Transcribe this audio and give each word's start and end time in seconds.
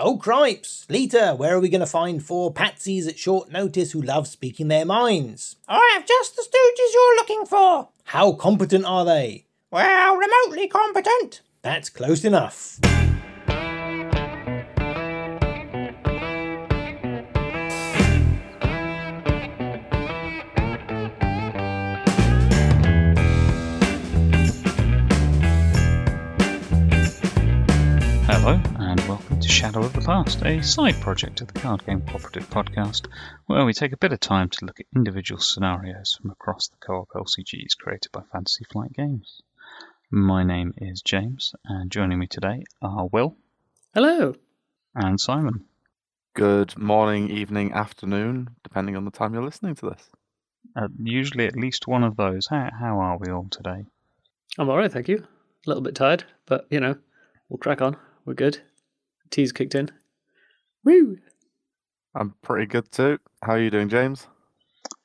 Oh, 0.00 0.16
cripes! 0.16 0.86
Lita, 0.88 1.34
where 1.36 1.56
are 1.56 1.60
we 1.60 1.68
going 1.68 1.80
to 1.80 1.86
find 1.86 2.24
four 2.24 2.54
patsies 2.54 3.08
at 3.08 3.18
short 3.18 3.50
notice 3.50 3.90
who 3.90 4.00
love 4.00 4.28
speaking 4.28 4.68
their 4.68 4.84
minds? 4.84 5.56
I 5.66 5.90
have 5.94 6.06
just 6.06 6.36
the 6.36 6.42
stooges 6.42 6.94
you're 6.94 7.16
looking 7.16 7.44
for. 7.44 7.88
How 8.04 8.30
competent 8.30 8.84
are 8.84 9.04
they? 9.04 9.46
Well, 9.72 10.16
remotely 10.16 10.68
competent. 10.68 11.40
That's 11.62 11.90
close 11.90 12.24
enough. 12.24 12.78
Hello, 28.30 28.52
and 28.52 28.64
welcome 28.68 28.77
to 29.48 29.54
Shadow 29.54 29.80
of 29.80 29.94
the 29.94 30.02
Past, 30.02 30.42
a 30.44 30.62
side 30.62 31.00
project 31.00 31.40
of 31.40 31.46
the 31.46 31.58
Card 31.58 31.84
Game 31.86 32.02
Cooperative 32.02 32.50
podcast, 32.50 33.06
where 33.46 33.64
we 33.64 33.72
take 33.72 33.92
a 33.92 33.96
bit 33.96 34.12
of 34.12 34.20
time 34.20 34.50
to 34.50 34.66
look 34.66 34.78
at 34.78 34.86
individual 34.94 35.40
scenarios 35.40 36.18
from 36.20 36.30
across 36.30 36.68
the 36.68 36.76
co 36.76 37.00
op 37.00 37.08
LCGs 37.14 37.78
created 37.80 38.12
by 38.12 38.20
Fantasy 38.30 38.64
Flight 38.70 38.92
Games. 38.92 39.40
My 40.10 40.44
name 40.44 40.74
is 40.76 41.00
James, 41.00 41.54
and 41.64 41.90
joining 41.90 42.18
me 42.18 42.26
today 42.26 42.64
are 42.82 43.06
Will 43.06 43.36
Hello. 43.94 44.34
and 44.94 45.18
Simon. 45.18 45.64
Good 46.34 46.76
morning, 46.76 47.30
evening, 47.30 47.72
afternoon, 47.72 48.50
depending 48.62 48.96
on 48.96 49.06
the 49.06 49.10
time 49.10 49.32
you're 49.32 49.42
listening 49.42 49.76
to 49.76 49.90
this. 49.90 50.10
Uh, 50.76 50.88
usually 51.02 51.46
at 51.46 51.56
least 51.56 51.88
one 51.88 52.04
of 52.04 52.16
those. 52.16 52.48
How, 52.48 52.68
how 52.78 53.00
are 53.00 53.16
we 53.16 53.32
all 53.32 53.48
today? 53.50 53.86
I'm 54.58 54.68
all 54.68 54.76
right, 54.76 54.92
thank 54.92 55.08
you. 55.08 55.24
A 55.66 55.68
little 55.68 55.82
bit 55.82 55.94
tired, 55.94 56.24
but 56.44 56.66
you 56.68 56.80
know, 56.80 56.96
we'll 57.48 57.58
crack 57.58 57.80
on. 57.80 57.96
We're 58.26 58.34
good. 58.34 58.60
Tea's 59.30 59.52
kicked 59.52 59.74
in. 59.74 59.90
Woo! 60.84 61.18
I'm 62.14 62.34
pretty 62.42 62.66
good 62.66 62.90
too. 62.90 63.18
How 63.42 63.52
are 63.52 63.60
you 63.60 63.70
doing, 63.70 63.88
James? 63.88 64.26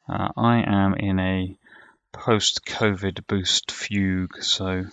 Uh, 0.08 0.30
I 0.36 0.64
am 0.66 0.96
in 0.96 1.20
a 1.20 1.58
post 2.12 2.66
COVID 2.66 3.26
boost 3.28 3.72
fugue, 3.72 4.42
so 4.42 4.86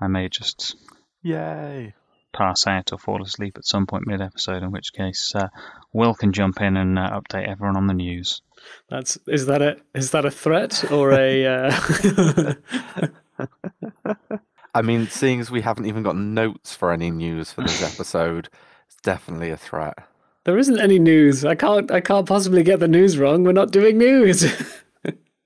I 0.00 0.06
may 0.08 0.28
just 0.28 0.76
Yay! 1.22 1.94
pass 2.34 2.66
out 2.66 2.92
or 2.92 2.98
fall 2.98 3.22
asleep 3.22 3.56
at 3.56 3.64
some 3.64 3.86
point 3.86 4.06
mid 4.06 4.20
episode, 4.20 4.62
in 4.62 4.70
which 4.70 4.92
case 4.92 5.34
uh, 5.34 5.48
Will 5.92 6.14
can 6.14 6.32
jump 6.32 6.60
in 6.60 6.76
and 6.76 6.98
uh, 6.98 7.20
update 7.20 7.48
everyone 7.48 7.76
on 7.76 7.86
the 7.86 7.94
news. 7.94 8.42
That's 8.88 9.18
is 9.26 9.46
that 9.46 9.62
a 9.62 9.76
is 9.94 10.10
that 10.10 10.24
a 10.24 10.30
threat 10.30 10.90
or 10.90 11.12
a? 11.12 11.46
Uh... 11.46 12.54
I 14.76 14.82
mean, 14.82 15.06
seeing 15.06 15.40
as 15.40 15.50
we 15.50 15.62
haven't 15.62 15.86
even 15.86 16.02
got 16.02 16.16
notes 16.16 16.76
for 16.76 16.92
any 16.92 17.10
news 17.10 17.50
for 17.50 17.62
this 17.62 17.82
episode, 17.94 18.50
it's 18.86 18.96
definitely 19.02 19.50
a 19.50 19.56
threat. 19.56 19.98
there 20.44 20.58
isn't 20.58 20.78
any 20.78 20.98
news. 20.98 21.44
I 21.44 21.54
can't 21.54 21.90
I 21.90 22.00
can't 22.00 22.28
possibly 22.28 22.62
get 22.62 22.78
the 22.80 22.88
news 22.88 23.16
wrong. 23.18 23.42
We're 23.42 23.52
not 23.52 23.72
doing 23.72 23.98
news. 23.98 24.44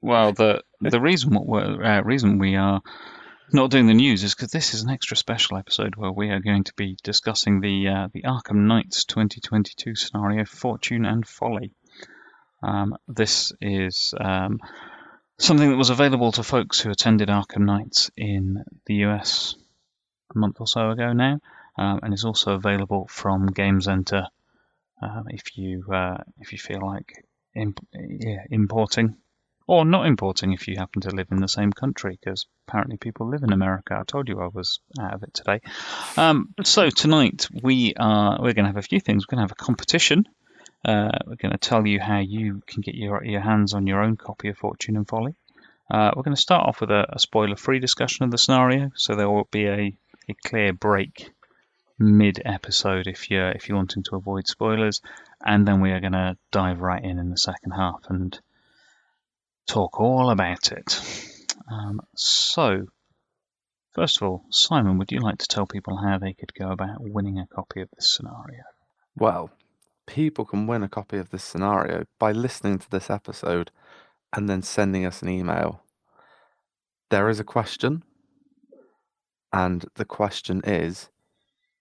Well, 0.03 0.33
the 0.33 0.63
the 0.81 1.01
reason 1.01 1.35
what 1.35 1.47
we're, 1.47 1.85
uh, 1.85 2.01
reason 2.01 2.39
we 2.39 2.57
are 2.57 2.81
not 3.53 3.71
doing 3.71 3.87
the 3.87 3.93
news 3.93 4.25
is 4.25 4.35
because 4.35 4.51
this 4.51 4.73
is 4.73 4.83
an 4.83 4.89
extra 4.89 5.15
special 5.15 5.59
episode 5.59 5.95
where 5.95 6.11
we 6.11 6.31
are 6.31 6.41
going 6.41 6.65
to 6.65 6.73
be 6.75 6.97
discussing 7.03 7.61
the 7.61 7.89
uh, 7.89 8.09
the 8.13 8.23
Arkham 8.23 8.67
Nights 8.67 9.05
2022 9.05 9.95
scenario, 9.95 10.47
Fortune 10.47 11.05
and 11.05 11.29
Folly. 11.29 11.75
Um, 12.63 12.97
this 13.09 13.53
is 13.61 14.15
um, 14.19 14.61
something 15.41 15.71
that 15.71 15.77
was 15.77 15.91
available 15.91 16.33
to 16.33 16.43
folks 16.43 16.81
who 16.81 16.91
attended 16.91 17.29
Arkham 17.29 17.65
Nights 17.65 18.11
in 18.17 18.63
the 18.87 18.95
US 19.07 19.57
a 20.35 20.39
month 20.39 20.61
or 20.61 20.67
so 20.67 20.91
ago 20.91 21.13
now, 21.13 21.41
um, 21.77 22.01
and 22.03 22.15
is 22.15 22.25
also 22.25 22.55
available 22.55 23.09
from 23.09 23.47
Game 23.47 23.81
Center 23.81 24.27
um, 25.03 25.25
if 25.29 25.57
you 25.57 25.85
uh, 25.93 26.19
if 26.39 26.53
you 26.53 26.59
feel 26.59 26.87
like 26.87 27.25
imp- 27.55 27.87
yeah, 27.93 28.45
importing 28.51 29.17
or 29.67 29.85
not 29.85 30.07
importing 30.07 30.53
if 30.53 30.69
you 30.69 30.77
happen 30.77 31.01
to 31.03 31.11
live 31.11 31.29
in 31.31 31.41
the 31.41 31.49
same 31.49 31.73
country, 31.73 32.19
because 32.21 32.47
apparently 32.67 32.97
people 32.97 33.29
live 33.29 33.43
in 33.43 33.53
America. 33.53 33.97
I 33.99 34.05
told 34.05 34.29
you 34.29 34.41
I 34.41 34.49
was 34.49 34.81
out 35.01 35.15
of 35.15 35.23
it 35.23 35.33
today. 35.33 35.61
Um, 36.17 36.55
so 36.65 36.91
tonight 36.91 37.49
we 37.63 37.95
are 37.99 38.39
we're 38.43 38.53
going 38.53 38.65
to 38.65 38.73
have 38.73 38.77
a 38.77 38.83
few 38.83 39.01
things. 39.01 39.25
We're 39.25 39.37
going 39.37 39.47
to 39.47 39.51
have 39.51 39.59
a 39.59 39.65
competition. 39.65 40.27
Uh, 40.85 41.11
we're 41.27 41.37
going 41.37 41.53
to 41.53 41.59
tell 41.59 41.87
you 41.87 42.01
how 42.01 42.19
you 42.19 42.63
can 42.67 42.81
get 42.81 42.95
your 42.95 43.23
your 43.25 43.41
hands 43.41 43.75
on 43.75 43.87
your 43.87 44.03
own 44.03 44.17
copy 44.17 44.49
of 44.49 44.57
Fortune 44.57 44.97
and 44.97 45.07
Folly. 45.07 45.35
Uh, 45.91 46.11
we're 46.15 46.23
going 46.23 46.37
to 46.37 46.41
start 46.41 46.67
off 46.67 46.81
with 46.81 46.91
a, 46.91 47.07
a 47.11 47.19
spoiler-free 47.19 47.81
discussion 47.81 48.25
of 48.25 48.31
the 48.31 48.39
scenario, 48.39 48.91
so 48.95 49.15
there 49.15 49.29
will 49.29 49.49
be 49.51 49.67
a, 49.67 49.95
a 50.29 50.35
clear 50.47 50.73
break 50.73 51.33
mid-episode 51.99 53.07
if 53.07 53.31
you're 53.31 53.51
if 53.51 53.69
you're 53.69 53.77
wanting 53.77 54.03
to 54.05 54.17
avoid 54.17 54.47
spoilers, 54.47 55.03
and 55.45 55.67
then 55.69 55.81
we 55.81 55.91
are 55.91 56.01
going 56.01 56.13
to 56.13 56.37
dive 56.51 56.81
right 56.81 57.05
in 57.05 57.19
in 57.19 57.29
the 57.31 57.37
second 57.37 57.73
half 57.73 58.01
and 58.09 58.41
talk 59.67 60.01
all 60.01 60.31
about 60.31 60.73
it. 60.73 60.99
Um, 61.71 62.01
so, 62.17 62.87
first 63.93 64.17
of 64.17 64.23
all, 64.23 64.45
Simon, 64.51 64.99
would 64.99 65.13
you 65.13 65.21
like 65.21 65.39
to 65.39 65.47
tell 65.47 65.67
people 65.67 65.97
how 65.97 66.19
they 66.19 66.33
could 66.33 66.55
go 66.55 66.71
about 66.71 67.01
winning 67.01 67.39
a 67.39 67.47
copy 67.47 67.83
of 67.83 67.89
this 67.95 68.17
scenario? 68.17 68.63
Well, 69.17 69.51
people 70.11 70.45
can 70.45 70.67
win 70.67 70.83
a 70.83 70.89
copy 70.89 71.19
of 71.19 71.31
this 71.31 71.45
scenario 71.45 72.05
by 72.19 72.33
listening 72.33 72.79
to 72.79 72.91
this 72.91 73.09
episode 73.09 73.71
and 74.33 74.49
then 74.49 74.61
sending 74.61 75.07
us 75.07 75.23
an 75.23 75.29
email. 75.29 75.83
There 77.11 77.29
is 77.29 77.39
a 77.39 77.45
question, 77.45 78.03
and 79.53 79.87
the 79.95 80.05
question 80.05 80.63
is 80.65 81.11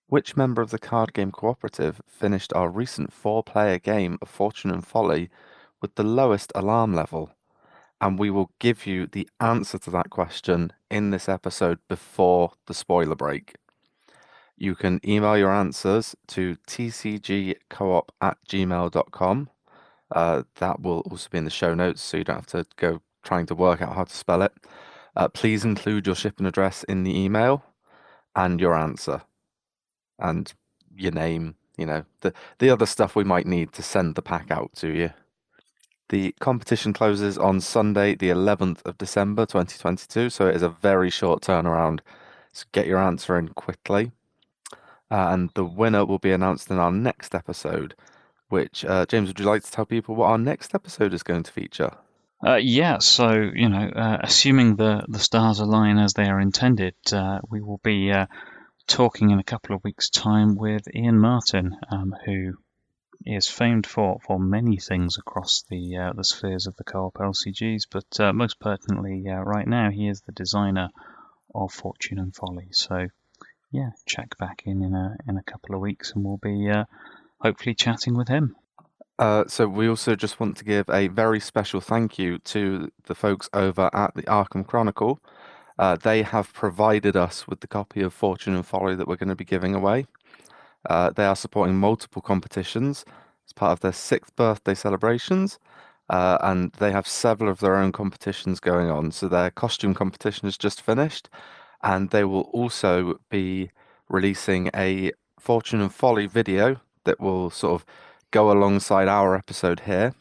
Which 0.08 0.38
member 0.38 0.62
of 0.62 0.70
the 0.70 0.78
card 0.78 1.14
game 1.14 1.32
cooperative 1.32 2.02
finished 2.08 2.54
our 2.54 2.70
recent 2.70 3.12
four 3.12 3.44
player 3.44 3.80
game 3.80 4.20
of 4.22 4.30
Fortune 4.30 4.70
and 4.70 4.86
Folly 4.86 5.32
with 5.82 5.96
the 5.96 6.04
lowest 6.04 6.52
alarm 6.54 6.94
level? 6.94 7.32
And 8.00 8.20
we 8.20 8.30
will 8.30 8.52
give 8.60 8.86
you 8.86 9.08
the 9.08 9.28
answer 9.40 9.80
to 9.80 9.90
that 9.92 10.12
question 10.12 10.72
in 10.90 11.10
this 11.10 11.28
episode 11.28 11.80
before 11.88 12.54
the 12.68 12.76
spoiler 12.76 13.16
break. 13.16 13.56
You 14.60 14.76
can 14.76 15.00
email 15.08 15.38
your 15.38 15.52
answers 15.52 16.18
to 16.28 16.58
tcgcoop 16.68 18.10
at 18.20 18.38
gmail.com. 18.46 19.50
Uh, 20.12 20.44
that 20.56 20.82
will 20.82 21.00
also 21.10 21.30
be 21.32 21.38
in 21.38 21.46
the 21.46 21.50
show 21.50 21.74
notes, 21.74 22.02
so 22.02 22.18
you 22.18 22.26
don't 22.26 22.36
have 22.36 22.48
to 22.48 22.66
go 22.76 23.02
trying 23.24 23.46
to 23.46 23.56
work 23.56 23.82
out 23.82 23.96
how 23.96 24.04
to 24.04 24.16
spell 24.16 24.42
it. 24.42 24.52
Uh, 25.16 25.30
please 25.30 25.64
include 25.64 26.06
your 26.06 26.16
shipping 26.16 26.46
address 26.46 26.84
in 26.84 27.04
the 27.04 27.18
email 27.18 27.64
and 28.36 28.60
your 28.60 28.76
answer 28.76 29.22
and 30.18 30.54
your 30.94 31.14
name, 31.14 31.56
you 31.78 31.86
know, 31.86 32.04
the, 32.20 32.34
the 32.58 32.70
other 32.70 32.86
stuff 32.86 33.16
we 33.16 33.24
might 33.24 33.48
need 33.48 33.72
to 33.72 33.82
send 33.82 34.16
the 34.16 34.22
pack 34.22 34.52
out 34.52 34.74
to 34.76 34.90
you. 34.90 35.12
The 36.10 36.34
competition 36.42 36.92
closes 36.92 37.38
on 37.38 37.62
Sunday, 37.62 38.16
the 38.16 38.30
11th 38.30 38.86
of 38.86 38.98
December 38.98 39.46
2022, 39.46 40.30
so 40.30 40.48
it 40.48 40.56
is 40.56 40.64
a 40.64 40.70
very 40.70 41.10
short 41.10 41.44
turnaround. 41.44 42.00
So 42.52 42.66
get 42.74 42.88
your 42.88 42.98
answer 42.98 43.38
in 43.38 43.50
quickly. 43.50 44.12
Uh, 45.12 45.30
and 45.32 45.50
the 45.56 45.66
winner 45.66 46.06
will 46.06 46.20
be 46.20 46.32
announced 46.32 46.70
in 46.70 46.78
our 46.78 46.92
next 46.92 47.34
episode, 47.34 47.96
which, 48.50 48.86
uh, 48.86 49.06
James, 49.08 49.28
would 49.28 49.40
you 49.40 49.46
like 49.46 49.64
to 49.64 49.72
tell 49.72 49.86
people 49.86 50.16
what 50.16 50.28
our 50.28 50.38
next 50.38 50.76
episode 50.76 51.14
is 51.14 51.24
going 51.24 51.44
to 51.44 51.52
feature? 51.52 51.92
Uh, 52.46 52.56
yeah, 52.56 53.00
so 53.00 53.32
you 53.54 53.68
know, 53.68 53.90
uh, 53.90 54.18
assuming 54.22 54.78
the 54.78 55.04
the 55.10 55.20
stars 55.20 55.60
align 55.60 55.98
as 55.98 56.14
they 56.14 56.24
are 56.24 56.40
intended, 56.40 56.96
uh, 57.12 57.40
we 57.50 57.60
will 57.60 57.82
be 57.84 58.12
uh, 58.12 58.28
talking 58.88 59.32
in 59.32 59.40
a 59.40 59.44
couple 59.44 59.76
of 59.76 59.84
weeks' 59.84 60.10
time 60.10 60.56
with 60.56 60.84
Ian 60.96 61.20
Martin, 61.20 61.76
um, 61.92 62.16
who 62.26 62.54
is 63.26 63.50
famed 63.50 63.86
for, 63.86 64.20
for 64.26 64.40
many 64.40 64.78
things 64.78 65.18
across 65.18 65.64
the 65.70 66.14
the 66.16 66.24
spheres 66.24 66.66
of 66.66 66.78
the 66.78 66.86
co-op 66.86 67.16
LCGs, 67.16 67.88
but 67.92 68.34
most 68.34 68.58
pertinently, 68.62 69.26
right 69.28 69.68
now 69.68 69.90
he 69.90 70.08
is 70.08 70.22
the 70.22 70.32
designer 70.32 70.90
of 71.54 71.74
Fortune 71.74 72.20
and 72.20 72.34
Folly. 72.34 72.70
So, 72.72 73.10
yeah, 73.72 73.90
check 74.06 74.38
back 74.38 74.64
in 74.66 74.84
in 74.84 74.94
a 74.94 75.16
in 75.28 75.38
a 75.38 75.44
couple 75.44 75.76
of 75.76 75.82
weeks, 75.82 76.14
and 76.14 76.24
we'll 76.24 76.38
be 76.38 76.70
uh, 76.70 76.86
hopefully 77.42 77.76
chatting 77.76 78.16
with 78.16 78.28
him. 78.28 78.56
Uh, 79.18 79.44
so 79.48 79.68
we 79.68 79.88
also 79.90 80.16
just 80.16 80.40
want 80.40 80.56
to 80.56 80.64
give 80.64 80.90
a 80.90 81.10
very 81.10 81.42
special 81.42 81.82
thank 81.82 82.18
you 82.18 82.40
to 82.40 82.90
the 83.06 83.16
folks 83.16 83.50
over 83.54 83.90
at 83.94 84.16
the 84.16 84.24
Arkham 84.24 84.66
Chronicle. 84.66 85.20
Uh, 85.78 85.98
they 85.98 86.24
have 86.24 86.54
provided 86.54 87.16
us 87.16 87.48
with 87.48 87.60
the 87.60 87.68
copy 87.68 88.02
of 88.02 88.14
Fortune 88.14 88.56
and 88.56 88.66
Folly 88.66 88.96
that 88.96 89.08
we're 89.08 89.18
going 89.18 89.30
to 89.30 89.36
be 89.36 89.46
giving 89.46 89.76
away. 89.76 90.06
Uh, 90.90 91.10
they 91.10 91.26
are 91.26 91.36
supporting 91.36 91.76
multiple 91.76 92.22
competitions 92.22 93.04
as 93.46 93.54
part 93.54 93.74
of 93.74 93.82
their 93.82 93.92
sixth 93.92 94.36
birthday 94.36 94.74
celebrations, 94.74 95.60
uh, 96.10 96.38
and 96.42 96.72
they 96.80 96.92
have 96.92 97.08
several 97.08 97.50
of 97.50 97.60
their 97.60 97.76
own 97.76 97.92
competitions 97.92 98.60
going 98.60 98.90
on. 98.90 99.12
So 99.12 99.28
their 99.28 99.52
costume 99.52 99.94
competition 99.94 100.48
has 100.48 100.58
just 100.58 100.82
finished, 100.82 101.30
and 101.82 102.10
they 102.10 102.24
will 102.24 102.50
also 102.54 103.20
be 103.30 103.72
releasing 104.10 104.70
a 104.76 105.12
Fortune 105.40 105.82
and 105.82 105.94
Folly 105.94 106.28
video 106.28 106.82
that 107.06 107.20
will 107.20 107.50
sort 107.50 107.82
of 107.82 107.86
go 108.32 108.52
alongside 108.52 109.08
our 109.08 109.36
episode 109.36 109.82
here, 109.82 110.14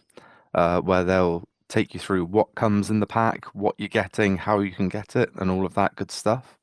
uh, 0.54 0.80
where 0.80 1.04
they'll 1.04 1.44
take 1.68 1.92
you 1.92 2.00
through 2.00 2.24
what 2.24 2.54
comes 2.54 2.88
in 2.88 3.00
the 3.00 3.06
pack, 3.06 3.44
what 3.46 3.74
you're 3.78 3.88
getting, 3.88 4.38
how 4.38 4.60
you 4.60 4.70
can 4.70 4.88
get 4.88 5.14
it, 5.14 5.30
and 5.36 5.50
all 5.50 5.66
of 5.66 5.74
that 5.74 5.96
good 5.96 6.10
stuff. 6.10 6.58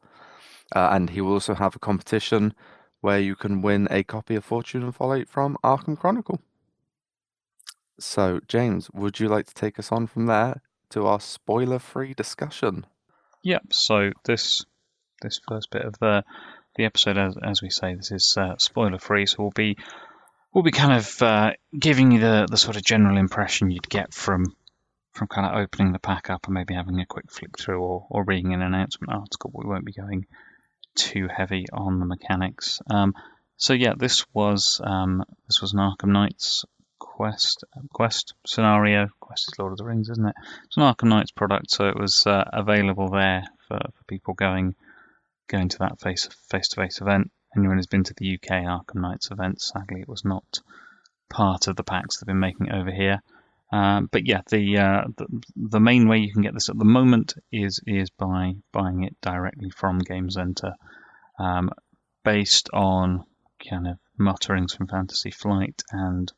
Uh, 0.75 0.89
and 0.91 1.11
he 1.11 1.21
will 1.21 1.33
also 1.33 1.53
have 1.53 1.75
a 1.75 1.79
competition 1.79 2.53
where 3.01 3.19
you 3.19 3.35
can 3.35 3.61
win 3.61 3.87
a 3.91 4.03
copy 4.03 4.35
of 4.35 4.43
Fortune 4.43 4.81
and 4.81 4.95
Folly 4.95 5.25
from 5.25 5.57
Arkham 5.63 5.97
Chronicle. 5.97 6.41
So, 7.99 8.39
James, 8.47 8.89
would 8.91 9.19
you 9.19 9.29
like 9.29 9.45
to 9.45 9.53
take 9.53 9.77
us 9.77 9.91
on 9.91 10.07
from 10.07 10.25
there 10.25 10.61
to 10.89 11.05
our 11.05 11.19
spoiler-free 11.19 12.15
discussion? 12.15 12.87
Yep. 13.43 13.73
So 13.73 14.11
this 14.23 14.65
this 15.21 15.39
first 15.47 15.71
bit 15.71 15.83
of 15.83 15.97
the 15.99 16.23
the 16.75 16.85
episode, 16.85 17.17
as, 17.17 17.37
as 17.41 17.61
we 17.61 17.69
say, 17.69 17.95
this 17.95 18.11
is 18.11 18.35
uh, 18.37 18.55
spoiler 18.57 18.99
free, 18.99 19.25
so 19.25 19.37
we'll 19.39 19.51
be 19.51 19.77
we'll 20.53 20.63
be 20.63 20.71
kind 20.71 20.93
of 20.93 21.21
uh, 21.21 21.51
giving 21.77 22.11
you 22.11 22.19
the, 22.19 22.47
the 22.49 22.57
sort 22.57 22.75
of 22.75 22.83
general 22.83 23.17
impression 23.17 23.71
you'd 23.71 23.89
get 23.89 24.13
from 24.13 24.55
from 25.13 25.27
kind 25.27 25.47
of 25.47 25.61
opening 25.61 25.93
the 25.93 25.99
pack 25.99 26.29
up 26.29 26.45
and 26.45 26.53
maybe 26.53 26.73
having 26.73 26.99
a 26.99 27.05
quick 27.05 27.31
flick 27.31 27.57
through 27.57 27.81
or, 27.81 28.05
or 28.09 28.25
reading 28.25 28.53
an 28.53 28.61
announcement 28.61 29.13
article. 29.13 29.49
We 29.53 29.69
won't 29.69 29.85
be 29.85 29.93
going 29.93 30.25
too 30.95 31.29
heavy 31.33 31.65
on 31.71 31.99
the 31.99 32.05
mechanics. 32.05 32.81
Um, 32.89 33.13
so 33.55 33.73
yeah, 33.73 33.93
this 33.97 34.25
was 34.33 34.81
um, 34.83 35.23
this 35.47 35.61
was 35.61 35.73
an 35.73 35.79
Arkham 35.79 36.11
Nights 36.11 36.65
quest 36.99 37.63
quest 37.93 38.33
scenario. 38.45 39.07
Quest 39.19 39.49
is 39.49 39.59
Lord 39.59 39.71
of 39.71 39.77
the 39.77 39.85
Rings, 39.85 40.09
isn't 40.09 40.27
it? 40.27 40.35
It's 40.65 40.77
an 40.77 40.83
Arkham 40.83 41.07
Nights 41.07 41.31
product, 41.31 41.71
so 41.71 41.87
it 41.87 41.97
was 41.97 42.25
uh, 42.27 42.43
available 42.51 43.09
there 43.09 43.45
for, 43.67 43.77
for 43.77 44.03
people 44.07 44.33
going 44.33 44.75
going 45.47 45.69
to 45.69 45.79
that 45.79 45.99
face 45.99 46.27
to 46.27 46.75
face 46.75 47.01
event. 47.01 47.31
Anyone 47.55 47.77
who's 47.77 47.87
been 47.87 48.03
to 48.03 48.13
the 48.15 48.35
UK 48.35 48.63
Arkham 48.63 49.01
Nights 49.01 49.31
event, 49.31 49.61
sadly, 49.61 50.01
it 50.01 50.09
was 50.09 50.25
not 50.25 50.59
part 51.29 51.67
of 51.67 51.75
the 51.75 51.83
packs 51.83 52.17
they've 52.17 52.27
been 52.27 52.39
making 52.39 52.71
over 52.71 52.91
here. 52.91 53.21
Um, 53.71 54.07
but 54.11 54.27
yeah, 54.27 54.41
the, 54.49 54.77
uh, 54.77 55.03
the 55.17 55.27
the 55.55 55.79
main 55.79 56.07
way 56.07 56.19
you 56.19 56.31
can 56.31 56.43
get 56.43 56.53
this 56.53 56.69
at 56.69 56.77
the 56.77 56.85
moment 56.85 57.33
is 57.51 57.79
is 57.87 58.09
by 58.11 58.55
buying 58.71 59.03
it 59.03 59.19
directly 59.21 59.69
from 59.69 59.99
Game 59.99 60.29
Center, 60.29 60.75
um, 61.39 61.71
based 62.23 62.69
on 62.73 63.25
kind 63.67 63.87
of 63.87 63.97
mutterings 64.17 64.75
from 64.75 64.87
Fantasy 64.87 65.31
Flight 65.31 65.81
and 65.91 66.31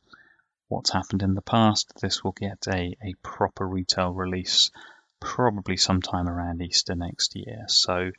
what's 0.68 0.92
happened 0.92 1.22
in 1.22 1.34
the 1.34 1.42
past. 1.42 1.92
This 2.00 2.24
will 2.24 2.32
get 2.32 2.66
a, 2.66 2.96
a 3.02 3.14
proper 3.22 3.66
retail 3.66 4.12
release 4.12 4.70
probably 5.20 5.76
sometime 5.76 6.28
around 6.28 6.62
Easter 6.62 6.94
next 6.94 7.34
year. 7.36 7.64
So 7.68 8.10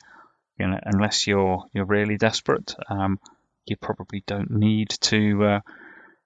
you 0.60 0.68
know, 0.68 0.78
unless 0.84 1.26
you're 1.26 1.64
you're 1.72 1.86
really 1.86 2.16
desperate, 2.16 2.74
um, 2.88 3.18
you 3.66 3.76
probably 3.76 4.22
don't 4.26 4.50
need 4.50 4.90
to 5.00 5.44
uh, 5.44 5.60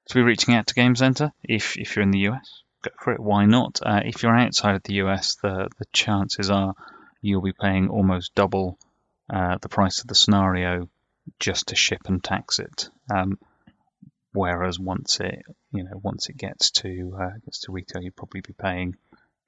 to 0.09 0.15
be 0.15 0.23
reaching 0.23 0.55
out 0.55 0.67
to 0.67 0.75
Game 0.75 0.97
Center 0.97 1.33
if 1.43 1.79
if 1.79 1.95
you're 1.95 2.03
in 2.03 2.11
the 2.11 2.27
US. 2.31 2.63
Go 2.83 2.91
for 3.01 3.13
it. 3.13 3.21
Why 3.21 3.47
not? 3.47 3.81
Uh, 3.83 4.01
if 4.05 4.23
you're 4.23 4.37
outside 4.37 4.75
of 4.75 4.83
the 4.83 4.95
US, 5.05 5.37
the 5.37 5.69
the 5.79 5.87
chances 5.93 6.51
are 6.51 6.75
you'll 7.23 7.43
be 7.43 7.53
paying 7.53 7.89
almost 7.89 8.35
double 8.35 8.79
uh, 9.33 9.57
the 9.63 9.69
price 9.69 10.01
of 10.01 10.09
the 10.09 10.15
scenario 10.15 10.89
just 11.39 11.69
to 11.69 11.77
ship 11.77 12.03
and 12.07 12.23
tax 12.23 12.59
it. 12.59 12.91
Um, 13.15 13.39
whereas 14.33 14.79
once 14.79 15.21
it 15.21 15.45
you 15.71 15.85
know 15.85 16.01
once 16.03 16.29
it 16.29 16.37
gets 16.37 16.73
to 16.83 17.17
uh, 17.21 17.31
gets 17.45 17.61
to 17.61 17.73
retail, 17.73 18.03
you'll 18.03 18.13
probably 18.13 18.41
be 18.41 18.53
paying 18.53 18.97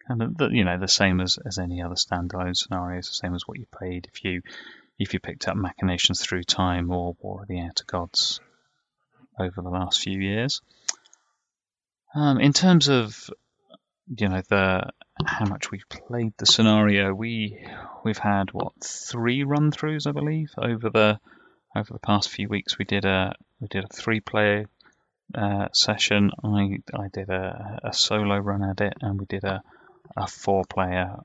of 0.09 0.37
the, 0.37 0.49
you 0.49 0.65
know 0.65 0.79
the 0.79 0.89
same 0.89 1.21
as, 1.21 1.39
as 1.45 1.59
any 1.59 1.83
other 1.83 1.95
standalone 1.95 2.57
scenarios, 2.57 3.09
the 3.09 3.15
same 3.15 3.35
as 3.35 3.43
what 3.47 3.59
you 3.59 3.67
played 3.71 4.09
if 4.13 4.25
you 4.25 4.43
if 4.99 5.13
you 5.13 5.21
picked 5.21 5.49
up 5.49 5.57
Machinations 5.57 6.23
Through 6.23 6.45
Time 6.45 6.91
or 6.91 7.17
War 7.21 7.43
of 7.43 7.49
the 7.49 7.61
Outer 7.61 7.85
Gods 7.87 8.41
over 9.39 9.61
the 9.61 9.69
last 9.69 10.01
few 10.01 10.19
years. 10.19 10.63
Um, 12.15 12.41
in 12.41 12.53
terms 12.53 12.89
of 12.89 13.31
you 14.17 14.29
know 14.29 14.43
the 14.49 14.91
how 15.25 15.47
much 15.47 15.71
we've 15.71 15.89
played 15.89 16.33
the 16.39 16.47
scenario, 16.47 17.13
we 17.13 17.67
we've 18.05 18.19
had 18.19 18.53
what 18.53 18.73
three 18.83 19.45
run 19.45 19.71
throughs 19.71 20.07
I 20.07 20.13
believe 20.13 20.51
over 20.57 20.91
the 20.91 21.19
over 21.77 21.93
the 21.93 21.99
past 21.99 22.31
few 22.31 22.49
weeks. 22.49 22.79
We 22.79 22.85
did 22.85 23.05
a 23.05 23.35
we 23.61 23.69
did 23.69 23.85
a 23.85 23.95
three 23.95 24.21
player 24.21 24.67
uh, 25.35 25.69
session. 25.73 26.31
I 26.43 26.79
I 26.95 27.09
did 27.13 27.29
a, 27.29 27.81
a 27.85 27.93
solo 27.93 28.39
run 28.39 28.63
at 28.63 28.81
it, 28.81 28.95
and 29.01 29.19
we 29.19 29.27
did 29.27 29.45
a 29.45 29.63
a 30.17 30.27
four 30.27 30.65
player 30.65 31.17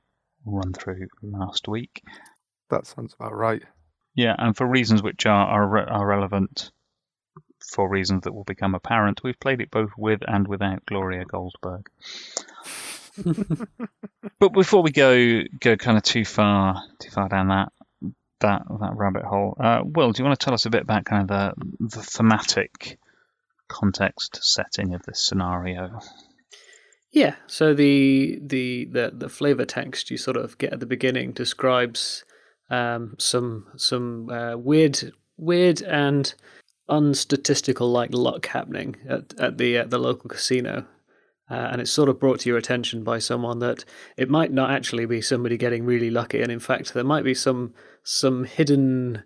run 0.44 0.72
through 0.72 1.08
last 1.22 1.68
week. 1.68 2.02
That 2.70 2.86
sounds 2.86 3.14
about 3.14 3.34
right. 3.34 3.62
Yeah, 4.14 4.34
and 4.38 4.56
for 4.56 4.66
reasons 4.66 5.02
which 5.02 5.26
are, 5.26 5.46
are, 5.46 5.88
are 5.88 6.06
relevant, 6.06 6.70
for 7.70 7.88
reasons 7.88 8.22
that 8.22 8.34
will 8.34 8.44
become 8.44 8.74
apparent, 8.74 9.22
we've 9.22 9.38
played 9.38 9.60
it 9.60 9.70
both 9.70 9.90
with 9.96 10.20
and 10.26 10.46
without 10.46 10.84
Gloria 10.86 11.24
Goldberg. 11.24 11.88
but 14.38 14.52
before 14.52 14.82
we 14.82 14.90
go 14.90 15.42
go 15.60 15.76
kind 15.76 15.98
of 15.98 16.02
too 16.02 16.24
far 16.24 16.82
too 16.98 17.10
far 17.10 17.28
down 17.28 17.48
that 17.48 17.70
that 18.40 18.62
that 18.80 18.96
rabbit 18.96 19.22
hole, 19.24 19.56
uh, 19.60 19.80
Will, 19.84 20.12
do 20.12 20.22
you 20.22 20.26
want 20.26 20.38
to 20.38 20.44
tell 20.44 20.54
us 20.54 20.66
a 20.66 20.70
bit 20.70 20.82
about 20.82 21.04
kind 21.04 21.22
of 21.22 21.28
the 21.28 21.88
the 21.98 22.02
thematic 22.02 22.98
context 23.68 24.38
setting 24.42 24.94
of 24.94 25.02
this 25.02 25.24
scenario? 25.24 26.00
Yeah. 27.12 27.34
So 27.46 27.74
the 27.74 28.40
the 28.42 28.86
the 28.90 29.12
the 29.14 29.28
flavor 29.28 29.66
text 29.66 30.10
you 30.10 30.16
sort 30.16 30.36
of 30.36 30.56
get 30.58 30.72
at 30.72 30.80
the 30.80 30.86
beginning 30.86 31.32
describes 31.32 32.24
um, 32.70 33.14
some 33.18 33.66
some 33.76 34.30
uh, 34.30 34.56
weird 34.56 35.12
weird 35.36 35.82
and 35.82 36.32
unstatistical 36.88 37.90
like 37.90 38.12
luck 38.12 38.46
happening 38.46 38.96
at 39.08 39.38
at 39.38 39.58
the 39.58 39.76
at 39.76 39.90
the 39.90 39.98
local 39.98 40.30
casino. 40.30 40.86
Uh, 41.50 41.68
and 41.70 41.82
it's 41.82 41.90
sort 41.90 42.08
of 42.08 42.18
brought 42.18 42.40
to 42.40 42.48
your 42.48 42.56
attention 42.56 43.04
by 43.04 43.18
someone 43.18 43.58
that 43.58 43.84
it 44.16 44.30
might 44.30 44.50
not 44.50 44.70
actually 44.70 45.04
be 45.04 45.20
somebody 45.20 45.58
getting 45.58 45.84
really 45.84 46.08
lucky, 46.08 46.40
and 46.40 46.50
in 46.50 46.60
fact, 46.60 46.94
there 46.94 47.04
might 47.04 47.24
be 47.24 47.34
some 47.34 47.74
some 48.02 48.44
hidden 48.44 49.22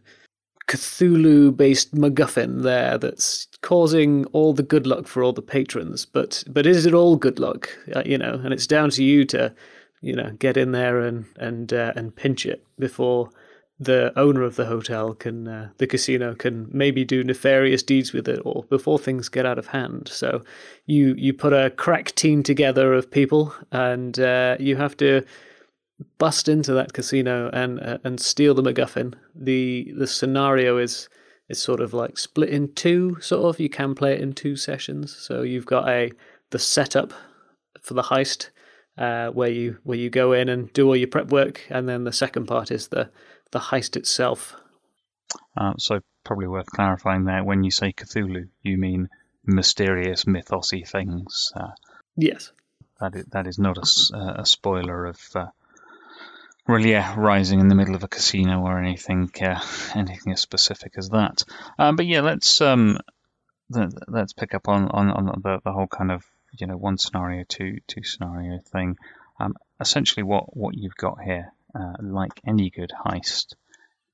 Cthulhu 0.68 1.56
based 1.56 1.94
MacGuffin 1.94 2.62
there 2.62 2.98
that's 2.98 3.46
causing 3.60 4.24
all 4.26 4.52
the 4.52 4.62
good 4.62 4.86
luck 4.86 5.06
for 5.06 5.22
all 5.22 5.32
the 5.32 5.42
patrons. 5.42 6.04
But 6.04 6.42
but 6.48 6.66
is 6.66 6.86
it 6.86 6.94
all 6.94 7.16
good 7.16 7.38
luck? 7.38 7.68
Uh, 7.94 8.02
you 8.04 8.18
know, 8.18 8.40
and 8.42 8.52
it's 8.52 8.66
down 8.66 8.90
to 8.90 9.04
you 9.04 9.24
to 9.26 9.54
you 10.00 10.14
know 10.14 10.30
get 10.38 10.56
in 10.56 10.72
there 10.72 11.00
and 11.00 11.26
and 11.36 11.72
uh, 11.72 11.92
and 11.96 12.14
pinch 12.14 12.46
it 12.46 12.64
before 12.78 13.30
the 13.78 14.10
owner 14.16 14.42
of 14.42 14.56
the 14.56 14.64
hotel 14.64 15.14
can 15.14 15.46
uh, 15.46 15.68
the 15.78 15.86
casino 15.86 16.34
can 16.34 16.66
maybe 16.72 17.04
do 17.04 17.22
nefarious 17.22 17.82
deeds 17.82 18.12
with 18.12 18.26
it 18.26 18.40
or 18.44 18.64
before 18.64 18.98
things 18.98 19.28
get 19.28 19.44
out 19.44 19.58
of 19.58 19.66
hand 19.66 20.08
so 20.08 20.42
you 20.86 21.14
you 21.18 21.34
put 21.34 21.52
a 21.52 21.70
crack 21.70 22.14
team 22.14 22.42
together 22.42 22.94
of 22.94 23.10
people 23.10 23.52
and 23.72 24.18
uh, 24.18 24.56
you 24.58 24.76
have 24.76 24.96
to 24.96 25.22
bust 26.18 26.48
into 26.48 26.72
that 26.74 26.92
casino 26.92 27.50
and 27.52 27.80
uh, 27.80 27.98
and 28.04 28.20
steal 28.20 28.54
the 28.54 28.62
MacGuffin. 28.62 29.14
The 29.34 29.92
the 29.96 30.06
scenario 30.06 30.78
is 30.78 31.08
is 31.48 31.60
sort 31.60 31.80
of 31.80 31.94
like 31.94 32.18
split 32.18 32.50
in 32.50 32.72
two. 32.74 33.16
Sort 33.20 33.44
of, 33.44 33.60
you 33.60 33.68
can 33.68 33.94
play 33.94 34.14
it 34.14 34.20
in 34.20 34.32
two 34.32 34.56
sessions. 34.56 35.14
So 35.16 35.42
you've 35.42 35.66
got 35.66 35.88
a 35.88 36.12
the 36.50 36.58
setup 36.58 37.12
for 37.80 37.94
the 37.94 38.02
heist, 38.02 38.50
uh, 38.98 39.28
where 39.30 39.50
you 39.50 39.78
where 39.84 39.98
you 39.98 40.10
go 40.10 40.32
in 40.32 40.48
and 40.48 40.72
do 40.72 40.86
all 40.86 40.96
your 40.96 41.08
prep 41.08 41.30
work, 41.30 41.62
and 41.70 41.88
then 41.88 42.04
the 42.04 42.12
second 42.12 42.46
part 42.46 42.70
is 42.70 42.88
the 42.88 43.10
the 43.52 43.58
heist 43.58 43.96
itself. 43.96 44.54
Uh, 45.56 45.74
so 45.78 46.00
probably 46.24 46.46
worth 46.46 46.66
clarifying 46.66 47.24
there. 47.24 47.44
When 47.44 47.64
you 47.64 47.70
say 47.70 47.92
Cthulhu, 47.92 48.48
you 48.62 48.76
mean 48.76 49.08
mysterious 49.44 50.24
mythosy 50.24 50.86
things. 50.86 51.52
Uh, 51.54 51.70
yes. 52.16 52.52
That 53.00 53.14
is, 53.14 53.24
that 53.26 53.46
is 53.46 53.58
not 53.58 53.78
a, 53.78 54.40
a 54.40 54.46
spoiler 54.46 55.06
of 55.06 55.20
uh, 55.34 55.46
well, 56.68 56.80
yeah, 56.80 57.14
rising 57.16 57.60
in 57.60 57.68
the 57.68 57.74
middle 57.74 57.94
of 57.94 58.02
a 58.02 58.08
casino 58.08 58.60
or 58.60 58.78
anything, 58.78 59.30
uh, 59.40 59.60
anything 59.94 60.32
as 60.32 60.40
specific 60.40 60.94
as 60.96 61.10
that. 61.10 61.44
Um, 61.78 61.96
but 61.96 62.06
yeah, 62.06 62.20
let's 62.22 62.60
um, 62.60 62.98
let's 63.70 64.32
pick 64.32 64.54
up 64.54 64.68
on, 64.68 64.88
on, 64.88 65.10
on 65.10 65.40
the, 65.42 65.60
the 65.64 65.72
whole 65.72 65.86
kind 65.86 66.10
of 66.10 66.24
you 66.58 66.66
know 66.66 66.76
one 66.76 66.98
scenario, 66.98 67.44
two 67.48 67.78
two 67.86 68.02
scenario 68.02 68.58
thing. 68.58 68.96
Um, 69.38 69.54
essentially, 69.80 70.24
what 70.24 70.56
what 70.56 70.74
you've 70.76 70.96
got 70.96 71.22
here, 71.22 71.52
uh, 71.74 71.94
like 72.00 72.40
any 72.46 72.70
good 72.70 72.92
heist, 73.04 73.54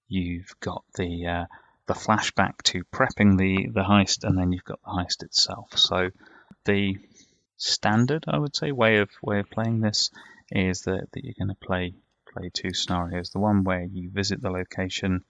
you've 0.08 0.54
got 0.60 0.84
the 0.96 1.26
uh, 1.26 1.44
the 1.86 1.94
flashback 1.94 2.62
to 2.64 2.84
prepping 2.84 3.38
the 3.38 3.68
the 3.72 3.82
heist, 3.82 4.24
and 4.24 4.36
then 4.36 4.52
you've 4.52 4.64
got 4.64 4.80
the 4.82 4.90
heist 4.90 5.22
itself. 5.22 5.70
So 5.76 6.10
the 6.64 6.96
standard, 7.56 8.24
I 8.28 8.38
would 8.38 8.54
say, 8.54 8.72
way 8.72 8.98
of 8.98 9.10
way 9.22 9.40
of 9.40 9.50
playing 9.50 9.80
this 9.80 10.10
is 10.50 10.82
that, 10.82 11.08
that 11.12 11.24
you're 11.24 11.34
going 11.38 11.48
to 11.48 11.66
play 11.66 11.94
play 12.32 12.50
two 12.52 12.72
scenarios. 12.72 13.30
The 13.30 13.38
one 13.38 13.64
where 13.64 13.84
you 13.84 14.10
visit 14.10 14.40
the 14.40 14.50
location 14.50 15.24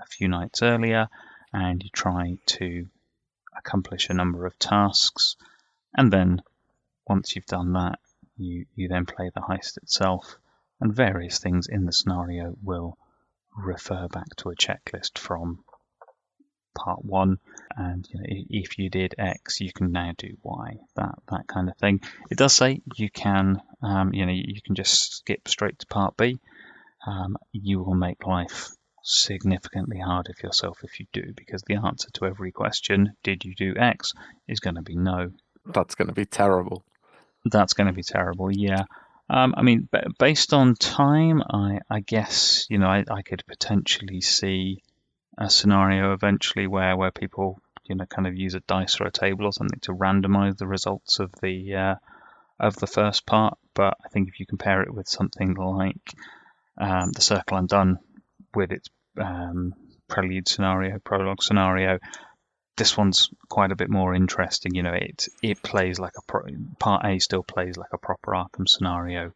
a 0.00 0.06
few 0.06 0.28
nights 0.28 0.62
earlier 0.62 1.08
and 1.52 1.82
you 1.82 1.90
try 1.92 2.38
to 2.46 2.86
accomplish 3.56 4.08
a 4.08 4.14
number 4.14 4.46
of 4.46 4.58
tasks, 4.58 5.36
and 5.94 6.12
then 6.12 6.42
once 7.06 7.34
you've 7.34 7.46
done 7.46 7.72
that, 7.72 7.98
you, 8.36 8.66
you 8.74 8.88
then 8.88 9.04
play 9.04 9.30
the 9.34 9.40
heist 9.40 9.76
itself, 9.76 10.36
and 10.80 10.94
various 10.94 11.38
things 11.38 11.66
in 11.66 11.84
the 11.84 11.92
scenario 11.92 12.54
will 12.62 12.96
refer 13.56 14.08
back 14.08 14.34
to 14.36 14.50
a 14.50 14.56
checklist 14.56 15.18
from 15.18 15.64
part 16.84 17.04
one 17.04 17.38
and 17.76 18.06
you 18.10 18.18
know, 18.18 18.26
if 18.28 18.78
you 18.78 18.90
did 18.90 19.14
x 19.18 19.60
you 19.60 19.72
can 19.72 19.92
now 19.92 20.12
do 20.16 20.36
y 20.42 20.76
that 20.96 21.14
that 21.30 21.46
kind 21.46 21.68
of 21.68 21.76
thing 21.76 22.00
it 22.30 22.38
does 22.38 22.52
say 22.52 22.80
you 22.96 23.10
can 23.10 23.60
um, 23.82 24.12
you 24.12 24.24
know 24.26 24.32
you 24.32 24.60
can 24.64 24.74
just 24.74 25.18
skip 25.18 25.46
straight 25.48 25.78
to 25.78 25.86
part 25.86 26.16
b 26.16 26.38
um, 27.06 27.36
you 27.52 27.80
will 27.82 27.94
make 27.94 28.26
life 28.26 28.70
significantly 29.02 29.98
harder 29.98 30.32
for 30.38 30.46
yourself 30.46 30.78
if 30.82 31.00
you 31.00 31.06
do, 31.12 31.32
because 31.34 31.62
the 31.62 31.76
answer 31.76 32.08
to 32.14 32.26
every 32.26 32.52
question, 32.52 33.14
did 33.22 33.44
you 33.44 33.54
do 33.54 33.74
X, 33.76 34.12
is 34.48 34.60
going 34.60 34.76
to 34.76 34.82
be 34.82 34.96
no. 34.96 35.30
That's 35.66 35.94
going 35.94 36.08
to 36.08 36.14
be 36.14 36.26
terrible. 36.26 36.84
That's 37.44 37.72
going 37.72 37.86
to 37.86 37.92
be 37.92 38.02
terrible, 38.02 38.50
yeah. 38.52 38.84
Um, 39.28 39.54
I 39.56 39.62
mean, 39.62 39.88
b- 39.90 39.98
based 40.18 40.52
on 40.52 40.74
time, 40.74 41.42
I, 41.48 41.78
I 41.88 42.00
guess, 42.00 42.66
you 42.68 42.78
know, 42.78 42.88
I, 42.88 43.04
I 43.10 43.22
could 43.22 43.44
potentially 43.46 44.20
see 44.20 44.82
a 45.40 45.48
scenario 45.48 46.12
eventually 46.12 46.66
where, 46.66 46.96
where 46.96 47.10
people, 47.10 47.58
you 47.84 47.94
know, 47.94 48.04
kind 48.04 48.28
of 48.28 48.36
use 48.36 48.54
a 48.54 48.60
dice 48.60 49.00
or 49.00 49.06
a 49.06 49.10
table 49.10 49.46
or 49.46 49.52
something 49.52 49.80
to 49.80 49.92
randomize 49.92 50.58
the 50.58 50.66
results 50.66 51.18
of 51.18 51.32
the 51.42 51.74
uh, 51.74 51.94
of 52.60 52.76
the 52.76 52.86
first 52.86 53.26
part. 53.26 53.56
But 53.74 53.96
I 54.04 54.08
think 54.10 54.28
if 54.28 54.38
you 54.38 54.46
compare 54.46 54.82
it 54.82 54.92
with 54.92 55.08
something 55.08 55.54
like 55.54 56.14
um, 56.78 57.10
the 57.12 57.22
Circle 57.22 57.56
Undone, 57.56 57.98
with 58.54 58.70
its 58.70 58.88
um, 59.18 59.72
prelude 60.08 60.46
scenario, 60.46 60.98
prologue 60.98 61.42
scenario, 61.42 61.98
this 62.76 62.96
one's 62.96 63.30
quite 63.48 63.72
a 63.72 63.76
bit 63.76 63.90
more 63.90 64.14
interesting. 64.14 64.74
You 64.74 64.82
know, 64.82 64.92
it 64.92 65.26
it 65.42 65.62
plays 65.62 65.98
like 65.98 66.12
a 66.18 66.22
pro- 66.26 66.50
part 66.78 67.04
A 67.06 67.18
still 67.18 67.42
plays 67.42 67.78
like 67.78 67.92
a 67.94 67.98
proper 67.98 68.32
Arkham 68.32 68.68
scenario, 68.68 69.32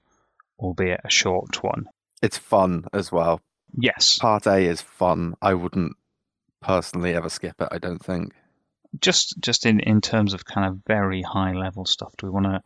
albeit 0.58 1.00
a 1.04 1.10
short 1.10 1.62
one. 1.62 1.86
It's 2.22 2.38
fun 2.38 2.84
as 2.92 3.10
well. 3.10 3.40
Yes, 3.76 4.18
Part 4.18 4.46
A 4.46 4.56
is 4.58 4.80
fun. 4.80 5.34
I 5.42 5.54
wouldn't 5.54 5.96
personally 6.62 7.14
ever 7.14 7.28
skip 7.28 7.60
it. 7.60 7.68
I 7.70 7.78
don't 7.78 8.02
think. 8.02 8.32
just 9.00 9.34
just 9.40 9.66
in 9.66 9.80
in 9.80 10.00
terms 10.00 10.34
of 10.34 10.44
kind 10.44 10.66
of 10.66 10.80
very 10.86 11.22
high 11.22 11.52
level 11.52 11.84
stuff. 11.84 12.12
Do 12.16 12.26
we 12.26 12.30
want 12.30 12.46
to 12.46 12.60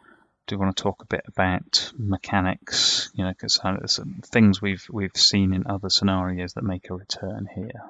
do 0.46 0.56
we 0.56 0.64
want 0.64 0.76
to 0.76 0.82
talk 0.82 1.02
a 1.02 1.06
bit 1.06 1.22
about 1.28 1.92
mechanics? 1.98 3.10
You 3.14 3.24
know, 3.24 3.30
because 3.30 3.60
there's 3.62 4.00
things 4.26 4.62
we've 4.62 4.84
we've 4.90 5.16
seen 5.16 5.52
in 5.54 5.66
other 5.66 5.90
scenarios 5.90 6.52
that 6.54 6.64
make 6.64 6.90
a 6.90 6.94
return 6.94 7.48
here. 7.54 7.82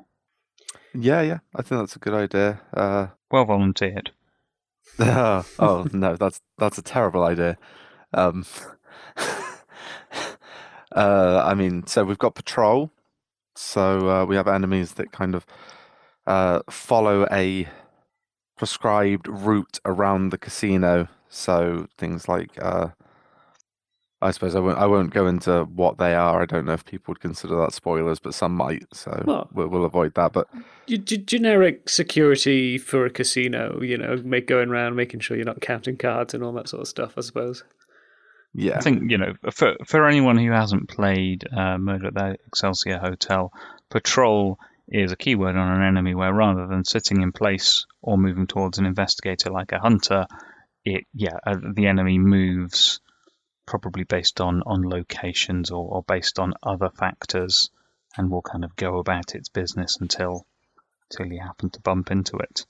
Yeah, 0.95 1.21
yeah. 1.23 1.39
I 1.55 1.63
think 1.63 1.81
that's 1.81 1.97
a 1.97 2.01
good 2.01 2.15
idea. 2.15 2.61
Uh, 2.73 3.09
Well 3.31 3.45
volunteered. 3.45 4.11
oh 4.99 5.87
no, 5.93 6.17
that's 6.17 6.41
that's 6.57 6.79
a 6.79 6.83
terrible 6.83 7.23
idea. 7.25 7.59
Um, 8.15 8.45
uh, 10.93 11.43
I 11.45 11.55
mean, 11.55 11.87
so 11.87 12.05
we've 12.05 12.19
got 12.19 12.35
patrol. 12.35 12.91
So 13.63 14.09
uh, 14.09 14.25
we 14.25 14.37
have 14.37 14.47
enemies 14.47 14.93
that 14.93 15.11
kind 15.11 15.35
of 15.35 15.45
uh, 16.29 16.61
follow 16.71 17.27
a 17.33 17.67
prescribed 18.57 19.27
route 19.27 19.81
around 19.85 20.31
the 20.31 20.39
casino. 20.39 21.09
So 21.29 21.89
things 21.99 22.29
like, 22.29 22.51
uh, 22.63 22.91
I 24.23 24.31
suppose 24.31 24.55
I 24.55 24.61
won't 24.61 24.79
I 24.79 24.87
won't 24.87 25.13
go 25.13 25.27
into 25.27 25.65
what 25.65 25.99
they 25.99 26.15
are. 26.15 26.41
I 26.41 26.47
don't 26.47 26.67
know 26.67 26.73
if 26.73 26.85
people 26.85 27.11
would 27.13 27.21
consider 27.21 27.57
that 27.57 27.73
spoilers, 27.73 28.21
but 28.21 28.33
some 28.33 28.55
might. 28.55 28.85
So 28.93 29.25
Well- 29.27 29.49
we'll, 29.53 29.67
we'll 29.69 29.85
avoid 29.85 30.15
that. 30.15 30.33
But 30.33 30.47
G- 30.87 30.99
generic 30.99 31.89
security 31.89 32.79
for 32.79 33.05
a 33.07 33.11
casino, 33.11 33.83
you 33.83 33.99
know, 33.99 34.17
make 34.25 34.47
going 34.47 34.69
around 34.69 34.95
making 34.95 35.21
sure 35.21 35.37
you're 35.37 35.45
not 35.45 35.61
counting 35.61 35.97
cards 35.97 36.33
and 36.33 36.45
all 36.45 36.53
that 36.53 36.69
sort 36.69 36.83
of 36.83 36.89
stuff. 36.89 37.15
I 37.19 37.23
suppose. 37.23 37.65
Yeah, 38.55 38.79
I 38.79 38.81
think 38.81 39.11
you 39.11 39.19
know 39.19 39.35
for 39.53 39.77
for 39.87 40.07
anyone 40.07 40.39
who 40.39 40.51
hasn't 40.51 40.89
played 40.89 41.45
uh, 41.51 41.79
Murder 41.79 42.09
at 42.09 42.15
the 42.15 42.37
Excelsior 42.47 42.99
Hotel, 42.99 43.53
patrol 43.91 44.59
is 44.89 45.13
a 45.13 45.17
keyword 45.17 45.57
on 45.57 45.77
an 45.77 45.87
enemy 45.87 46.15
where 46.15 46.33
rather 46.33 46.67
than 46.67 46.85
sitting 46.85 47.21
in 47.21 47.33
place 47.33 47.87
or 48.01 48.17
moving 48.17 48.47
towards 48.47 48.79
an 48.79 48.87
investigator 48.87 49.51
like 49.51 49.73
a 49.73 49.79
hunter, 49.79 50.27
it 50.85 51.05
yeah 51.15 51.37
uh, 51.47 51.57
the 51.75 51.87
enemy 51.87 52.19
moves 52.19 53.01
probably 53.67 54.05
based 54.05 54.41
on 54.41 54.63
on 54.65 54.83
locations 54.83 55.71
or, 55.71 55.97
or 55.97 56.03
based 56.03 56.39
on 56.39 56.55
other 56.63 56.89
factors 56.91 57.71
and 58.17 58.31
will 58.31 58.43
kind 58.43 58.65
of 58.65 58.75
go 58.77 58.99
about 58.99 59.35
its 59.35 59.51
business 59.51 59.99
until 60.01 60.47
until 61.11 61.33
you 61.33 61.41
happen 61.41 61.71
to 61.71 61.81
bump 61.81 62.11
into 62.11 62.37
it. 62.39 62.67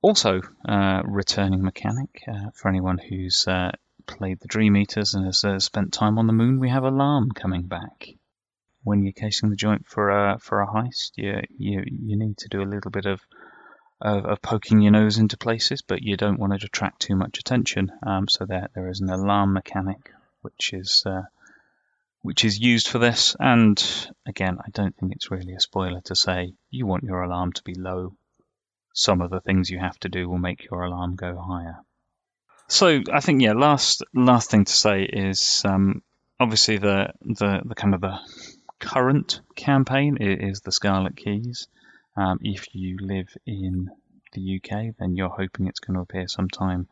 Also, 0.00 0.40
uh, 0.68 1.02
returning 1.04 1.62
mechanic 1.62 2.22
uh, 2.28 2.50
for 2.54 2.68
anyone 2.68 2.98
who's 2.98 3.46
uh, 3.48 3.72
played 4.08 4.40
the 4.40 4.48
Dream 4.48 4.76
Eaters 4.76 5.14
and 5.14 5.24
has 5.26 5.44
uh, 5.44 5.60
spent 5.60 5.92
time 5.92 6.18
on 6.18 6.26
the 6.26 6.32
moon, 6.32 6.58
we 6.58 6.70
have 6.70 6.82
alarm 6.82 7.30
coming 7.30 7.68
back. 7.68 8.08
When 8.82 9.02
you're 9.02 9.12
casing 9.12 9.50
the 9.50 9.56
joint 9.56 9.86
for 9.86 10.10
a 10.10 10.38
for 10.40 10.60
a 10.62 10.66
heist, 10.66 11.12
you 11.16 11.42
you 11.56 11.84
you 11.86 12.16
need 12.16 12.38
to 12.38 12.48
do 12.48 12.62
a 12.62 12.72
little 12.72 12.90
bit 12.90 13.06
of 13.06 13.20
of, 14.00 14.24
of 14.24 14.42
poking 14.42 14.80
your 14.80 14.92
nose 14.92 15.18
into 15.18 15.36
places, 15.36 15.82
but 15.82 16.02
you 16.02 16.16
don't 16.16 16.40
want 16.40 16.58
to 16.58 16.66
attract 16.66 17.02
too 17.02 17.14
much 17.14 17.38
attention. 17.38 17.92
Um, 18.04 18.26
so 18.28 18.46
there 18.46 18.68
there 18.74 18.88
is 18.88 19.00
an 19.00 19.10
alarm 19.10 19.52
mechanic 19.52 20.12
which 20.40 20.72
is 20.72 21.02
uh, 21.04 21.22
which 22.22 22.44
is 22.44 22.58
used 22.58 22.88
for 22.88 22.98
this. 22.98 23.36
And 23.38 23.82
again, 24.26 24.58
I 24.60 24.70
don't 24.72 24.96
think 24.96 25.12
it's 25.12 25.30
really 25.30 25.54
a 25.54 25.60
spoiler 25.60 26.00
to 26.02 26.16
say 26.16 26.54
you 26.70 26.86
want 26.86 27.04
your 27.04 27.22
alarm 27.22 27.52
to 27.54 27.62
be 27.62 27.74
low. 27.74 28.16
Some 28.94 29.20
of 29.20 29.30
the 29.30 29.40
things 29.40 29.70
you 29.70 29.78
have 29.78 29.98
to 30.00 30.08
do 30.08 30.28
will 30.28 30.38
make 30.38 30.68
your 30.70 30.82
alarm 30.82 31.14
go 31.16 31.38
higher. 31.38 31.78
So 32.68 33.00
I 33.12 33.20
think 33.20 33.40
yeah, 33.42 33.54
last 33.54 34.02
last 34.14 34.50
thing 34.50 34.64
to 34.66 34.72
say 34.72 35.02
is 35.02 35.62
um, 35.64 36.02
obviously 36.38 36.76
the, 36.78 37.12
the 37.22 37.62
the 37.64 37.74
kind 37.74 37.94
of 37.94 38.00
the 38.02 38.18
current 38.78 39.40
campaign 39.56 40.18
is 40.20 40.60
the 40.60 40.72
Scarlet 40.72 41.16
Keys. 41.16 41.66
Um, 42.16 42.38
if 42.42 42.74
you 42.74 42.98
live 43.00 43.28
in 43.46 43.90
the 44.32 44.60
UK, 44.60 44.94
then 44.98 45.16
you're 45.16 45.28
hoping 45.28 45.66
it's 45.66 45.80
going 45.80 45.94
to 45.94 46.00
appear 46.02 46.28
sometime 46.28 46.88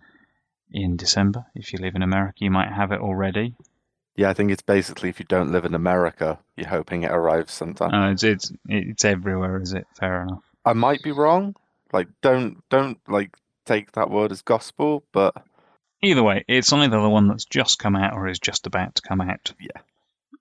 in 0.73 0.97
December. 0.97 1.45
If 1.55 1.73
you 1.73 1.79
live 1.79 1.95
in 1.95 2.03
America, 2.03 2.39
you 2.41 2.51
might 2.51 2.73
have 2.73 2.93
it 2.93 3.01
already. 3.01 3.55
yeah. 4.17 4.31
I 4.31 4.35
think 4.35 4.51
it's 4.51 4.63
basically 4.63 5.11
if 5.11 5.21
you 5.21 5.27
don't 5.29 5.53
live 5.53 5.65
in 5.65 5.75
America, 5.75 6.39
you're 6.57 6.69
hoping 6.69 7.03
it 7.03 7.11
arrives 7.11 7.53
sometime. 7.53 7.93
Uh, 7.93 8.13
it's, 8.13 8.23
it's 8.23 8.53
it's 8.69 9.05
everywhere, 9.05 9.61
is 9.61 9.75
it? 9.75 9.87
Fair 9.99 10.23
enough. 10.23 10.43
I 10.65 10.73
might 10.73 11.03
be 11.03 11.13
wrong. 11.13 11.55
Like, 11.93 12.09
don't 12.23 12.63
don't 12.71 12.99
like 13.09 13.37
take 13.67 13.93
that 13.93 14.11
word 14.11 14.33
as 14.33 14.43
gospel, 14.43 15.05
but 15.13 15.35
Either 16.03 16.23
way, 16.23 16.45
it's 16.47 16.73
either 16.73 17.01
the 17.01 17.09
one 17.09 17.29
that's 17.29 17.47
just 17.47 17.79
come 17.79 17.97
out 17.97 18.15
or 18.15 18.29
is 18.29 18.39
just 18.39 18.67
about 18.67 18.95
to 18.97 19.03
come 19.03 19.21
out. 19.21 19.53
Yeah. 19.59 19.81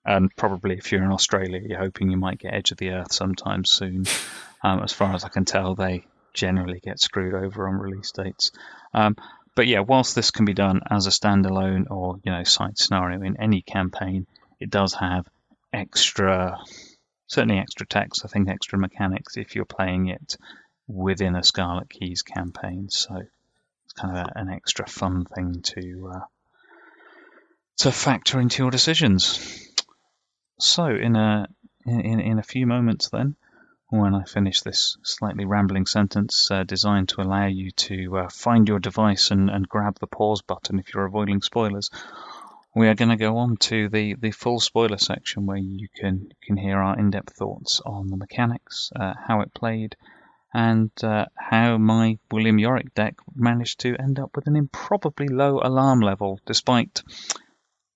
And 0.04 0.30
probably 0.36 0.76
if 0.76 0.92
you're 0.92 1.04
in 1.04 1.10
Australia, 1.10 1.60
you're 1.64 1.78
hoping 1.78 2.10
you 2.10 2.16
might 2.16 2.38
get 2.38 2.54
Edge 2.54 2.70
of 2.70 2.78
the 2.78 2.90
Earth 2.90 3.12
sometime 3.12 3.64
soon. 3.64 4.06
um, 4.62 4.82
as 4.82 4.92
far 4.92 5.14
as 5.14 5.24
I 5.24 5.28
can 5.28 5.44
tell, 5.44 5.74
they 5.74 6.04
generally 6.34 6.80
get 6.80 7.00
screwed 7.00 7.34
over 7.34 7.66
on 7.66 7.76
release 7.76 8.12
dates. 8.12 8.52
Um, 8.94 9.16
but 9.56 9.66
yeah, 9.66 9.80
whilst 9.80 10.14
this 10.14 10.30
can 10.30 10.44
be 10.44 10.52
done 10.52 10.82
as 10.88 11.06
a 11.06 11.10
standalone 11.10 11.90
or 11.90 12.20
you 12.22 12.30
know 12.30 12.44
side 12.44 12.78
scenario 12.78 13.22
in 13.22 13.40
any 13.40 13.62
campaign, 13.62 14.26
it 14.60 14.70
does 14.70 14.94
have 14.94 15.26
extra, 15.72 16.58
certainly 17.26 17.58
extra 17.58 17.86
text. 17.86 18.22
I 18.24 18.28
think 18.28 18.48
extra 18.48 18.78
mechanics 18.78 19.36
if 19.36 19.56
you're 19.56 19.64
playing 19.64 20.08
it 20.08 20.36
within 20.86 21.34
a 21.34 21.42
Scarlet 21.42 21.88
Keys 21.88 22.22
campaign. 22.22 22.88
So 22.90 23.22
kind 23.98 24.16
of 24.16 24.26
a, 24.26 24.38
an 24.38 24.48
extra 24.50 24.86
fun 24.86 25.24
thing 25.24 25.62
to 25.62 26.12
uh, 26.14 26.24
to 27.78 27.92
factor 27.92 28.40
into 28.40 28.62
your 28.62 28.70
decisions. 28.70 29.72
So 30.58 30.86
in 30.86 31.16
a 31.16 31.48
in, 31.86 32.20
in 32.20 32.38
a 32.38 32.42
few 32.42 32.66
moments 32.66 33.10
then, 33.10 33.36
when 33.88 34.14
I 34.14 34.24
finish 34.24 34.62
this 34.62 34.96
slightly 35.02 35.44
rambling 35.44 35.86
sentence 35.86 36.50
uh, 36.50 36.64
designed 36.64 37.10
to 37.10 37.20
allow 37.20 37.46
you 37.46 37.70
to 37.70 38.18
uh, 38.18 38.28
find 38.28 38.68
your 38.68 38.80
device 38.80 39.30
and, 39.30 39.48
and 39.48 39.68
grab 39.68 39.98
the 40.00 40.08
pause 40.08 40.42
button 40.42 40.78
if 40.78 40.92
you're 40.92 41.04
avoiding 41.04 41.40
spoilers, 41.40 41.90
we 42.74 42.88
are 42.88 42.94
going 42.94 43.10
to 43.10 43.16
go 43.16 43.38
on 43.38 43.56
to 43.56 43.88
the, 43.88 44.14
the 44.14 44.32
full 44.32 44.58
spoiler 44.58 44.98
section 44.98 45.46
where 45.46 45.56
you 45.56 45.88
can 45.94 46.28
can 46.42 46.56
hear 46.56 46.78
our 46.78 46.98
in-depth 46.98 47.34
thoughts 47.34 47.80
on 47.86 48.08
the 48.08 48.16
mechanics, 48.16 48.90
uh, 48.96 49.14
how 49.26 49.40
it 49.40 49.54
played, 49.54 49.96
and 50.56 50.90
uh, 51.02 51.26
how 51.36 51.76
my 51.76 52.18
William 52.32 52.58
Yorick 52.58 52.94
deck 52.94 53.16
managed 53.34 53.80
to 53.80 53.94
end 54.00 54.18
up 54.18 54.34
with 54.34 54.46
an 54.46 54.56
improbably 54.56 55.28
low 55.28 55.60
alarm 55.62 56.00
level, 56.00 56.40
despite 56.46 57.02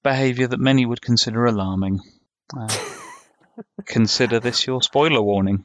behaviour 0.03 0.47
that 0.47 0.61
many 0.61 0.85
would 0.85 1.01
consider 1.01 1.47
alarming. 1.47 2.01
Uh, 2.55 2.69
consider 3.87 4.39
this 4.41 4.67
your 4.67 4.83
spoiler 4.83 5.23
warning. 5.23 5.65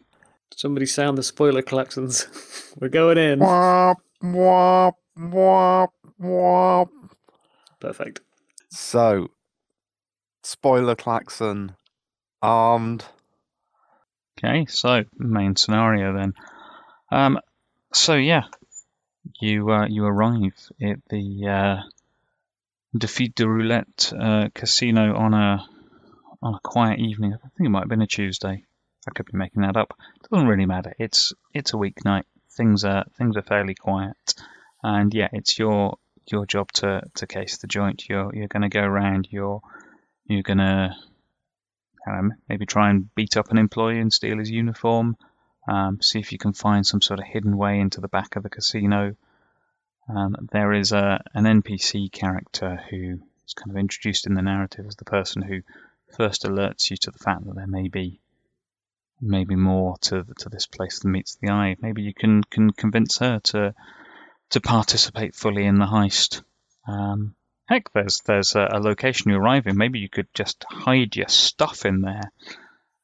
Somebody 0.56 0.86
sound 0.86 1.18
the 1.18 1.24
spoiler 1.24 1.62
klaxons. 1.62 2.28
We're 2.80 2.88
going 2.88 3.18
in. 3.18 3.40
womp 3.40 3.98
womp 4.24 4.94
womp 5.20 5.90
womp. 6.22 6.90
Perfect. 7.82 8.22
So, 8.70 9.28
spoiler 10.44 10.96
klaxon, 10.96 11.75
armed. 12.42 13.04
Okay, 14.40 14.66
so 14.70 15.04
main 15.18 15.58
scenario 15.58 16.16
then. 16.16 16.34
Um, 17.16 17.40
so 17.94 18.16
yeah, 18.16 18.44
you 19.40 19.72
uh, 19.72 19.88
you 19.88 20.06
arrive 20.06 20.54
at 20.82 21.00
the 21.10 21.48
uh, 21.48 21.84
Defeat 22.98 23.36
de 23.36 23.48
Roulette 23.48 24.12
uh, 24.20 24.50
casino 24.54 25.16
on 25.16 25.34
a 25.34 25.66
on 26.42 26.56
a 26.56 26.60
quiet 26.62 27.00
evening. 27.00 27.34
I 27.34 27.38
think 27.38 27.68
it 27.68 27.70
might 27.70 27.84
have 27.84 27.90
been 27.90 28.02
a 28.02 28.08
Tuesday. 28.08 28.66
I 29.08 29.12
could 29.12 29.28
be 29.28 29.38
making 29.38 29.62
that 29.62 29.78
up. 29.78 29.94
It 30.22 30.30
Doesn't 30.30 30.50
really 30.50 30.66
matter. 30.66 30.94
It's 31.00 31.32
it's 31.54 31.74
a 31.74 31.78
weeknight. 31.78 32.24
Things 32.52 32.84
are 32.84 33.06
things 33.18 33.38
are 33.38 33.44
fairly 33.44 33.76
quiet, 33.76 34.34
and 34.84 35.14
yeah, 35.14 35.30
it's 35.32 35.58
your 35.58 35.98
your 36.28 36.46
job 36.46 36.70
to, 36.74 37.02
to 37.14 37.28
case 37.28 37.60
the 37.60 37.68
joint. 37.68 38.10
You're 38.10 38.36
you're 38.36 38.50
going 38.50 38.64
to 38.64 38.70
go 38.70 38.82
around. 38.82 39.30
You're 39.32 39.62
you're 40.26 40.44
going 40.44 40.58
to 40.58 40.94
um, 42.10 42.34
maybe 42.50 42.66
try 42.66 42.90
and 42.90 43.16
beat 43.16 43.38
up 43.38 43.52
an 43.52 43.58
employee 43.58 44.00
and 44.00 44.12
steal 44.12 44.38
his 44.38 44.52
uniform. 44.52 45.16
Um, 45.68 46.02
see 46.02 46.20
if 46.20 46.32
you 46.32 46.38
can 46.38 46.54
find 46.54 46.86
some 46.86 47.02
sort 47.02 47.20
of 47.20 47.26
hidden 47.26 47.58
way 47.58 47.80
into 47.80 48.02
the 48.02 48.08
back 48.08 48.36
of 48.36 48.44
the 48.44 48.50
casino. 48.50 49.16
Um, 50.08 50.36
there 50.52 50.74
is 50.74 50.92
a 50.92 51.24
an 51.34 51.46
NPC 51.46 52.12
character 52.12 52.84
who 52.90 53.20
is 53.46 53.54
kind 53.54 53.72
of 53.72 53.78
introduced 53.78 54.28
in 54.28 54.36
the 54.36 54.42
narrative 54.42 54.86
as 54.88 54.96
the 54.96 55.06
person 55.06 55.42
who 55.42 55.62
first 56.16 56.44
alerts 56.44 56.90
you 56.92 56.98
to 56.98 57.12
the 57.12 57.18
fact 57.18 57.46
that 57.46 57.56
there 57.56 57.68
may 57.68 57.88
be 57.88 58.20
maybe 59.22 59.56
more 59.56 59.98
to 60.02 60.26
to 60.40 60.50
this 60.50 60.68
place 60.68 61.00
than 61.00 61.12
meets 61.12 61.36
the 61.36 61.50
eye. 61.50 61.76
Maybe 61.80 62.04
you 62.04 62.14
can 62.14 62.44
can 62.44 62.72
convince 62.72 63.18
her 63.20 63.40
to 63.46 63.74
to 64.52 64.62
participate 64.62 65.36
fully 65.36 65.66
in 65.66 65.80
the 65.80 65.86
heist. 65.86 66.44
Um, 66.88 67.36
heck, 67.68 67.92
there's 67.94 68.22
there's 68.22 68.56
a, 68.56 68.68
a 68.74 68.80
location 68.80 69.32
you 69.32 69.38
arrive 69.38 69.68
in. 69.68 69.78
Maybe 69.78 70.00
you 70.00 70.10
could 70.10 70.28
just 70.34 70.66
hide 70.70 71.16
your 71.16 71.30
stuff 71.30 71.86
in 71.86 72.02
there. 72.02 72.32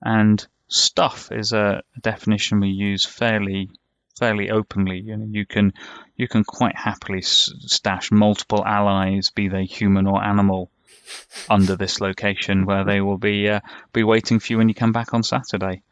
And 0.01 0.45
stuff 0.71 1.31
is 1.31 1.51
a, 1.51 1.83
a 1.95 1.99
definition 1.99 2.61
we 2.61 2.69
use 2.69 3.05
fairly 3.05 3.69
fairly 4.17 4.49
openly. 4.49 4.99
You 4.99 5.17
know, 5.17 5.27
you 5.29 5.45
can 5.45 5.73
you 6.15 6.27
can 6.27 6.43
quite 6.43 6.77
happily 6.77 7.21
stash 7.21 8.11
multiple 8.11 8.65
allies, 8.65 9.29
be 9.31 9.49
they 9.49 9.65
human 9.65 10.07
or 10.07 10.23
animal, 10.23 10.71
under 11.49 11.75
this 11.75 11.99
location 11.99 12.65
where 12.65 12.85
they 12.85 13.01
will 13.01 13.17
be 13.17 13.49
uh, 13.49 13.59
be 13.93 14.03
waiting 14.03 14.39
for 14.39 14.53
you 14.53 14.57
when 14.57 14.69
you 14.69 14.75
come 14.75 14.93
back 14.93 15.13
on 15.13 15.23
Saturday. 15.23 15.83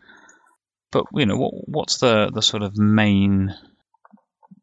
But 0.91 1.05
you 1.13 1.25
know, 1.25 1.37
what, 1.37 1.53
what's 1.67 1.97
the 1.97 2.31
the 2.33 2.41
sort 2.41 2.63
of 2.63 2.77
main 2.77 3.53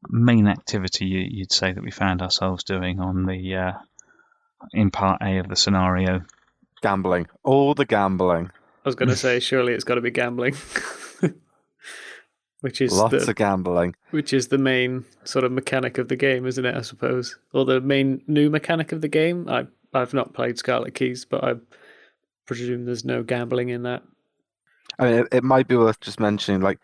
main 0.08 0.46
activity 0.46 1.06
you, 1.06 1.26
you'd 1.28 1.52
say 1.52 1.73
that 1.73 1.82
we 1.82 1.90
found 1.90 2.23
ourselves 2.23 2.64
doing 2.64 3.00
on 3.00 3.26
the 3.26 3.54
uh, 3.54 3.73
in 4.73 4.90
part 4.90 5.20
A 5.23 5.38
of 5.38 5.49
the 5.49 5.56
scenario? 5.56 6.23
Gambling. 6.82 7.26
All 7.42 7.75
the 7.75 7.85
gambling. 7.85 8.50
I 8.87 8.88
was 8.88 8.95
going 8.95 9.09
to 9.11 9.16
say, 9.16 9.40
surely 9.40 9.75
it's 9.75 9.85
got 9.85 9.97
to 9.97 10.00
be 10.00 10.11
gambling, 10.11 10.55
which 12.61 12.81
is 12.81 12.93
Lots 12.93 13.25
the 13.25 13.31
of 13.31 13.37
gambling. 13.37 13.95
which 14.12 14.33
is 14.33 14.49
the 14.49 14.59
main 14.59 15.05
sort 15.25 15.45
of 15.45 15.52
mechanic 15.52 15.99
of 15.99 16.09
the 16.09 16.16
game, 16.16 16.47
isn't 16.47 16.64
it? 16.64 16.75
I 16.75 16.83
suppose, 16.83 17.37
or 17.52 17.64
the 17.64 17.81
main 17.81 18.23
new 18.26 18.49
mechanic 18.49 18.93
of 18.93 19.00
the 19.02 19.09
game. 19.09 19.49
I 19.49 19.66
I've 19.93 20.14
not 20.14 20.35
played 20.35 20.57
Scarlet 20.59 20.95
Keys, 20.95 21.25
but 21.25 21.43
I 21.45 21.55
presume 22.47 22.85
there's 22.85 23.05
no 23.05 23.23
gambling 23.23 23.71
in 23.71 23.83
that. 23.83 24.02
I 24.99 25.05
mean, 25.05 25.19
it, 25.21 25.28
it 25.33 25.45
might 25.45 25.69
be 25.69 25.76
worth 25.76 26.00
just 26.00 26.21
mentioning, 26.21 26.61
like, 26.61 26.78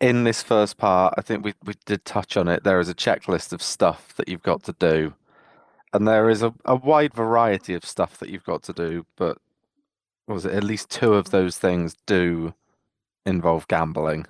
in 0.00 0.24
this 0.24 0.42
first 0.42 0.78
part, 0.78 1.14
I 1.16 1.22
think 1.22 1.44
we, 1.44 1.54
we 1.64 1.74
did 1.84 2.04
touch 2.04 2.36
on 2.36 2.48
it. 2.48 2.64
There 2.64 2.80
is 2.80 2.88
a 2.88 2.94
checklist 2.94 3.52
of 3.52 3.62
stuff 3.62 4.14
that 4.16 4.28
you've 4.28 4.42
got 4.42 4.62
to 4.64 4.72
do. 4.78 5.14
And 5.92 6.06
there 6.06 6.28
is 6.28 6.42
a, 6.42 6.52
a 6.64 6.76
wide 6.76 7.14
variety 7.14 7.74
of 7.74 7.84
stuff 7.84 8.18
that 8.18 8.28
you've 8.28 8.44
got 8.44 8.62
to 8.64 8.72
do, 8.72 9.06
but 9.16 9.38
was 10.26 10.44
it 10.44 10.52
at 10.52 10.64
least 10.64 10.90
two 10.90 11.14
of 11.14 11.26
mm. 11.26 11.30
those 11.30 11.58
things 11.58 11.94
do 12.06 12.54
involve 13.24 13.68
gambling. 13.68 14.26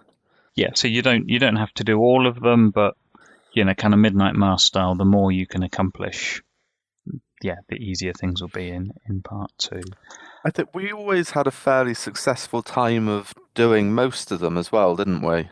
Yeah, 0.55 0.71
so 0.75 0.89
you 0.89 1.03
don't 1.03 1.29
you 1.29 1.39
don't 1.39 1.57
have 1.57 1.73
to 1.75 1.85
do 1.85 1.99
all 1.99 2.27
of 2.27 2.41
them, 2.41 2.71
but 2.71 2.95
you 3.53 3.65
know, 3.65 3.75
kind 3.75 3.95
of 3.95 4.01
midnight 4.01 4.35
mass 4.35 4.65
style. 4.65 4.95
The 4.95 5.05
more 5.05 5.31
you 5.31 5.47
can 5.47 5.63
accomplish, 5.63 6.43
mm, 7.09 7.21
yeah, 7.43 7.57
the 7.69 7.77
easier 7.77 8.13
things 8.13 8.41
will 8.41 8.49
be 8.49 8.69
in 8.69 8.93
in 9.09 9.23
part 9.23 9.51
two. 9.59 9.83
I 10.45 10.51
think 10.51 10.75
we 10.75 10.93
always 10.93 11.31
had 11.31 11.47
a 11.47 11.51
fairly 11.51 11.95
successful 11.95 12.63
time 12.63 13.09
of 13.09 13.35
doing 13.55 13.93
most 13.93 14.31
of 14.31 14.41
them 14.41 14.57
as 14.57 14.71
well, 14.71 14.97
didn't 14.97 15.23
we? 15.23 15.51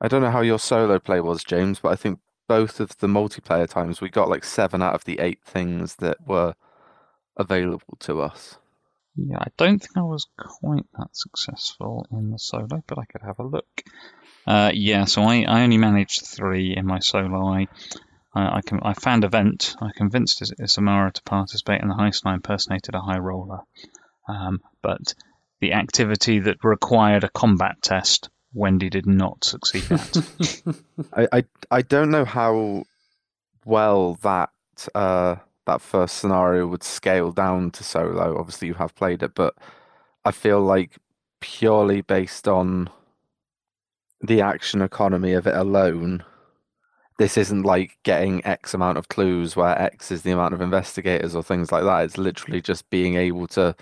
I 0.00 0.08
don't 0.08 0.20
know 0.20 0.30
how 0.30 0.40
your 0.40 0.58
solo 0.58 0.98
play 0.98 1.20
was, 1.20 1.44
James, 1.44 1.78
but 1.80 1.92
I 1.92 1.96
think 1.96 2.18
both 2.48 2.80
of 2.80 2.98
the 2.98 3.06
multiplayer 3.06 3.68
times 3.68 4.00
we 4.00 4.10
got 4.10 4.28
like 4.28 4.44
seven 4.44 4.82
out 4.82 4.94
of 4.94 5.04
the 5.04 5.18
eight 5.20 5.38
things 5.44 5.96
that 5.96 6.18
were 6.26 6.54
available 7.36 7.96
to 8.00 8.20
us. 8.20 8.58
Yeah, 9.16 9.38
I 9.38 9.48
don't 9.56 9.78
think 9.78 9.96
I 9.96 10.02
was 10.02 10.26
quite 10.36 10.86
that 10.98 11.10
successful 11.12 12.06
in 12.10 12.30
the 12.30 12.38
solo, 12.38 12.82
but 12.86 12.98
I 12.98 13.04
could 13.04 13.22
have 13.22 13.38
a 13.38 13.44
look. 13.46 13.82
Uh, 14.46 14.72
yeah, 14.74 15.04
so 15.04 15.22
I, 15.22 15.44
I 15.48 15.62
only 15.62 15.78
managed 15.78 16.26
three 16.26 16.74
in 16.76 16.86
my 16.86 16.98
solo. 16.98 17.46
I 17.46 17.68
I, 18.34 18.56
I, 18.56 18.60
can, 18.62 18.80
I 18.82 18.94
found 18.94 19.24
a 19.24 19.28
vent. 19.28 19.76
I 19.80 19.90
convinced 19.96 20.42
Is- 20.42 20.52
Isamara 20.60 21.12
to 21.12 21.22
participate 21.22 21.80
in 21.80 21.88
the 21.88 21.94
heist, 21.94 22.22
and 22.24 22.32
I 22.32 22.34
impersonated 22.34 22.94
a 22.94 23.00
high 23.00 23.18
roller. 23.18 23.60
Um, 24.28 24.60
but 24.82 25.14
the 25.60 25.72
activity 25.74 26.40
that 26.40 26.64
required 26.64 27.24
a 27.24 27.28
combat 27.28 27.76
test, 27.82 28.28
Wendy 28.52 28.90
did 28.90 29.06
not 29.06 29.44
succeed 29.44 29.84
at. 29.90 30.16
I, 31.12 31.28
I 31.32 31.44
I 31.70 31.82
don't 31.82 32.10
know 32.10 32.24
how 32.24 32.84
well 33.64 34.14
that 34.22 34.50
uh, 34.94 35.36
that 35.66 35.80
first 35.80 36.18
scenario 36.18 36.66
would 36.66 36.82
scale 36.82 37.32
down 37.32 37.70
to 37.72 37.84
solo. 37.84 38.38
Obviously, 38.38 38.68
you 38.68 38.74
have 38.74 38.94
played 38.94 39.22
it, 39.22 39.34
but 39.34 39.54
I 40.24 40.30
feel 40.30 40.60
like 40.60 40.98
purely 41.40 42.00
based 42.00 42.48
on 42.48 42.88
the 44.20 44.40
action 44.40 44.80
economy 44.80 45.32
of 45.32 45.46
it 45.46 45.54
alone, 45.54 46.24
this 47.18 47.36
isn't 47.36 47.62
like 47.62 47.96
getting 48.02 48.44
X 48.44 48.74
amount 48.74 48.98
of 48.98 49.08
clues 49.08 49.54
where 49.54 49.80
X 49.80 50.10
is 50.10 50.22
the 50.22 50.32
amount 50.32 50.54
of 50.54 50.60
investigators 50.60 51.36
or 51.36 51.42
things 51.42 51.70
like 51.70 51.84
that. 51.84 52.04
It's 52.04 52.18
literally 52.18 52.60
just 52.60 52.88
being 52.90 53.16
able 53.16 53.46
to 53.48 53.76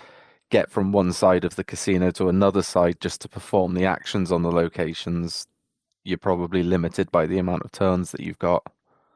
get 0.49 0.69
from 0.69 0.91
one 0.91 1.11
side 1.13 1.43
of 1.45 1.55
the 1.55 1.63
casino 1.63 2.11
to 2.11 2.29
another 2.29 2.61
side 2.61 2.99
just 2.99 3.21
to 3.21 3.29
perform 3.29 3.73
the 3.73 3.85
actions 3.85 4.31
on 4.31 4.43
the 4.43 4.51
locations. 4.51 5.47
You're 6.03 6.17
probably 6.17 6.61
limited 6.61 7.11
by 7.11 7.25
the 7.25 7.39
amount 7.39 7.63
of 7.63 7.71
turns 7.71 8.11
that 8.11 8.21
you've 8.21 8.39
got. 8.39 8.63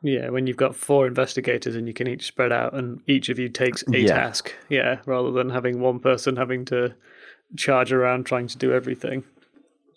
Yeah, 0.07 0.29
when 0.29 0.47
you've 0.47 0.55
got 0.55 0.73
four 0.75 1.05
investigators 1.05 1.75
and 1.75 1.85
you 1.85 1.93
can 1.93 2.07
each 2.07 2.25
spread 2.27 2.53
out, 2.53 2.73
and 2.73 3.01
each 3.07 3.27
of 3.27 3.39
you 3.39 3.49
takes 3.49 3.83
a 3.93 3.99
Yeah. 3.99 4.13
task. 4.13 4.53
Yeah, 4.69 4.99
rather 5.05 5.31
than 5.31 5.49
having 5.49 5.81
one 5.81 5.99
person 5.99 6.37
having 6.37 6.63
to 6.65 6.95
charge 7.57 7.91
around 7.91 8.25
trying 8.25 8.47
to 8.47 8.57
do 8.57 8.71
everything. 8.71 9.25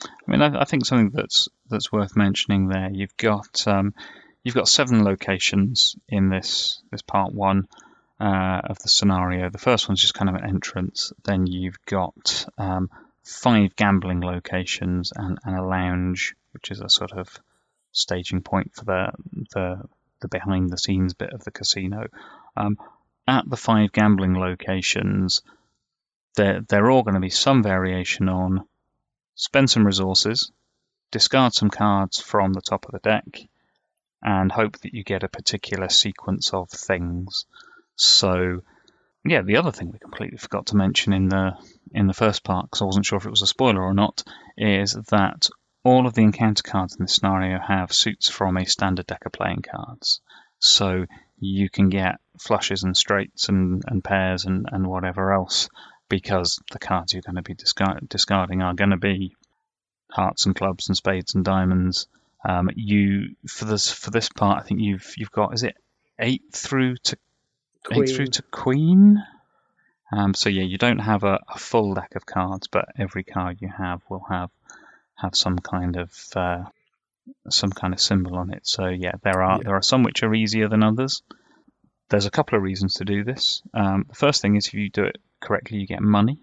I 0.03 0.31
mean, 0.31 0.42
I, 0.42 0.62
I 0.62 0.64
think 0.64 0.85
something 0.85 1.11
that's 1.11 1.49
that's 1.68 1.92
worth 1.92 2.16
mentioning 2.16 2.66
there. 2.68 2.90
You've 2.92 3.16
got 3.16 3.68
um, 3.68 3.94
you've 4.42 4.57
got 4.57 4.66
seven 4.66 5.05
locations 5.05 5.94
in 6.09 6.29
this 6.29 6.83
this 6.90 7.03
part 7.03 7.33
one 7.33 7.68
uh, 8.18 8.62
of 8.64 8.81
the 8.81 8.88
scenario. 8.88 9.49
The 9.49 9.59
first 9.59 9.88
one's 9.88 10.01
just 10.01 10.14
kind 10.14 10.29
of 10.29 10.35
an 10.35 10.49
entrance. 10.49 11.12
Then 11.23 11.46
you've 11.46 11.79
got 11.87 12.46
um, 12.59 12.90
five 13.25 13.77
gambling 13.77 14.23
locations 14.23 15.12
and, 15.14 15.38
and 15.44 15.57
a 15.57 15.62
lounge, 15.62 16.35
which 16.53 16.73
is 16.73 16.81
a 16.81 16.88
sort 16.88 17.12
of 17.12 17.29
staging 17.92 18.42
point 18.42 18.73
for 18.75 18.85
the 18.85 19.12
the, 19.55 19.83
the 20.20 20.28
behind 20.28 20.70
the 20.70 20.78
scenes 20.78 21.14
bit 21.14 21.33
of 21.33 21.44
the 21.44 21.50
casino. 21.50 22.06
Um, 22.56 22.78
at 23.26 23.48
the 23.48 23.56
five 23.56 23.92
gambling 23.92 24.35
locations, 24.35 25.42
there 26.35 26.64
are 26.72 26.90
all 26.90 27.02
going 27.02 27.14
to 27.14 27.20
be 27.20 27.30
some 27.30 27.62
variation 27.62 28.28
on 28.28 28.66
spend 29.35 29.70
some 29.70 29.87
resources, 29.87 30.52
discard 31.11 31.54
some 31.54 31.70
cards 31.70 32.20
from 32.20 32.52
the 32.52 32.61
top 32.61 32.85
of 32.85 32.92
the 32.92 32.98
deck, 32.98 33.48
and 34.22 34.52
hope 34.52 34.78
that 34.78 34.94
you 34.94 35.02
get 35.02 35.22
a 35.22 35.28
particular 35.28 35.88
sequence 35.88 36.52
of 36.52 36.68
things. 36.70 37.46
So, 37.96 38.62
yeah, 39.24 39.42
the 39.42 39.56
other 39.56 39.72
thing 39.72 39.90
we 39.90 39.98
completely 39.98 40.38
forgot 40.38 40.66
to 40.66 40.76
mention 40.76 41.12
in 41.12 41.28
the 41.28 41.52
in 41.92 42.06
the 42.06 42.14
first 42.14 42.44
part, 42.44 42.66
because 42.66 42.83
I 42.83 42.87
wasn't 42.87 43.06
sure 43.06 43.18
if 43.18 43.26
it 43.26 43.30
was 43.30 43.42
a 43.42 43.46
spoiler 43.46 43.83
or 43.83 43.94
not, 43.94 44.22
is 44.56 44.92
that 45.11 45.48
all 45.83 46.07
of 46.07 46.14
the 46.14 46.23
encounter 46.23 46.62
cards 46.62 46.97
in 46.97 47.05
this 47.05 47.16
scenario 47.16 47.59
have 47.59 47.93
suits 47.93 48.29
from 48.29 48.57
a 48.57 48.66
standard 48.66 49.07
deck 49.07 49.25
of 49.25 49.33
playing 49.33 49.62
cards. 49.62 50.21
So 50.59 51.07
you 51.38 51.71
can 51.71 51.88
get 51.88 52.21
flushes 52.38 52.83
and 52.83 52.97
straights 52.97 53.49
and, 53.49 53.83
and 53.87 54.05
pairs 54.05 54.45
and, 54.45 54.66
and 54.71 54.87
whatever 54.87 55.33
else 55.33 55.69
because 56.09 56.61
the 56.73 56.79
cards 56.79 57.12
you're 57.14 57.23
going 57.23 57.37
to 57.37 57.43
be 57.43 57.55
discard- 57.55 58.09
discarding 58.09 58.61
are 58.61 58.75
going 58.75 58.90
to 58.90 58.99
be 58.99 59.35
hearts 60.11 60.45
and 60.45 60.55
clubs 60.55 60.88
and 60.88 60.97
spades 60.97 61.35
and 61.35 61.45
diamonds. 61.45 62.09
Um, 62.47 62.69
you 62.75 63.37
for 63.49 63.64
this 63.64 63.90
for 63.90 64.11
this 64.11 64.29
part, 64.29 64.62
I 64.62 64.66
think 64.66 64.81
you've 64.81 65.12
you've 65.16 65.31
got 65.31 65.55
is 65.55 65.62
it 65.62 65.77
eight 66.19 66.43
through 66.53 66.97
to 67.05 67.19
eight 67.93 68.11
through 68.11 68.27
to 68.27 68.43
queen. 68.43 69.23
Um, 70.12 70.35
so 70.35 70.49
yeah, 70.49 70.64
you 70.64 70.79
don't 70.79 70.99
have 70.99 71.23
a, 71.23 71.38
a 71.49 71.59
full 71.59 71.95
deck 71.95 72.14
of 72.16 72.27
cards, 72.27 72.66
but 72.66 72.87
every 72.99 73.25
card 73.25 73.59
you 73.61 73.69
have 73.69 74.01
will 74.09 74.25
have 74.29 74.51
have 75.22 75.35
some 75.37 75.59
kind 75.59 75.96
of 75.96 76.12
uh, 76.37 76.64
some 77.48 77.70
kind 77.70 77.92
of 77.94 78.00
symbol 78.00 78.37
on 78.37 78.52
it. 78.52 78.66
So 78.66 78.87
yeah, 78.88 79.12
there 79.22 79.42
are 79.42 79.59
Yeah. 79.59 79.64
there 79.64 79.74
are 79.76 79.83
some 79.83 80.02
which 80.02 80.22
are 80.22 80.35
easier 80.35 80.68
than 80.68 80.83
others. 80.83 81.22
There's 82.09 82.26
a 82.26 82.30
couple 82.30 82.56
of 82.56 82.62
reasons 82.64 82.94
to 82.94 83.04
do 83.04 83.22
this. 83.24 83.62
Um, 83.72 84.04
the 84.09 84.14
first 84.16 84.42
thing 84.42 84.56
is 84.56 84.66
if 84.66 84.74
you 84.74 84.90
do 84.90 85.04
it 85.04 85.18
correctly, 85.40 85.78
you 85.78 85.87
get 85.87 86.00
money. 86.02 86.38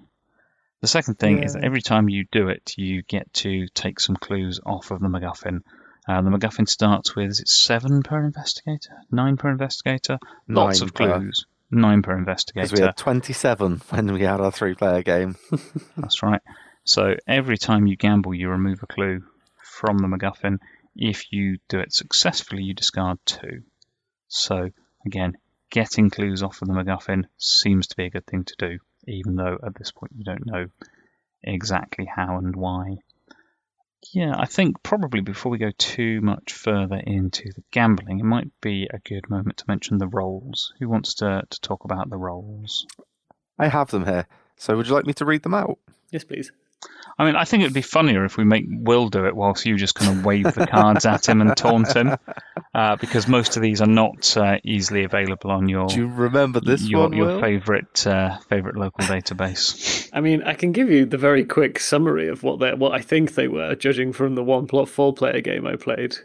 The 0.81 0.87
second 0.87 1.15
thing 1.15 1.43
is 1.43 1.53
that 1.53 1.63
every 1.63 1.81
time 1.81 2.07
you 2.07 2.25
do 2.31 2.49
it, 2.49 2.73
you 2.77 3.01
get 3.01 3.33
to 3.43 3.67
take 3.73 3.99
some 3.99 4.15
clues 4.15 4.59
off 4.65 4.91
of 4.91 4.99
the 5.01 5.07
MacGuffin. 5.07 5.61
Uh, 6.07 6.21
the 6.21 6.29
MacGuffin 6.29 6.69
starts 6.69 7.15
with 7.15 7.31
is 7.31 7.39
it 7.41 7.49
seven 7.49 8.01
per 8.03 8.23
investigator, 8.23 8.93
nine 9.11 9.35
per 9.37 9.49
investigator, 9.49 10.19
lots 10.47 10.79
Nine 10.79 10.87
of 10.87 10.93
per- 10.93 11.17
clues, 11.19 11.45
nine 11.71 12.01
per 12.03 12.11
Because 12.15 12.19
investigator. 12.71 12.75
we 12.75 12.81
had 12.85 12.95
27 12.95 13.81
when 13.89 14.13
we 14.13 14.21
had 14.21 14.39
our 14.39 14.51
three 14.51 14.75
player 14.75 15.01
game. 15.03 15.35
That's 15.97 16.23
right. 16.23 16.41
So 16.88 17.17
every 17.28 17.58
time 17.58 17.86
you 17.86 17.97
gamble, 17.97 18.34
you 18.34 18.50
remove 18.50 18.82
a 18.82 18.88
clue 18.88 19.21
from 19.62 19.97
the 19.97 20.08
MacGuffin. 20.08 20.60
If 20.95 21.34
you 21.34 21.58
do 21.67 21.80
it 21.80 21.93
successfully, 21.93 22.63
you 22.63 22.73
discard 22.73 23.19
two. 23.26 23.63
So 24.30 24.69
again, 25.06 25.38
getting 25.69 26.10
clues 26.10 26.43
off 26.43 26.62
of 26.62 26.69
the 26.69 26.73
MacGuffin 26.73 27.26
seems 27.38 27.88
to 27.88 27.97
be 27.97 28.06
a 28.06 28.10
good 28.10 28.26
thing 28.26 28.45
to 28.45 28.56
do. 28.58 28.80
even 29.06 29.36
though 29.36 29.58
at 29.65 29.76
this 29.76 29.91
point 29.91 30.13
you 30.15 30.23
don't 30.23 30.45
know 30.45 30.67
exactly 31.43 32.06
how 32.06 32.38
and 32.38 32.56
why. 32.56 33.00
Yeah, 34.13 34.36
I 34.38 34.45
think 34.45 34.82
probably 34.82 35.19
before 35.19 35.52
we 35.52 35.58
go 35.58 35.71
too 35.78 36.21
much 36.21 36.54
further 36.54 36.95
into 36.95 37.52
the 37.54 37.63
gambling, 37.69 38.19
it 38.19 38.26
might 38.26 38.50
be 38.62 38.88
a 38.89 39.00
good 39.00 39.30
moment 39.30 39.58
to 39.58 39.65
mention 39.67 39.97
the 39.97 40.08
roles. 40.08 40.73
Who 40.80 40.88
wants 40.88 41.15
to, 41.15 41.43
to 41.50 41.62
talk 41.62 41.84
about 41.84 42.10
the 42.10 42.17
roles? 42.17 42.88
I 43.60 43.67
have 43.67 43.91
them 43.91 44.06
here. 44.06 44.26
So 44.56 44.78
would 44.78 44.88
you 44.88 44.93
like 44.93 45.06
me 45.06 45.13
to 45.13 45.26
read 45.26 45.43
them 45.43 45.54
out? 45.54 45.80
Yes, 46.12 46.23
please. 46.23 46.52
I 47.19 47.25
mean, 47.25 47.35
I 47.35 47.45
think 47.45 47.63
it'd 47.63 47.73
be 47.73 47.81
funnier 47.81 48.25
if 48.25 48.37
we 48.37 48.43
make 48.43 48.65
Will 48.69 49.09
do 49.09 49.25
it 49.25 49.35
whilst 49.35 49.65
you 49.65 49.75
just 49.75 49.95
kind 49.95 50.11
of 50.11 50.23
wave 50.23 50.53
the 50.53 50.67
cards 50.67 51.05
at 51.05 51.27
him 51.27 51.41
and 51.41 51.57
taunt 51.57 51.95
him, 51.95 52.15
uh, 52.75 52.95
because 52.97 53.27
most 53.27 53.55
of 53.55 53.63
these 53.63 53.81
are 53.81 53.87
not 53.87 54.37
uh, 54.37 54.57
easily 54.63 55.03
available 55.03 55.49
on 55.49 55.67
your 55.67 55.87
Do 55.87 55.95
you 55.95 56.07
remember 56.07 56.59
this 56.59 56.87
your, 56.87 57.01
one? 57.03 57.13
your 57.13 57.27
Will? 57.27 57.41
favorite 57.41 58.05
uh, 58.05 58.37
favorite 58.49 58.77
local 58.77 59.03
database. 59.05 60.09
I 60.13 60.21
mean, 60.21 60.43
I 60.43 60.53
can 60.53 60.71
give 60.71 60.91
you 60.91 61.05
the 61.05 61.17
very 61.17 61.43
quick 61.43 61.79
summary 61.79 62.27
of 62.27 62.43
what 62.43 62.59
they 62.59 62.73
what 62.75 62.93
I 62.93 63.01
think 63.01 63.33
they 63.33 63.47
were, 63.47 63.73
judging 63.73 64.13
from 64.13 64.35
the 64.35 64.43
one 64.43 64.67
plot 64.67 64.87
four 64.87 65.11
player 65.11 65.41
game 65.41 65.65
I 65.65 65.75
played. 65.75 66.17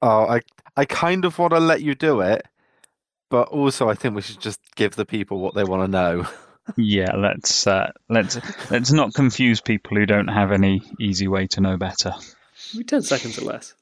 Oh, 0.00 0.26
I 0.26 0.40
I 0.78 0.86
kind 0.86 1.26
of 1.26 1.38
want 1.38 1.52
to 1.52 1.60
let 1.60 1.82
you 1.82 1.94
do 1.94 2.20
it, 2.20 2.46
but 3.28 3.48
also 3.48 3.90
I 3.90 3.94
think 3.94 4.14
we 4.14 4.22
should 4.22 4.40
just 4.40 4.60
give 4.76 4.96
the 4.96 5.04
people 5.04 5.40
what 5.40 5.54
they 5.54 5.64
want 5.64 5.82
to 5.82 5.88
know. 5.88 6.26
yeah, 6.76 7.14
let's 7.16 7.66
uh, 7.66 7.90
let's 8.08 8.38
let's 8.70 8.92
not 8.92 9.14
confuse 9.14 9.60
people 9.60 9.96
who 9.96 10.06
don't 10.06 10.28
have 10.28 10.52
any 10.52 10.82
easy 11.00 11.28
way 11.28 11.46
to 11.48 11.60
know 11.60 11.76
better. 11.76 12.12
Maybe 12.74 12.84
ten 12.84 13.02
seconds 13.02 13.38
or 13.38 13.44
less. 13.44 13.74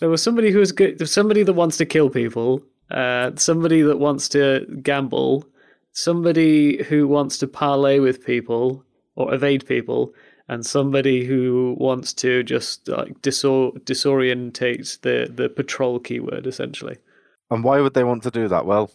there 0.00 0.08
was 0.08 0.22
somebody 0.22 0.50
who 0.50 0.58
was 0.58 0.72
good. 0.72 1.08
Somebody 1.08 1.42
that 1.42 1.52
wants 1.52 1.76
to 1.78 1.86
kill 1.86 2.10
people. 2.10 2.62
Uh, 2.90 3.30
somebody 3.36 3.82
that 3.82 3.98
wants 3.98 4.28
to 4.30 4.66
gamble. 4.82 5.46
Somebody 5.92 6.82
who 6.84 7.06
wants 7.06 7.38
to 7.38 7.46
parlay 7.46 7.98
with 7.98 8.24
people 8.24 8.84
or 9.14 9.34
evade 9.34 9.66
people, 9.66 10.14
and 10.48 10.64
somebody 10.64 11.24
who 11.24 11.76
wants 11.78 12.14
to 12.14 12.42
just 12.42 12.88
like 12.88 13.20
disor- 13.20 13.78
disorientate 13.84 15.00
the 15.02 15.30
the 15.32 15.48
patrol 15.48 15.98
keyword 15.98 16.46
essentially. 16.46 16.96
And 17.50 17.62
why 17.62 17.80
would 17.80 17.92
they 17.92 18.04
want 18.04 18.22
to 18.22 18.30
do 18.30 18.48
that? 18.48 18.64
Well, 18.64 18.90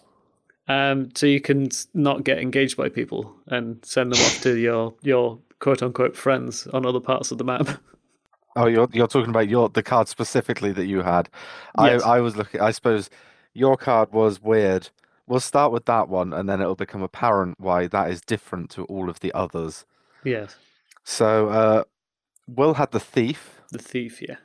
Um, 0.68 1.10
so 1.16 1.26
you 1.26 1.40
can 1.40 1.70
not 1.94 2.24
get 2.24 2.40
engaged 2.40 2.76
by 2.78 2.90
people 2.90 3.34
and 3.48 3.84
send 3.86 4.12
them 4.12 4.20
off 4.20 4.42
to 4.42 4.56
your 4.60 4.94
your 5.02 5.40
quote 5.60 5.82
unquote 5.82 6.16
friends 6.16 6.68
on 6.68 6.86
other 6.86 7.00
parts 7.00 7.32
of 7.32 7.38
the 7.38 7.44
map. 7.46 7.70
oh, 8.56 8.68
you're 8.68 8.90
you're 8.92 9.08
talking 9.08 9.30
about 9.30 9.50
your 9.50 9.70
the 9.70 9.84
card 9.84 10.08
specifically 10.08 10.72
that 10.74 10.86
you 10.86 11.02
had. 11.02 11.30
Yes. 11.80 12.04
I 12.04 12.18
I 12.18 12.20
was 12.22 12.36
looking. 12.36 12.60
I 12.62 12.72
suppose 12.72 13.10
your 13.54 13.78
card 13.78 14.12
was 14.12 14.42
weird. 14.42 14.90
We'll 15.26 15.40
start 15.42 15.72
with 15.74 15.86
that 15.86 16.08
one, 16.10 16.32
and 16.34 16.48
then 16.48 16.62
it'll 16.62 16.76
become 16.76 17.02
apparent 17.04 17.60
why 17.60 17.88
that 17.88 18.10
is 18.12 18.22
different 18.22 18.70
to 18.72 18.84
all 18.86 19.10
of 19.10 19.20
the 19.20 19.34
others. 19.34 19.86
yes, 20.24 20.56
So, 21.04 21.50
uh, 21.50 21.84
Will 22.48 22.76
had 22.76 22.92
the 22.92 23.00
thief. 23.02 23.60
the 23.72 23.78
thief. 23.80 24.22
Yeah. 24.22 24.38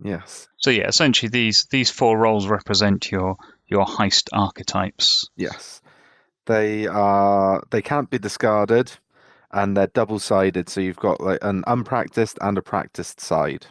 Yes. 0.00 0.46
So 0.58 0.70
yeah, 0.70 0.86
essentially 0.86 1.28
these 1.28 1.66
these 1.70 1.90
four 1.90 2.16
roles 2.18 2.46
represent 2.46 3.10
your 3.10 3.36
your 3.72 3.86
heist 3.86 4.28
archetypes. 4.32 5.28
Yes. 5.34 5.80
They 6.46 6.86
are 6.86 7.62
they 7.70 7.82
can't 7.82 8.10
be 8.10 8.18
discarded 8.18 8.92
and 9.50 9.76
they're 9.76 9.86
double 9.88 10.18
sided, 10.18 10.68
so 10.68 10.80
you've 10.80 10.96
got 10.96 11.20
like 11.20 11.38
an 11.42 11.64
unpracticed 11.66 12.38
and 12.40 12.56
a 12.58 12.62
practiced 12.62 13.20
side. 13.20 13.66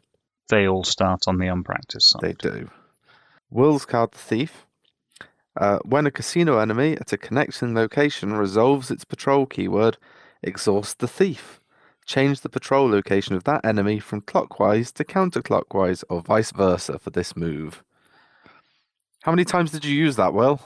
They 0.49 0.67
all 0.67 0.83
start 0.83 1.27
on 1.27 1.37
the 1.37 1.47
unpracticed 1.47 2.09
side. 2.09 2.21
They 2.21 2.33
do. 2.33 2.69
Will's 3.49 3.85
card 3.85 4.11
the 4.11 4.17
thief. 4.17 4.65
Uh, 5.59 5.79
when 5.83 6.07
a 6.07 6.11
casino 6.11 6.59
enemy 6.59 6.93
at 6.93 7.13
a 7.13 7.17
connecting 7.17 7.75
location 7.75 8.33
resolves 8.33 8.89
its 8.89 9.03
patrol 9.03 9.45
keyword, 9.45 9.97
exhaust 10.41 10.99
the 10.99 11.07
thief. 11.07 11.59
Change 12.05 12.41
the 12.41 12.49
patrol 12.49 12.89
location 12.89 13.35
of 13.35 13.43
that 13.43 13.65
enemy 13.65 13.99
from 13.99 14.21
clockwise 14.21 14.91
to 14.93 15.03
counterclockwise 15.03 16.03
or 16.09 16.21
vice 16.21 16.51
versa 16.51 16.97
for 16.97 17.09
this 17.11 17.35
move. 17.35 17.83
How 19.23 19.31
many 19.31 19.45
times 19.45 19.71
did 19.71 19.85
you 19.85 19.95
use 19.95 20.15
that, 20.15 20.33
Will? 20.33 20.59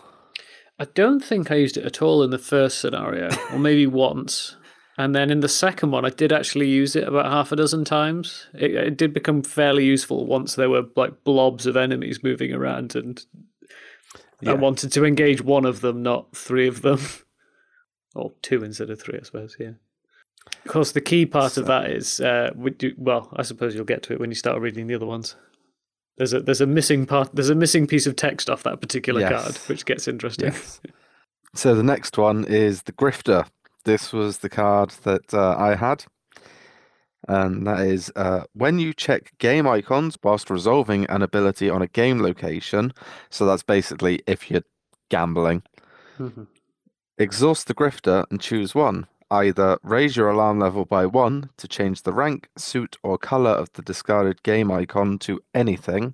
I 0.80 0.86
don't 0.86 1.24
think 1.24 1.52
I 1.52 1.56
used 1.56 1.78
it 1.78 1.86
at 1.86 2.02
all 2.02 2.24
in 2.24 2.32
the 2.32 2.38
first 2.38 2.80
scenario, 2.80 3.30
or 3.52 3.60
maybe 3.60 3.88
once. 3.88 4.56
And 4.98 5.14
then 5.14 5.30
in 5.30 5.42
the 5.42 5.50
second 5.50 5.92
one, 5.92 6.06
I 6.06 6.10
did 6.10 6.32
actually 6.32 6.70
use 6.70 6.96
it 6.96 7.06
about 7.08 7.26
half 7.26 7.52
a 7.52 7.58
dozen 7.58 7.84
times. 7.84 8.48
It, 8.54 8.74
it 8.76 8.98
did 8.98 9.14
become 9.14 9.42
fairly 9.44 9.84
useful 9.84 10.26
once 10.26 10.56
there 10.56 10.70
were 10.70 10.84
like 10.96 11.24
blobs 11.26 11.66
of 11.66 11.76
enemies 11.76 12.24
moving 12.24 12.54
around, 12.54 12.96
and 12.96 13.22
Yeah. 14.42 14.52
I 14.52 14.54
wanted 14.54 14.94
to 14.94 15.06
engage 15.06 15.42
one 15.42 15.66
of 15.66 15.82
them, 15.82 16.02
not 16.02 16.36
three 16.36 16.68
of 16.68 16.82
them, 16.82 17.00
or 18.16 18.32
two 18.42 18.64
instead 18.64 18.90
of 18.90 19.02
three, 19.02 19.20
I 19.20 19.24
suppose. 19.24 19.58
Yeah. 19.60 19.72
Of 20.64 20.72
course, 20.72 20.92
the 20.94 21.02
key 21.02 21.26
part 21.26 21.58
of 21.58 21.66
that 21.66 21.90
is, 21.90 22.22
uh, 22.22 22.52
we 22.56 22.72
do, 22.72 22.94
well, 22.98 23.30
I 23.36 23.42
suppose 23.44 23.76
you'll 23.76 23.84
get 23.84 24.04
to 24.04 24.14
it 24.14 24.20
when 24.20 24.30
you 24.30 24.36
start 24.36 24.62
reading 24.62 24.88
the 24.88 24.96
other 24.96 25.06
ones. 25.06 25.36
There's 26.18 26.34
a 26.34 26.40
there's 26.40 26.62
a 26.62 26.66
missing 26.68 27.06
part. 27.06 27.30
There's 27.34 27.50
a 27.50 27.56
missing 27.56 27.88
piece 27.88 28.08
of 28.08 28.16
text 28.16 28.50
off 28.50 28.64
that 28.64 28.80
particular 28.82 29.22
Yes. 29.22 29.32
card, 29.44 29.56
which 29.68 29.86
gets 29.86 30.08
interesting. 30.08 30.52
Yes. 30.54 30.80
so 31.56 31.76
the 31.76 31.84
next 31.84 32.18
one 32.18 32.46
is 32.46 32.84
the 32.84 32.94
Grifter. 32.94 33.48
This 33.84 34.12
was 34.14 34.40
the 34.40 34.50
card 34.50 34.92
that 35.04 35.34
uh, 35.34 35.56
I 35.58 35.76
had. 35.76 36.06
And 37.28 37.66
that 37.66 37.80
is 37.80 38.12
uh, 38.16 38.44
when 38.54 38.78
you 38.78 38.94
check 38.94 39.32
game 39.40 39.68
icons 39.68 40.16
whilst 40.24 40.50
resolving 40.52 41.06
an 41.06 41.22
ability 41.24 41.70
on 41.72 41.82
a 41.82 41.88
game 41.88 42.22
location. 42.22 42.94
So 43.32 43.46
that's 43.48 43.64
basically 43.64 44.22
if 44.28 44.50
you're 44.52 44.62
gambling. 45.10 45.64
Mhm. 46.20 46.48
Exhaust 47.18 47.68
the 47.68 47.74
Grifter 47.74 48.26
and 48.30 48.40
choose 48.40 48.76
one. 48.76 49.08
Either 49.32 49.78
raise 49.84 50.16
your 50.16 50.30
alarm 50.30 50.60
level 50.60 50.86
by 50.86 51.06
one 51.06 51.50
to 51.58 51.68
change 51.68 52.04
the 52.04 52.14
rank, 52.14 52.48
suit, 52.58 52.96
or 53.04 53.18
color 53.18 53.52
of 53.52 53.72
the 53.74 53.82
discarded 53.82 54.44
game 54.44 54.72
icon 54.72 55.18
to 55.18 55.42
anything, 55.54 56.14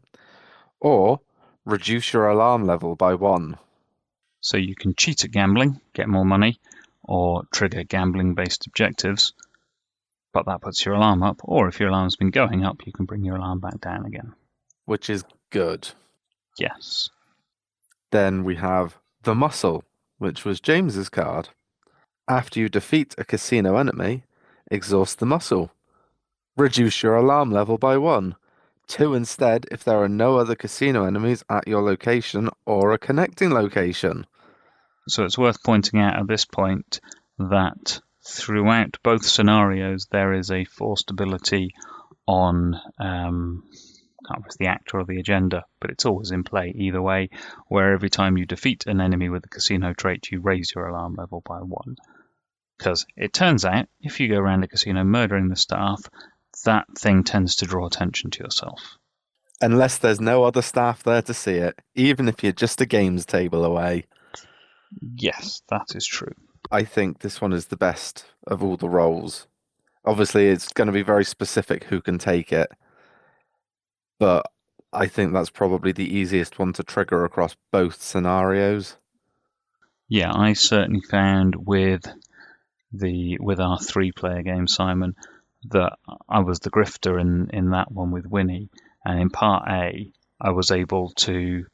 or 0.79 1.19
reduce 1.65 2.13
your 2.13 2.27
alarm 2.27 2.65
level 2.65 2.95
by 2.95 3.13
one. 3.13 3.57
So 4.39 4.57
you 4.57 4.75
can 4.75 4.95
cheat 4.95 5.23
at 5.25 5.31
gambling, 5.31 5.81
get 5.93 6.07
more 6.07 6.25
money, 6.25 6.59
or 7.03 7.43
trigger 7.51 7.83
gambling 7.83 8.33
based 8.33 8.65
objectives. 8.65 9.33
But 10.33 10.45
that 10.45 10.61
puts 10.61 10.85
your 10.85 10.95
alarm 10.95 11.21
up, 11.21 11.41
or 11.43 11.67
if 11.67 11.79
your 11.79 11.89
alarm's 11.89 12.15
been 12.15 12.31
going 12.31 12.63
up, 12.63 12.85
you 12.85 12.93
can 12.93 13.05
bring 13.05 13.23
your 13.25 13.35
alarm 13.35 13.59
back 13.59 13.81
down 13.81 14.05
again. 14.05 14.33
which 14.85 15.09
is 15.09 15.23
good. 15.51 15.89
Yes. 16.57 17.09
Then 18.11 18.43
we 18.43 18.55
have 18.55 18.97
the 19.23 19.35
muscle, 19.35 19.83
which 20.17 20.43
was 20.43 20.59
James's 20.59 21.09
card. 21.09 21.49
After 22.27 22.59
you 22.59 22.69
defeat 22.69 23.15
a 23.17 23.25
casino 23.25 23.77
enemy, 23.77 24.23
exhaust 24.69 25.19
the 25.19 25.25
muscle. 25.25 25.71
Reduce 26.55 27.03
your 27.03 27.15
alarm 27.15 27.51
level 27.51 27.77
by 27.77 27.97
one. 27.97 28.35
Two 28.87 29.13
instead 29.13 29.65
if 29.71 29.83
there 29.83 30.01
are 30.01 30.09
no 30.09 30.37
other 30.37 30.55
casino 30.55 31.05
enemies 31.05 31.43
at 31.49 31.67
your 31.67 31.81
location 31.81 32.49
or 32.65 32.91
a 32.91 32.97
connecting 32.97 33.51
location. 33.51 34.25
So 35.07 35.23
it's 35.23 35.37
worth 35.37 35.63
pointing 35.63 35.99
out 35.99 36.19
at 36.19 36.27
this 36.27 36.45
point 36.45 36.99
that 37.37 38.01
throughout 38.25 38.97
both 39.03 39.25
scenarios 39.25 40.07
there 40.11 40.33
is 40.33 40.51
a 40.51 40.65
forced 40.65 41.09
ability 41.09 41.73
on 42.27 42.79
um, 42.99 43.63
can't 44.31 44.45
it's 44.45 44.57
the 44.57 44.67
actor 44.67 44.99
or 44.99 45.05
the 45.05 45.19
agenda, 45.19 45.65
but 45.79 45.89
it's 45.89 46.05
always 46.05 46.31
in 46.31 46.43
play 46.43 46.73
either 46.75 47.01
way, 47.01 47.29
where 47.67 47.93
every 47.93 48.09
time 48.09 48.37
you 48.37 48.45
defeat 48.45 48.85
an 48.87 49.01
enemy 49.01 49.29
with 49.29 49.43
the 49.43 49.49
casino 49.49 49.93
trait, 49.93 50.31
you 50.31 50.39
raise 50.39 50.73
your 50.75 50.87
alarm 50.87 51.15
level 51.17 51.41
by 51.45 51.57
one. 51.57 51.95
Because 52.77 53.05
it 53.15 53.33
turns 53.33 53.65
out, 53.65 53.87
if 53.99 54.19
you 54.19 54.27
go 54.27 54.37
around 54.37 54.63
a 54.63 54.67
casino 54.67 55.03
murdering 55.03 55.49
the 55.49 55.55
staff, 55.55 56.01
that 56.65 56.85
thing 56.97 57.23
tends 57.23 57.57
to 57.57 57.65
draw 57.65 57.85
attention 57.85 58.31
to 58.31 58.43
yourself. 58.43 58.97
Unless 59.61 59.99
there's 59.99 60.19
no 60.19 60.43
other 60.43 60.61
staff 60.61 61.03
there 61.03 61.21
to 61.21 61.33
see 61.33 61.55
it, 61.55 61.79
even 61.95 62.27
if 62.27 62.41
you're 62.41 62.51
just 62.51 62.81
a 62.81 62.85
games 62.85 63.25
table 63.25 63.63
away. 63.63 64.05
Yes, 65.15 65.61
that 65.69 65.95
is 65.95 66.05
true. 66.05 66.33
I 66.71 66.83
think 66.83 67.19
this 67.19 67.39
one 67.39 67.53
is 67.53 67.67
the 67.67 67.77
best 67.77 68.25
of 68.47 68.63
all 68.63 68.77
the 68.77 68.89
roles. 68.89 69.47
Obviously, 70.03 70.47
it's 70.47 70.73
going 70.73 70.87
to 70.87 70.91
be 70.91 71.03
very 71.03 71.23
specific 71.23 71.83
who 71.83 72.01
can 72.01 72.17
take 72.17 72.51
it, 72.51 72.71
but 74.21 74.45
I 74.93 75.07
think 75.07 75.33
that's 75.33 75.49
probably 75.49 75.93
the 75.93 76.15
easiest 76.15 76.59
one 76.59 76.73
to 76.73 76.83
trigger 76.83 77.25
across 77.25 77.55
both 77.71 78.03
scenarios. 78.03 78.95
Yeah, 80.07 80.31
I 80.31 80.53
certainly 80.53 81.01
found 81.01 81.55
with 81.55 82.05
the 82.93 83.39
with 83.39 83.59
our 83.59 83.79
three 83.79 84.11
player 84.11 84.43
game, 84.43 84.67
Simon, 84.67 85.15
that 85.71 85.97
I 86.29 86.41
was 86.41 86.59
the 86.59 86.69
grifter 86.69 87.19
in, 87.19 87.49
in 87.51 87.71
that 87.71 87.91
one 87.91 88.11
with 88.11 88.27
Winnie, 88.27 88.69
and 89.03 89.19
in 89.19 89.31
part 89.31 89.67
A, 89.67 90.11
I 90.39 90.51
was 90.51 90.69
able 90.69 91.09
to 91.25 91.65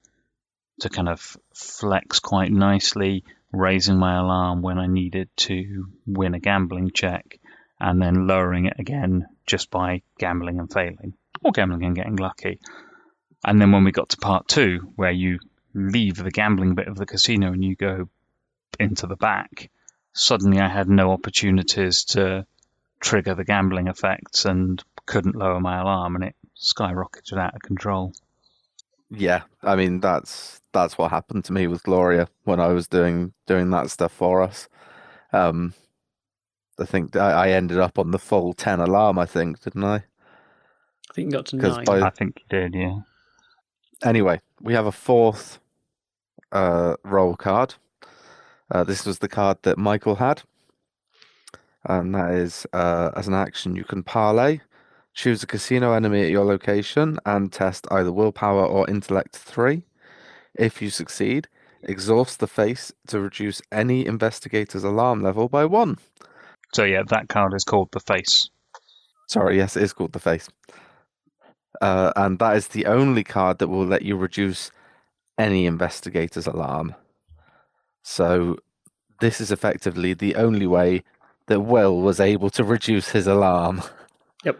to 0.79 0.89
kind 0.89 1.09
of 1.09 1.35
flex 1.53 2.19
quite 2.19 2.51
nicely, 2.51 3.25
raising 3.51 3.97
my 3.97 4.19
alarm 4.19 4.61
when 4.61 4.77
I 4.77 4.87
needed 4.87 5.27
to 5.47 5.87
win 6.05 6.33
a 6.33 6.39
gambling 6.39 6.91
check, 6.93 7.41
and 7.77 8.01
then 8.01 8.25
lowering 8.25 8.67
it 8.67 8.79
again 8.79 9.25
just 9.45 9.69
by 9.69 10.01
gambling 10.17 10.59
and 10.59 10.71
failing, 10.71 11.15
or 11.43 11.51
gambling 11.51 11.83
and 11.83 11.95
getting 11.95 12.15
lucky. 12.15 12.59
And 13.45 13.61
then 13.61 13.71
when 13.71 13.83
we 13.83 13.91
got 13.91 14.09
to 14.09 14.17
part 14.17 14.47
two, 14.47 14.91
where 14.95 15.11
you 15.11 15.39
leave 15.73 16.15
the 16.15 16.31
gambling 16.31 16.75
bit 16.75 16.87
of 16.87 16.97
the 16.97 17.05
casino 17.05 17.51
and 17.53 17.63
you 17.63 17.75
go 17.75 18.09
into 18.79 19.07
the 19.07 19.15
back, 19.15 19.69
suddenly 20.13 20.59
I 20.59 20.67
had 20.67 20.89
no 20.89 21.11
opportunities 21.11 22.03
to 22.05 22.45
trigger 22.99 23.35
the 23.35 23.45
gambling 23.45 23.87
effects 23.87 24.45
and 24.45 24.83
couldn't 25.05 25.35
lower 25.35 25.59
my 25.59 25.79
alarm, 25.79 26.15
and 26.15 26.23
it 26.25 26.35
skyrocketed 26.59 27.37
out 27.37 27.55
of 27.55 27.61
control. 27.61 28.13
Yeah, 29.09 29.43
I 29.63 29.75
mean 29.75 30.01
that's 30.01 30.59
that's 30.73 30.97
what 30.97 31.11
happened 31.11 31.45
to 31.45 31.53
me 31.53 31.67
with 31.67 31.83
Gloria 31.83 32.27
when 32.43 32.59
I 32.59 32.67
was 32.67 32.87
doing 32.87 33.33
doing 33.45 33.69
that 33.69 33.89
stuff 33.89 34.11
for 34.11 34.41
us. 34.41 34.67
Um, 35.31 35.73
I 36.79 36.85
think 36.85 37.15
I, 37.15 37.31
I 37.31 37.49
ended 37.51 37.79
up 37.79 37.97
on 37.97 38.11
the 38.11 38.19
full 38.19 38.53
ten 38.53 38.79
alarm. 38.79 39.17
I 39.17 39.25
think 39.25 39.61
didn't 39.61 39.83
I? 39.83 40.03
I 41.17 41.19
think 41.19 41.31
you 41.31 41.37
got 41.39 41.45
to 41.47 41.57
'Cause 41.57 41.75
nine. 41.77 41.85
by- 41.85 42.01
I 42.01 42.09
think 42.11 42.37
you 42.37 42.45
did, 42.47 42.75
yeah. 42.75 42.99
Anyway, 44.03 44.39
we 44.61 44.73
have 44.73 44.85
a 44.85 44.91
fourth 44.91 45.57
uh, 46.51 46.95
role 47.03 47.35
card. 47.35 47.73
Uh, 48.69 48.83
this 48.83 49.03
was 49.03 49.17
the 49.17 49.27
card 49.27 49.57
that 49.63 49.79
Michael 49.79 50.17
had, 50.17 50.43
and 51.85 52.13
that 52.13 52.35
is 52.35 52.67
uh, 52.71 53.09
as 53.15 53.27
an 53.27 53.33
action 53.33 53.75
you 53.75 53.83
can 53.83 54.03
parlay. 54.03 54.59
Choose 55.15 55.41
a 55.41 55.47
casino 55.47 55.93
enemy 55.93 56.21
at 56.21 56.29
your 56.29 56.45
location 56.45 57.17
and 57.25 57.51
test 57.51 57.87
either 57.89 58.11
willpower 58.11 58.63
or 58.63 58.87
intellect 58.87 59.35
three. 59.35 59.81
If 60.53 60.83
you 60.83 60.91
succeed, 60.91 61.47
exhaust 61.81 62.39
the 62.39 62.47
face 62.47 62.91
to 63.07 63.19
reduce 63.19 63.59
any 63.71 64.05
investigator's 64.05 64.83
alarm 64.83 65.23
level 65.23 65.49
by 65.49 65.65
one. 65.65 65.97
So 66.75 66.83
yeah, 66.83 67.01
that 67.07 67.27
card 67.27 67.55
is 67.55 67.63
called 67.63 67.89
the 67.91 68.01
face. 68.01 68.51
Sorry, 69.27 69.57
yes, 69.57 69.75
it 69.75 69.81
is 69.81 69.93
called 69.93 70.13
the 70.13 70.19
face. 70.19 70.47
Uh, 71.81 72.11
and 72.15 72.39
that 72.39 72.55
is 72.55 72.69
the 72.69 72.85
only 72.85 73.23
card 73.23 73.59
that 73.59 73.67
will 73.67 73.85
let 73.85 74.01
you 74.01 74.15
reduce 74.15 74.71
any 75.37 75.65
investigator's 75.65 76.47
alarm. 76.47 76.95
So, 78.03 78.57
this 79.19 79.41
is 79.41 79.51
effectively 79.51 80.13
the 80.13 80.35
only 80.35 80.67
way 80.67 81.03
that 81.47 81.61
Will 81.61 82.01
was 82.01 82.19
able 82.19 82.49
to 82.51 82.63
reduce 82.63 83.09
his 83.09 83.27
alarm. 83.27 83.81
Yep. 84.43 84.59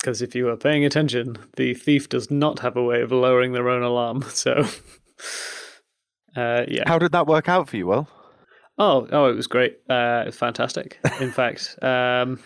Because 0.00 0.22
if 0.22 0.34
you 0.34 0.48
are 0.48 0.56
paying 0.56 0.84
attention, 0.84 1.36
the 1.56 1.74
thief 1.74 2.08
does 2.08 2.30
not 2.30 2.60
have 2.60 2.76
a 2.76 2.82
way 2.82 3.02
of 3.02 3.12
lowering 3.12 3.52
their 3.52 3.68
own 3.68 3.82
alarm. 3.82 4.24
So, 4.30 4.52
uh, 6.36 6.64
yeah. 6.68 6.84
How 6.86 6.98
did 6.98 7.12
that 7.12 7.26
work 7.26 7.48
out 7.48 7.68
for 7.68 7.76
you, 7.76 7.86
Will? 7.86 8.08
Oh, 8.78 9.06
oh, 9.12 9.26
it 9.26 9.36
was 9.36 9.46
great. 9.46 9.78
Uh, 9.88 10.22
it 10.22 10.26
was 10.26 10.36
fantastic. 10.36 10.98
In 11.20 11.30
fact, 11.32 11.76
um, 11.82 12.40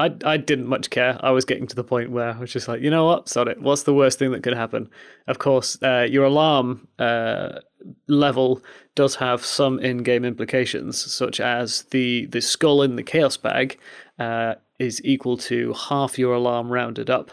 I 0.00 0.10
I 0.24 0.36
didn't 0.38 0.66
much 0.66 0.88
care. 0.88 1.18
I 1.20 1.30
was 1.30 1.44
getting 1.44 1.66
to 1.66 1.76
the 1.76 1.84
point 1.84 2.10
where 2.10 2.34
I 2.34 2.38
was 2.38 2.52
just 2.52 2.68
like, 2.68 2.80
you 2.80 2.90
know 2.90 3.04
what, 3.04 3.28
sod 3.28 3.48
it. 3.48 3.60
What's 3.60 3.82
the 3.82 3.94
worst 3.94 4.18
thing 4.18 4.32
that 4.32 4.42
could 4.42 4.56
happen? 4.56 4.88
Of 5.26 5.38
course, 5.38 5.78
uh, 5.82 6.06
your 6.10 6.24
alarm 6.24 6.88
uh, 6.98 7.60
level 8.08 8.62
does 8.94 9.16
have 9.16 9.44
some 9.44 9.78
in-game 9.78 10.24
implications, 10.24 10.96
such 11.12 11.38
as 11.38 11.82
the 11.90 12.26
the 12.26 12.40
skull 12.40 12.82
in 12.82 12.96
the 12.96 13.02
chaos 13.02 13.36
bag 13.36 13.78
uh, 14.18 14.54
is 14.78 15.04
equal 15.04 15.36
to 15.36 15.74
half 15.74 16.18
your 16.18 16.34
alarm 16.34 16.72
rounded 16.72 17.10
up. 17.10 17.30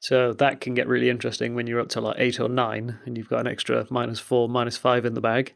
So 0.00 0.32
that 0.32 0.60
can 0.60 0.74
get 0.74 0.88
really 0.88 1.10
interesting 1.10 1.54
when 1.54 1.66
you're 1.66 1.80
up 1.80 1.90
to 1.90 2.00
like 2.00 2.16
eight 2.18 2.40
or 2.40 2.48
nine, 2.48 2.98
and 3.04 3.16
you've 3.16 3.28
got 3.28 3.40
an 3.40 3.52
extra 3.52 3.86
minus 3.90 4.18
four, 4.18 4.48
minus 4.48 4.76
five 4.76 5.04
in 5.04 5.14
the 5.14 5.20
bag. 5.20 5.54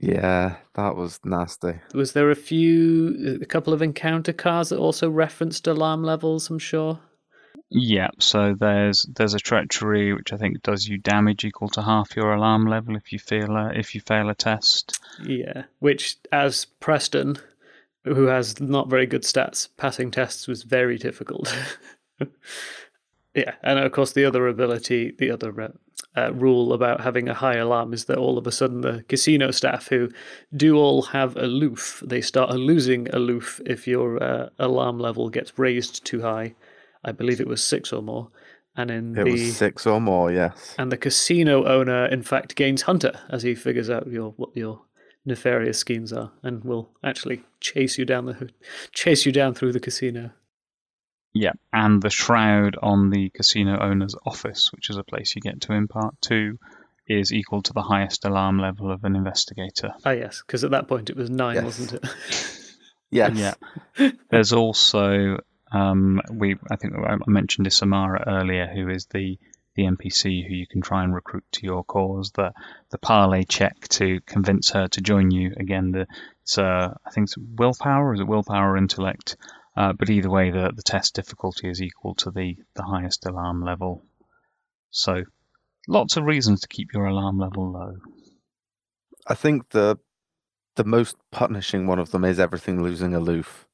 Yeah, 0.00 0.56
that 0.74 0.96
was 0.96 1.20
nasty. 1.24 1.80
Was 1.94 2.12
there 2.12 2.30
a 2.30 2.36
few, 2.36 3.38
a 3.40 3.46
couple 3.46 3.72
of 3.72 3.82
encounter 3.82 4.32
cards 4.32 4.68
that 4.68 4.78
also 4.78 5.08
referenced 5.08 5.66
alarm 5.66 6.02
levels? 6.02 6.50
I'm 6.50 6.58
sure. 6.58 7.00
Yeah, 7.68 8.10
so 8.20 8.54
there's 8.58 9.04
there's 9.12 9.34
a 9.34 9.40
treachery 9.40 10.12
which 10.12 10.32
I 10.32 10.36
think 10.36 10.62
does 10.62 10.86
you 10.86 10.98
damage 10.98 11.44
equal 11.44 11.68
to 11.70 11.82
half 11.82 12.14
your 12.14 12.32
alarm 12.32 12.66
level 12.66 12.94
if 12.94 13.12
you 13.12 13.18
fail 13.18 13.56
a, 13.56 13.72
if 13.74 13.94
you 13.94 14.00
fail 14.00 14.28
a 14.28 14.34
test. 14.34 15.00
Yeah, 15.24 15.64
which 15.80 16.16
as 16.30 16.66
Preston, 16.78 17.38
who 18.04 18.26
has 18.26 18.60
not 18.60 18.88
very 18.88 19.06
good 19.06 19.22
stats, 19.22 19.68
passing 19.76 20.12
tests 20.12 20.46
was 20.46 20.62
very 20.62 20.96
difficult. 20.96 21.52
yeah, 23.36 23.54
and 23.62 23.78
of 23.78 23.92
course 23.92 24.12
the 24.12 24.24
other 24.24 24.48
ability, 24.48 25.12
the 25.18 25.30
other 25.30 25.60
uh, 25.60 25.68
uh, 26.16 26.32
rule 26.32 26.72
about 26.72 27.02
having 27.02 27.28
a 27.28 27.34
high 27.34 27.56
alarm 27.56 27.92
is 27.92 28.06
that 28.06 28.16
all 28.16 28.38
of 28.38 28.46
a 28.46 28.52
sudden 28.52 28.80
the 28.80 29.04
casino 29.08 29.50
staff 29.50 29.88
who 29.88 30.08
do 30.56 30.76
all 30.76 31.02
have 31.02 31.36
aloof, 31.36 32.02
they 32.04 32.22
start 32.22 32.50
losing 32.54 33.08
aloof 33.10 33.60
if 33.66 33.86
your 33.86 34.22
uh, 34.22 34.48
alarm 34.58 34.98
level 34.98 35.28
gets 35.28 35.58
raised 35.58 36.04
too 36.04 36.22
high. 36.22 36.54
I 37.04 37.12
believe 37.12 37.40
it 37.40 37.46
was 37.46 37.62
six 37.62 37.92
or 37.92 38.02
more, 38.02 38.28
and 38.76 38.90
in 38.90 39.16
It 39.16 39.24
the 39.24 39.32
was 39.32 39.56
six 39.56 39.86
or 39.86 40.00
more, 40.00 40.32
yes. 40.32 40.74
and 40.78 40.90
the 40.90 40.96
casino 40.96 41.64
owner 41.66 42.06
in 42.06 42.22
fact 42.22 42.56
gains 42.56 42.82
hunter 42.82 43.12
as 43.28 43.42
he 43.42 43.54
figures 43.54 43.90
out 43.90 44.06
your 44.06 44.30
what 44.36 44.56
your 44.56 44.80
nefarious 45.26 45.78
schemes 45.78 46.12
are 46.12 46.30
and 46.42 46.64
will 46.64 46.88
actually 47.04 47.42
chase 47.60 47.98
you 47.98 48.04
down 48.04 48.26
the 48.26 48.48
chase 48.92 49.26
you 49.26 49.32
down 49.32 49.52
through 49.52 49.72
the 49.72 49.80
casino 49.80 50.30
Yeah, 51.38 51.52
and 51.72 52.02
the 52.02 52.10
shroud 52.10 52.76
on 52.82 53.10
the 53.10 53.30
casino 53.30 53.78
owner's 53.80 54.14
office, 54.24 54.70
which 54.72 54.90
is 54.90 54.96
a 54.96 55.04
place 55.04 55.34
you 55.34 55.40
get 55.42 55.60
to 55.62 55.72
in 55.72 55.86
part 55.88 56.14
two, 56.20 56.58
is 57.08 57.32
equal 57.32 57.62
to 57.62 57.72
the 57.72 57.82
highest 57.82 58.24
alarm 58.24 58.58
level 58.58 58.90
of 58.90 59.04
an 59.04 59.14
investigator. 59.16 59.90
ah 60.04 60.10
yes 60.10 60.42
because 60.44 60.64
at 60.64 60.72
that 60.72 60.88
point 60.88 61.08
it 61.10 61.16
was 61.16 61.30
nine 61.30 61.54
Yes. 61.56 61.64
wasn't 61.64 61.92
it 61.94 62.04
Yes. 63.10 63.36
Yeah. 63.98 64.10
There's 64.30 64.52
also 64.52 65.38
um, 65.70 66.20
we 66.32 66.56
I 66.70 66.76
think 66.76 66.94
I 66.96 67.16
mentioned 67.28 67.66
Isamara 67.68 68.24
earlier, 68.26 68.66
who 68.66 68.88
is 68.88 69.06
the 69.06 69.38
the 69.76 69.84
NPC 69.84 70.46
who 70.46 70.54
you 70.54 70.66
can 70.66 70.80
try 70.80 71.04
and 71.04 71.14
recruit 71.14 71.44
to 71.52 71.60
your 71.62 71.84
cause. 71.84 72.32
The 72.32 72.52
the 72.90 72.98
parlay 72.98 73.44
check 73.44 73.86
to 73.90 74.20
convince 74.26 74.70
her 74.70 74.88
to 74.88 75.00
join 75.00 75.30
you 75.30 75.52
again. 75.56 75.92
The 75.92 76.06
it's 76.42 76.58
uh, 76.58 76.94
I 77.06 77.10
think 77.10 77.26
it's 77.28 77.38
willpower 77.38 78.12
is 78.14 78.20
it 78.20 78.26
willpower 78.26 78.72
or 78.72 78.76
intellect? 78.76 79.36
Uh, 79.76 79.92
but 79.92 80.08
either 80.08 80.30
way, 80.30 80.50
the 80.50 80.72
the 80.74 80.82
test 80.82 81.14
difficulty 81.14 81.68
is 81.68 81.82
equal 81.82 82.14
to 82.16 82.30
the 82.30 82.56
the 82.74 82.82
highest 82.82 83.26
alarm 83.26 83.62
level. 83.62 84.04
So 84.90 85.24
lots 85.86 86.16
of 86.16 86.24
reasons 86.24 86.60
to 86.60 86.68
keep 86.68 86.92
your 86.94 87.06
alarm 87.06 87.38
level 87.38 87.72
low. 87.72 87.96
I 89.26 89.34
think 89.34 89.70
the 89.70 89.98
the 90.76 90.84
most 90.84 91.16
punishing 91.30 91.86
one 91.86 91.98
of 91.98 92.10
them 92.10 92.24
is 92.24 92.38
everything 92.38 92.82
losing 92.82 93.14
aloof 93.14 93.66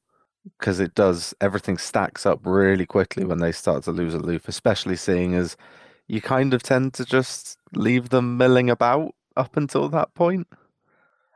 because 0.57 0.79
it 0.79 0.93
does 0.95 1.33
everything 1.39 1.77
stacks 1.77 2.25
up 2.25 2.39
really 2.43 2.85
quickly 2.85 3.23
when 3.23 3.39
they 3.39 3.51
start 3.51 3.83
to 3.83 3.91
lose 3.91 4.13
aloof, 4.13 4.47
especially 4.47 4.95
seeing 4.95 5.35
as 5.35 5.55
you 6.07 6.21
kind 6.21 6.53
of 6.53 6.61
tend 6.63 6.93
to 6.93 7.05
just 7.05 7.57
leave 7.73 8.09
them 8.09 8.37
milling 8.37 8.69
about 8.69 9.15
up 9.37 9.55
until 9.55 9.89
that 9.89 10.13
point. 10.13 10.47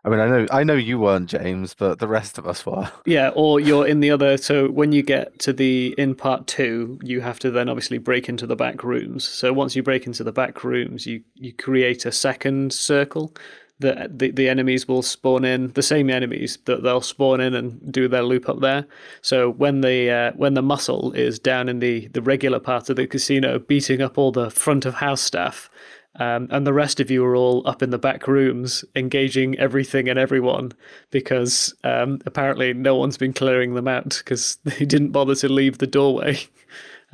I 0.08 0.10
mean, 0.10 0.20
I 0.22 0.28
know 0.28 0.48
I 0.52 0.63
know 0.63 0.76
you 0.76 1.00
weren't 1.00 1.30
James, 1.30 1.74
but 1.74 2.00
the 2.00 2.08
rest 2.08 2.38
of 2.38 2.48
us 2.48 2.65
were. 2.65 2.89
yeah 3.06 3.30
or 3.36 3.60
you're 3.60 3.86
in 3.86 4.00
the 4.00 4.10
other 4.12 4.38
so 4.38 4.70
when 4.70 4.91
you 4.91 5.02
get 5.02 5.39
to 5.39 5.52
the 5.52 5.93
in 5.98 6.15
part 6.15 6.48
two 6.48 7.00
you 7.04 7.22
have 7.22 7.39
to 7.39 7.52
then 7.52 7.67
obviously 7.70 7.98
break 7.98 8.30
into 8.30 8.46
the 8.46 8.56
back 8.56 8.84
rooms 8.84 9.28
so 9.28 9.52
once 9.52 9.76
you 9.76 9.84
break 9.84 10.06
into 10.06 10.24
the 10.24 10.32
back 10.32 10.63
rooms 10.63 11.06
you 11.06 11.22
you 11.36 11.54
create 11.54 12.06
a 12.06 12.12
second 12.12 12.72
circle 12.72 13.34
that 13.80 14.17
the, 14.17 14.32
the 14.32 14.50
enemies 14.50 14.88
will 14.88 15.04
spawn 15.04 15.46
in 15.46 15.72
the 15.74 15.84
same 15.84 16.10
enemies 16.10 16.58
that 16.65 16.84
they'll 16.84 17.02
spawn 17.02 17.39
in 17.39 17.54
and 17.54 17.91
do 17.91 18.08
their 18.08 18.24
loop 18.24 18.50
up 18.50 18.60
there 18.60 18.86
so 19.22 19.52
when 19.52 19.82
the 19.82 20.10
uh, 20.10 20.32
when 20.36 20.54
the 20.54 20.62
muscle 20.62 21.12
is 21.13 21.39
down 21.39 21.70
in 21.70 21.80
the 21.80 22.08
the 22.10 22.22
regular 22.22 22.60
part 22.60 22.89
of 22.89 22.96
the 22.96 23.08
casino 23.08 23.60
beating 23.60 24.02
up 24.02 24.17
all 24.17 24.32
the 24.32 24.50
front 24.50 24.86
of 24.86 24.96
house 24.96 25.22
staff 25.22 25.70
um, 26.17 26.47
and 26.51 26.65
the 26.65 26.73
rest 26.73 26.99
of 26.99 27.12
you 27.12 27.23
are 27.23 27.36
all 27.36 27.67
up 27.67 27.84
in 27.84 27.91
the 27.91 27.99
back 27.99 28.27
rooms 28.27 28.84
engaging 28.95 29.58
everything 29.60 30.10
and 30.10 30.17
everyone 30.17 30.71
because 31.12 31.73
um, 31.84 32.19
apparently 32.25 32.73
no 32.73 32.95
one's 32.95 33.17
been 33.17 33.34
clearing 33.34 33.75
them 33.75 33.88
out 33.88 34.17
because 34.17 34.58
they 34.63 34.86
didn't 34.86 35.12
bother 35.12 35.36
to 35.36 35.49
leave 35.49 35.77
the 35.77 35.88
doorway. 35.88 36.39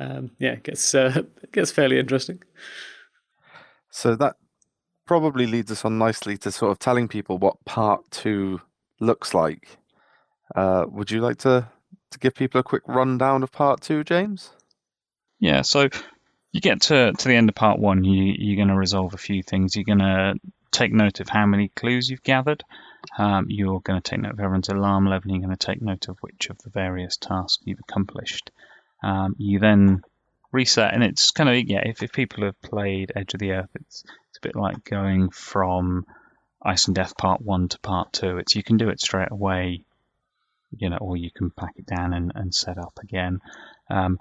Um, 0.00 0.32
yeah, 0.40 0.54
it 0.54 0.64
gets 0.64 0.92
uh, 0.92 1.22
it 1.40 1.52
gets 1.52 1.70
fairly 1.70 2.00
interesting. 2.00 2.42
So 3.92 4.16
that 4.16 4.34
probably 5.06 5.46
leads 5.46 5.70
us 5.70 5.84
on 5.84 5.98
nicely 5.98 6.36
to 6.38 6.50
sort 6.50 6.72
of 6.72 6.80
telling 6.80 7.06
people 7.06 7.38
what 7.38 7.64
part 7.64 8.02
two 8.10 8.60
looks 8.98 9.34
like. 9.34 9.78
Uh, 10.56 10.86
would 10.88 11.12
you 11.12 11.20
like 11.20 11.38
to 11.38 11.68
to 12.10 12.18
give 12.18 12.34
people 12.34 12.58
a 12.58 12.64
quick 12.64 12.82
rundown 12.88 13.44
of 13.44 13.52
part 13.52 13.82
two, 13.82 14.02
James? 14.02 14.50
Yeah, 15.38 15.62
so 15.62 15.88
you 16.54 16.60
get 16.60 16.82
to, 16.82 17.12
to 17.12 17.28
the 17.28 17.34
end 17.34 17.48
of 17.48 17.56
part 17.56 17.80
one, 17.80 18.04
you, 18.04 18.32
you're 18.38 18.56
going 18.56 18.68
to 18.68 18.76
resolve 18.76 19.12
a 19.12 19.18
few 19.18 19.42
things. 19.42 19.74
You're 19.74 19.84
going 19.84 19.98
to 19.98 20.34
take 20.70 20.92
note 20.92 21.18
of 21.18 21.28
how 21.28 21.46
many 21.46 21.68
clues 21.68 22.08
you've 22.08 22.22
gathered. 22.22 22.62
Um, 23.18 23.46
you're 23.48 23.80
going 23.80 24.00
to 24.00 24.08
take 24.08 24.20
note 24.20 24.34
of 24.34 24.38
everyone's 24.40 24.68
alarm 24.68 25.04
level. 25.04 25.32
You're 25.32 25.40
going 25.40 25.56
to 25.56 25.66
take 25.66 25.82
note 25.82 26.08
of 26.08 26.16
which 26.20 26.50
of 26.50 26.58
the 26.58 26.70
various 26.70 27.16
tasks 27.16 27.58
you've 27.64 27.80
accomplished. 27.80 28.52
Um, 29.02 29.34
you 29.36 29.58
then 29.58 30.04
reset, 30.52 30.94
and 30.94 31.02
it's 31.02 31.32
kind 31.32 31.50
of 31.50 31.56
yeah. 31.68 31.82
If, 31.84 32.04
if 32.04 32.12
people 32.12 32.44
have 32.44 32.62
played 32.62 33.10
Edge 33.16 33.34
of 33.34 33.40
the 33.40 33.50
Earth, 33.50 33.70
it's 33.74 34.04
it's 34.28 34.38
a 34.38 34.46
bit 34.46 34.54
like 34.54 34.84
going 34.84 35.30
from 35.30 36.06
Ice 36.62 36.86
and 36.86 36.94
Death 36.94 37.16
Part 37.16 37.42
One 37.42 37.68
to 37.70 37.80
Part 37.80 38.12
Two. 38.12 38.38
It's 38.38 38.54
you 38.54 38.62
can 38.62 38.76
do 38.76 38.90
it 38.90 39.00
straight 39.00 39.32
away, 39.32 39.82
you 40.78 40.88
know, 40.88 40.98
or 40.98 41.16
you 41.16 41.32
can 41.32 41.50
pack 41.50 41.74
it 41.78 41.86
down 41.86 42.14
and, 42.14 42.30
and 42.32 42.54
set 42.54 42.78
up 42.78 43.00
again. 43.02 43.40
Um, 43.90 44.20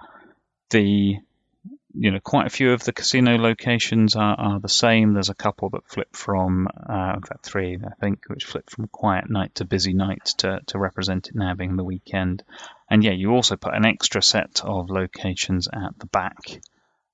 the 0.72 1.20
you 1.94 2.12
know, 2.12 2.20
quite 2.20 2.48
a 2.48 2.52
few 2.52 2.74
of 2.74 2.84
the 2.84 2.92
casino 2.92 3.38
locations 3.38 4.16
are, 4.16 4.36
are 4.40 4.60
the 4.60 4.70
same. 4.70 5.14
There's 5.14 5.30
a 5.30 5.36
couple 5.36 5.70
that 5.70 5.88
flip 5.88 6.16
from, 6.16 6.68
uh, 6.68 7.14
in 7.16 7.22
fact, 7.22 7.46
three, 7.46 7.78
I 7.84 7.94
think, 8.00 8.28
which 8.28 8.46
flip 8.46 8.70
from 8.70 8.88
quiet 8.88 9.30
night 9.30 9.56
to 9.56 9.66
busy 9.66 9.94
night 9.94 10.26
to, 10.40 10.62
to 10.68 10.80
represent 10.80 11.28
it 11.28 11.36
now 11.36 11.54
being 11.54 11.76
the 11.76 11.84
weekend. 11.84 12.44
And 12.90 13.04
yeah, 13.04 13.12
you 13.12 13.32
also 13.32 13.58
put 13.58 13.76
an 13.76 13.86
extra 13.86 14.22
set 14.24 14.62
of 14.64 14.90
locations 14.90 15.68
at 15.72 15.98
the 16.00 16.08
back. 16.08 16.60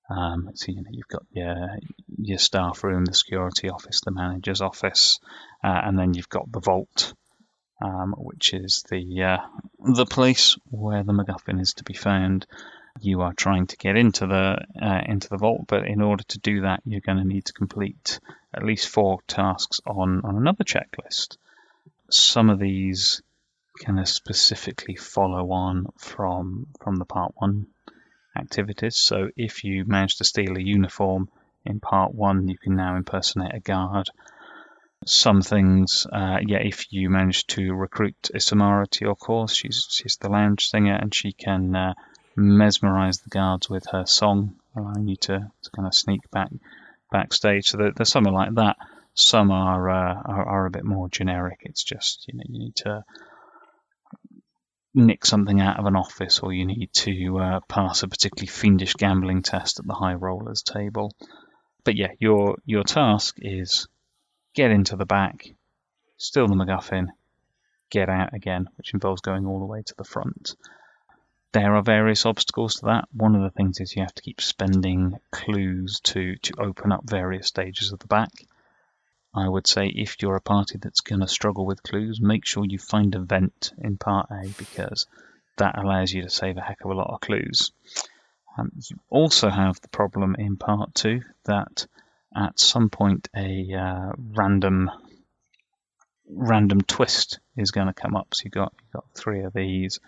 Um, 0.10 0.52
so 0.56 0.72
you 0.72 0.82
know 0.82 0.90
you've 0.92 1.08
got 1.08 1.24
your 1.32 1.78
your 2.18 2.40
staff 2.40 2.84
room, 2.84 3.06
the 3.06 3.14
security 3.14 3.70
office, 3.70 4.02
the 4.02 4.10
manager's 4.10 4.60
office, 4.60 5.20
uh, 5.64 5.82
and 5.84 6.00
then 6.00 6.16
you've 6.16 6.30
got 6.30 6.52
the 6.52 6.60
vault, 6.60 7.14
um, 7.80 8.16
which 8.18 8.56
is 8.56 8.84
the 8.90 9.22
uh, 9.22 9.38
the 9.94 10.08
place 10.08 10.58
where 10.72 11.04
the 11.04 11.14
MacGuffin 11.14 11.62
is 11.62 11.74
to 11.76 11.84
be 11.84 11.94
found 11.94 12.48
you 13.02 13.22
are 13.22 13.34
trying 13.34 13.68
to 13.68 13.78
get 13.78 13.96
into 13.96 14.28
the 14.28 14.58
uh, 14.82 15.02
into 15.06 15.30
the 15.30 15.38
vault, 15.38 15.66
but 15.68 15.88
in 15.88 16.02
order 16.02 16.24
to 16.24 16.40
do 16.40 16.62
that, 16.62 16.82
you're 16.86 17.02
going 17.02 17.18
to 17.18 17.24
need 17.24 17.46
to 17.46 17.54
complete 17.54 18.20
at 18.54 18.64
least 18.64 18.90
four 18.90 19.20
tasks 19.28 19.80
on 19.86 20.22
on 20.24 20.36
another 20.36 20.64
checklist. 20.64 21.38
Some 22.10 22.50
of 22.50 22.60
these 22.60 23.22
kind 23.86 24.00
of 24.00 24.08
specifically 24.08 24.96
follow 24.96 25.52
on 25.52 25.88
from 25.98 26.68
from 26.82 26.98
the 26.98 27.06
part 27.06 27.34
one 27.36 27.68
activities. 28.36 28.96
So 28.96 29.30
if 29.36 29.64
you 29.64 29.86
manage 29.86 30.18
to 30.18 30.24
steal 30.24 30.58
a 30.58 30.62
uniform 30.62 31.30
in 31.66 31.80
part 31.80 32.14
one, 32.14 32.48
you 32.48 32.58
can 32.58 32.76
now 32.76 32.96
impersonate 32.96 33.54
a 33.54 33.60
guard. 33.60 34.10
Some 35.06 35.42
things, 35.42 36.06
uh, 36.12 36.40
yeah, 36.46 36.58
if 36.58 36.92
you 36.92 37.10
manage 37.10 37.48
to 37.48 37.74
recruit 37.74 38.30
Isamara 38.36 38.90
to 38.92 39.06
your 39.06 39.16
course, 39.16 39.56
she's 39.56 39.88
she's 39.90 40.18
the 40.18 40.30
lounge 40.30 40.68
singer 40.70 40.96
and 40.96 41.14
she 41.14 41.32
can 41.32 41.76
uh, 41.76 41.94
mesmerize 42.40 43.20
the 43.20 43.30
guards 43.30 43.70
with 43.70 43.86
her 43.92 44.06
song, 44.06 44.56
allowing 44.76 45.08
you 45.08 45.16
to, 45.18 45.52
to 45.64 45.72
kind 45.72 45.88
of 45.88 45.94
sneak 45.94 46.30
back 46.32 46.50
backstage. 47.12 47.68
So 47.68 47.78
there, 47.78 47.92
there's 47.96 48.10
something 48.10 48.34
like 48.34 48.56
that. 48.56 48.78
Some 49.14 49.52
are, 49.52 49.90
uh, 49.90 50.22
are, 50.26 50.46
are 50.46 50.66
a 50.66 50.72
bit 50.72 50.86
more 50.86 51.10
generic. 51.10 51.60
It's 51.64 51.84
just 51.84 52.26
you 52.28 52.38
know 52.38 52.44
you 52.48 52.60
need 52.60 52.76
to 52.78 53.04
nick 54.94 55.26
something 55.26 55.60
out 55.60 55.80
of 55.80 55.86
an 55.86 55.96
office, 55.96 56.40
or 56.40 56.54
you 56.54 56.66
need 56.66 56.90
to 56.94 57.38
uh, 57.38 57.60
pass 57.68 58.04
a 58.04 58.08
particularly 58.08 58.48
fiendish 58.48 58.94
gambling 58.94 59.42
test 59.42 59.80
at 59.80 59.86
the 59.86 59.94
high 59.94 60.14
rollers 60.14 60.64
table. 60.64 61.14
But 61.84 61.96
yeah, 61.96 62.12
your 62.20 62.58
your 62.66 62.84
task 62.84 63.38
is 63.40 63.88
get 64.54 64.72
into 64.72 64.96
the 64.96 65.06
back, 65.06 65.48
steal 66.18 66.48
the 66.48 66.56
MacGuffin, 66.56 67.08
get 67.90 68.10
out 68.10 68.34
again, 68.34 68.70
which 68.78 68.94
involves 68.94 69.22
going 69.22 69.46
all 69.46 69.60
the 69.60 69.66
way 69.66 69.82
to 69.86 69.96
the 69.98 70.04
front. 70.04 70.56
There 71.52 71.76
are 71.76 71.82
various 71.82 72.26
obstacles 72.28 72.76
to 72.76 72.86
that. 72.86 73.08
One 73.12 73.36
of 73.36 73.42
the 73.42 73.50
things 73.50 73.80
is 73.80 73.96
you 73.96 74.04
have 74.04 74.14
to 74.14 74.22
keep 74.22 74.40
spending 74.40 75.20
clues 75.32 76.00
to, 76.02 76.36
to 76.36 76.54
open 76.60 76.92
up 76.92 77.10
various 77.10 77.48
stages 77.48 77.92
of 77.92 78.00
the 78.00 78.08
back. 78.08 78.30
I 79.34 79.48
would 79.48 79.68
say 79.68 79.88
if 79.88 80.22
you're 80.22 80.36
a 80.36 80.42
party 80.42 80.78
that's 80.80 81.02
going 81.02 81.22
to 81.22 81.28
struggle 81.28 81.66
with 81.66 81.84
clues, 81.84 82.20
make 82.22 82.46
sure 82.46 82.66
you 82.68 82.78
find 82.78 83.16
a 83.16 83.20
vent 83.20 83.72
in 83.80 83.98
part 83.98 84.30
A 84.32 84.54
because 84.58 85.08
that 85.58 85.78
allows 85.78 86.12
you 86.14 86.24
to 86.24 86.30
save 86.30 86.58
a 86.58 86.62
heck 86.62 86.84
of 86.84 86.92
a 86.92 86.96
lot 86.96 87.14
of 87.14 87.22
clues. 87.22 87.72
Um, 88.58 88.72
you 88.90 89.00
also 89.10 89.50
have 89.50 89.80
the 89.82 89.88
problem 89.88 90.36
in 90.38 90.58
part 90.58 90.94
two 90.94 91.22
that 91.46 91.88
at 92.36 92.60
some 92.60 92.90
point 92.90 93.28
a 93.36 93.74
uh, 93.74 94.12
random 94.18 94.92
random 96.32 96.82
twist 96.82 97.40
is 97.58 97.72
going 97.72 97.88
to 97.88 97.94
come 97.94 98.16
up. 98.16 98.34
So 98.34 98.44
you 98.46 98.52
got 98.52 98.74
you 98.82 98.88
got 98.94 99.06
three 99.16 99.44
of 99.44 99.54
these 99.54 100.00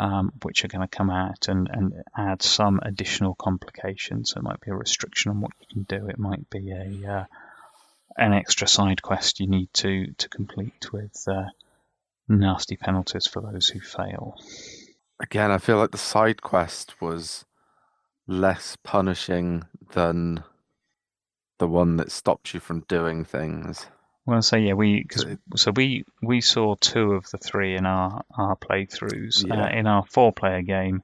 um, 0.00 0.32
which 0.42 0.64
are 0.64 0.68
going 0.68 0.86
to 0.86 0.96
come 0.96 1.10
out 1.10 1.48
and, 1.48 1.68
and 1.70 1.92
add 2.16 2.40
some 2.40 2.80
additional 2.82 3.34
complications. 3.34 4.30
So 4.30 4.38
it 4.38 4.42
might 4.42 4.60
be 4.60 4.70
a 4.70 4.74
restriction 4.74 5.30
on 5.30 5.42
what 5.42 5.52
you 5.60 5.66
can 5.70 5.82
do. 5.82 6.08
It 6.08 6.18
might 6.18 6.48
be 6.48 6.70
a 6.70 7.12
uh, 7.12 7.24
an 8.16 8.32
extra 8.32 8.66
side 8.66 9.02
quest 9.02 9.40
you 9.40 9.46
need 9.46 9.68
to 9.74 10.12
to 10.16 10.28
complete 10.30 10.90
with 10.90 11.22
uh, 11.28 11.50
nasty 12.28 12.76
penalties 12.76 13.26
for 13.26 13.42
those 13.42 13.68
who 13.68 13.80
fail. 13.80 14.38
Again, 15.20 15.50
I 15.50 15.58
feel 15.58 15.76
like 15.76 15.90
the 15.90 15.98
side 15.98 16.40
quest 16.40 16.98
was 17.02 17.44
less 18.26 18.76
punishing 18.82 19.64
than 19.92 20.44
the 21.58 21.68
one 21.68 21.98
that 21.98 22.10
stops 22.10 22.54
you 22.54 22.60
from 22.60 22.84
doing 22.88 23.22
things. 23.22 23.86
Well, 24.30 24.42
so 24.42 24.54
yeah, 24.54 24.74
we 24.74 25.02
cause, 25.02 25.26
so 25.56 25.72
we 25.74 26.04
we 26.22 26.40
saw 26.40 26.76
two 26.76 27.14
of 27.14 27.28
the 27.30 27.38
three 27.38 27.74
in 27.74 27.84
our 27.84 28.24
our 28.32 28.54
playthroughs. 28.54 29.44
Yeah. 29.44 29.64
Uh, 29.64 29.68
in 29.70 29.88
our 29.88 30.04
four-player 30.06 30.62
game, 30.62 31.02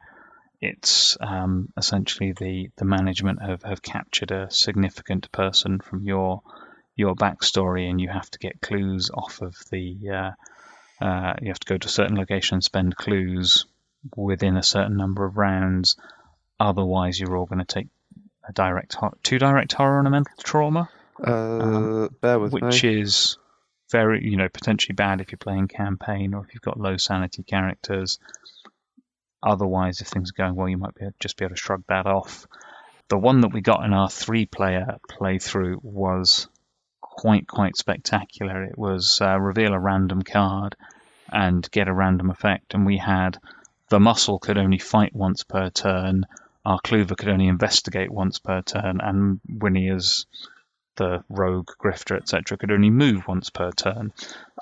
it's 0.60 1.18
um, 1.20 1.72
essentially 1.76 2.34
the 2.38 2.70
the 2.76 2.84
management 2.84 3.42
have, 3.42 3.64
have 3.64 3.82
captured 3.82 4.30
a 4.30 4.48
significant 4.52 5.32
person 5.32 5.80
from 5.80 6.04
your 6.04 6.42
your 6.94 7.16
backstory, 7.16 7.90
and 7.90 8.00
you 8.00 8.08
have 8.08 8.30
to 8.30 8.38
get 8.38 8.60
clues 8.60 9.10
off 9.12 9.42
of 9.42 9.56
the. 9.72 9.98
Uh, 10.08 11.04
uh, 11.04 11.34
you 11.42 11.48
have 11.48 11.58
to 11.58 11.66
go 11.66 11.78
to 11.78 11.88
a 11.88 11.90
certain 11.90 12.16
location 12.16 12.54
and 12.54 12.64
spend 12.64 12.96
clues 12.96 13.66
within 14.14 14.56
a 14.56 14.62
certain 14.62 14.96
number 14.96 15.24
of 15.24 15.36
rounds. 15.36 15.96
Otherwise, 16.60 17.18
you're 17.18 17.36
all 17.36 17.46
going 17.46 17.58
to 17.58 17.64
take 17.64 17.88
a 18.48 18.52
direct 18.52 18.96
two 19.24 19.40
direct 19.40 19.72
horror 19.72 19.98
and 19.98 20.06
a 20.06 20.12
mental 20.12 20.32
trauma 20.44 20.88
Uh, 21.22 22.08
bear 22.20 22.38
with 22.38 22.52
which 22.52 22.84
me. 22.84 23.00
is 23.00 23.38
very, 23.90 24.24
you 24.24 24.36
know, 24.36 24.48
potentially 24.48 24.94
bad 24.94 25.20
if 25.20 25.30
you're 25.32 25.38
playing 25.38 25.68
campaign 25.68 26.34
or 26.34 26.44
if 26.44 26.52
you've 26.52 26.62
got 26.62 26.78
low 26.78 26.96
sanity 26.96 27.42
characters. 27.42 28.18
Otherwise, 29.42 30.00
if 30.00 30.08
things 30.08 30.30
are 30.30 30.42
going 30.42 30.54
well, 30.54 30.68
you 30.68 30.76
might 30.76 30.94
be, 30.94 31.06
just 31.20 31.36
be 31.36 31.44
able 31.44 31.54
to 31.54 31.60
shrug 31.60 31.84
that 31.88 32.06
off. 32.06 32.46
The 33.08 33.18
one 33.18 33.42
that 33.42 33.52
we 33.52 33.60
got 33.60 33.84
in 33.84 33.92
our 33.92 34.10
three-player 34.10 34.98
playthrough 35.08 35.76
was 35.82 36.48
quite, 37.00 37.46
quite 37.46 37.76
spectacular. 37.76 38.64
It 38.64 38.76
was 38.76 39.20
uh, 39.22 39.38
reveal 39.38 39.72
a 39.72 39.78
random 39.78 40.22
card 40.22 40.74
and 41.32 41.68
get 41.70 41.88
a 41.88 41.94
random 41.94 42.30
effect, 42.30 42.74
and 42.74 42.84
we 42.84 42.98
had 42.98 43.38
the 43.88 44.00
muscle 44.00 44.38
could 44.38 44.58
only 44.58 44.78
fight 44.78 45.14
once 45.14 45.44
per 45.44 45.70
turn. 45.70 46.24
Our 46.64 46.80
Clover 46.80 47.14
could 47.14 47.28
only 47.28 47.46
investigate 47.46 48.10
once 48.10 48.40
per 48.40 48.62
turn, 48.62 49.00
and 49.00 49.40
Winnie 49.48 49.90
as 49.90 50.26
the 50.96 51.24
rogue, 51.28 51.70
grifter, 51.82 52.16
etc., 52.16 52.58
could 52.58 52.70
only 52.70 52.90
move 52.90 53.26
once 53.28 53.50
per 53.50 53.70
turn. 53.72 54.12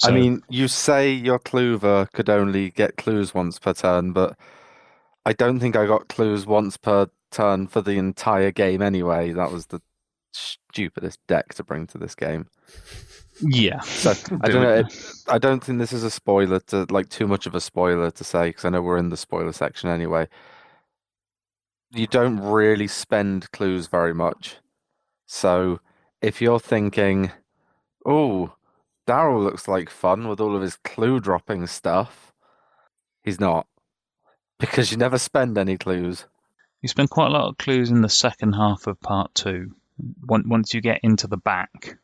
I 0.02 0.10
mean, 0.10 0.42
you 0.48 0.68
say 0.68 1.10
your 1.12 1.38
Clover 1.38 2.06
could 2.12 2.28
only 2.28 2.70
get 2.70 2.96
clues 2.96 3.34
once 3.34 3.58
per 3.58 3.72
turn, 3.72 4.12
but 4.12 4.36
I 5.24 5.32
don't 5.32 5.60
think 5.60 5.76
I 5.76 5.86
got 5.86 6.08
clues 6.08 6.46
once 6.46 6.76
per 6.76 7.08
turn 7.30 7.66
for 7.66 7.80
the 7.80 7.92
entire 7.98 8.50
game 8.50 8.82
anyway. 8.82 9.32
That 9.32 9.50
was 9.50 9.66
the 9.66 9.80
stupidest 10.32 11.20
deck 11.26 11.54
to 11.54 11.64
bring 11.64 11.86
to 11.88 11.98
this 11.98 12.14
game. 12.14 12.48
yeah, 13.40 13.80
So 13.80 14.10
I 14.42 14.48
don't 14.48 14.62
know. 14.62 14.84
I 15.28 15.38
don't 15.38 15.62
think 15.62 15.78
this 15.78 15.92
is 15.92 16.04
a 16.04 16.10
spoiler 16.10 16.60
to 16.60 16.86
like 16.90 17.08
too 17.08 17.26
much 17.26 17.46
of 17.46 17.54
a 17.54 17.60
spoiler 17.60 18.10
to 18.10 18.24
say 18.24 18.48
because 18.48 18.64
I 18.64 18.70
know 18.70 18.82
we're 18.82 18.98
in 18.98 19.10
the 19.10 19.16
spoiler 19.16 19.52
section 19.52 19.88
anyway. 19.88 20.28
You 21.92 22.06
don't 22.06 22.40
really 22.40 22.88
spend 22.88 23.50
clues 23.52 23.86
very 23.86 24.14
much. 24.14 24.56
So 25.26 25.80
if 26.24 26.40
you're 26.40 26.58
thinking, 26.60 27.30
"Oh, 28.04 28.54
Darrell 29.06 29.42
looks 29.42 29.68
like 29.68 29.90
fun 29.90 30.28
with 30.28 30.40
all 30.40 30.56
of 30.56 30.62
his 30.62 30.76
clue 30.76 31.20
dropping 31.20 31.66
stuff," 31.66 32.32
he's 33.22 33.38
not 33.38 33.66
because 34.58 34.90
you 34.90 34.96
never 34.96 35.18
spend 35.18 35.58
any 35.58 35.76
clues. 35.76 36.24
You 36.82 36.88
spend 36.88 37.10
quite 37.10 37.28
a 37.28 37.30
lot 37.30 37.48
of 37.48 37.58
clues 37.58 37.90
in 37.90 38.02
the 38.02 38.08
second 38.08 38.54
half 38.54 38.86
of 38.86 39.00
part 39.00 39.34
two. 39.34 39.74
Once 40.26 40.74
you 40.74 40.80
get 40.80 41.00
into 41.02 41.26
the 41.26 41.36
back, 41.36 41.98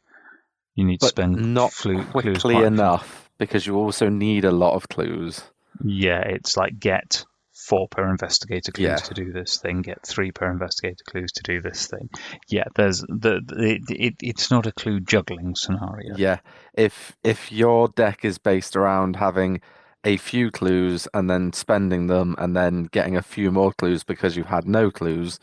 you 0.75 0.85
need 0.85 1.01
to 1.01 1.09
spend 1.09 1.55
not 1.55 1.73
flu- 1.73 2.05
quickly 2.05 2.55
quite- 2.55 2.65
enough 2.65 3.31
because 3.39 3.67
you 3.67 3.77
also 3.77 4.09
need 4.09 4.45
a 4.45 4.53
lot 4.53 4.75
of 4.75 4.89
clues. 4.89 5.43
Yeah, 5.83 6.21
it's 6.21 6.57
like 6.57 6.79
get 6.79 7.25
four 7.71 7.87
per 7.89 8.11
investigator 8.11 8.73
clues 8.73 8.85
Yeah. 8.85 8.97
to 8.97 9.15
do 9.15 9.33
this 9.33 9.59
thing, 9.59 9.83
get 9.83 10.05
three 10.05 10.33
per 10.33 10.51
investigator 10.51 11.05
clues 11.09 11.31
to 11.33 11.43
do 11.45 11.61
this 11.63 11.87
thing. 11.87 12.11
Yeah, 12.49 12.65
there's 12.75 13.01
the, 13.03 13.41
the 13.47 13.75
it, 13.77 13.83
it, 13.89 14.15
it's 14.21 14.51
not 14.51 14.67
a 14.67 14.73
clue 14.73 14.99
juggling 14.99 15.55
scenario. 15.55 16.17
Yeah. 16.17 16.41
If 16.75 17.17
if 17.23 17.53
your 17.53 17.89
deck 17.89 18.25
is 18.25 18.39
based 18.39 18.75
around 18.77 19.17
having 19.17 19.61
a 20.05 20.17
few 20.17 20.51
clues 20.51 21.07
and 21.15 21.31
then 21.31 21.53
spending 21.53 22.09
them 22.09 22.35
and 22.39 22.57
then 22.57 22.85
getting 22.85 23.16
a 23.16 23.23
few 23.23 23.51
more 23.53 23.73
clues 23.73 24.03
because 24.03 24.37
you've 24.37 24.47
had 24.47 24.66
no 24.66 24.91
clues, 24.91 25.39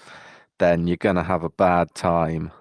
then 0.60 0.88
you're 0.88 0.98
gonna 0.98 1.24
have 1.24 1.44
a 1.44 1.50
bad 1.50 1.96
time. 1.96 2.52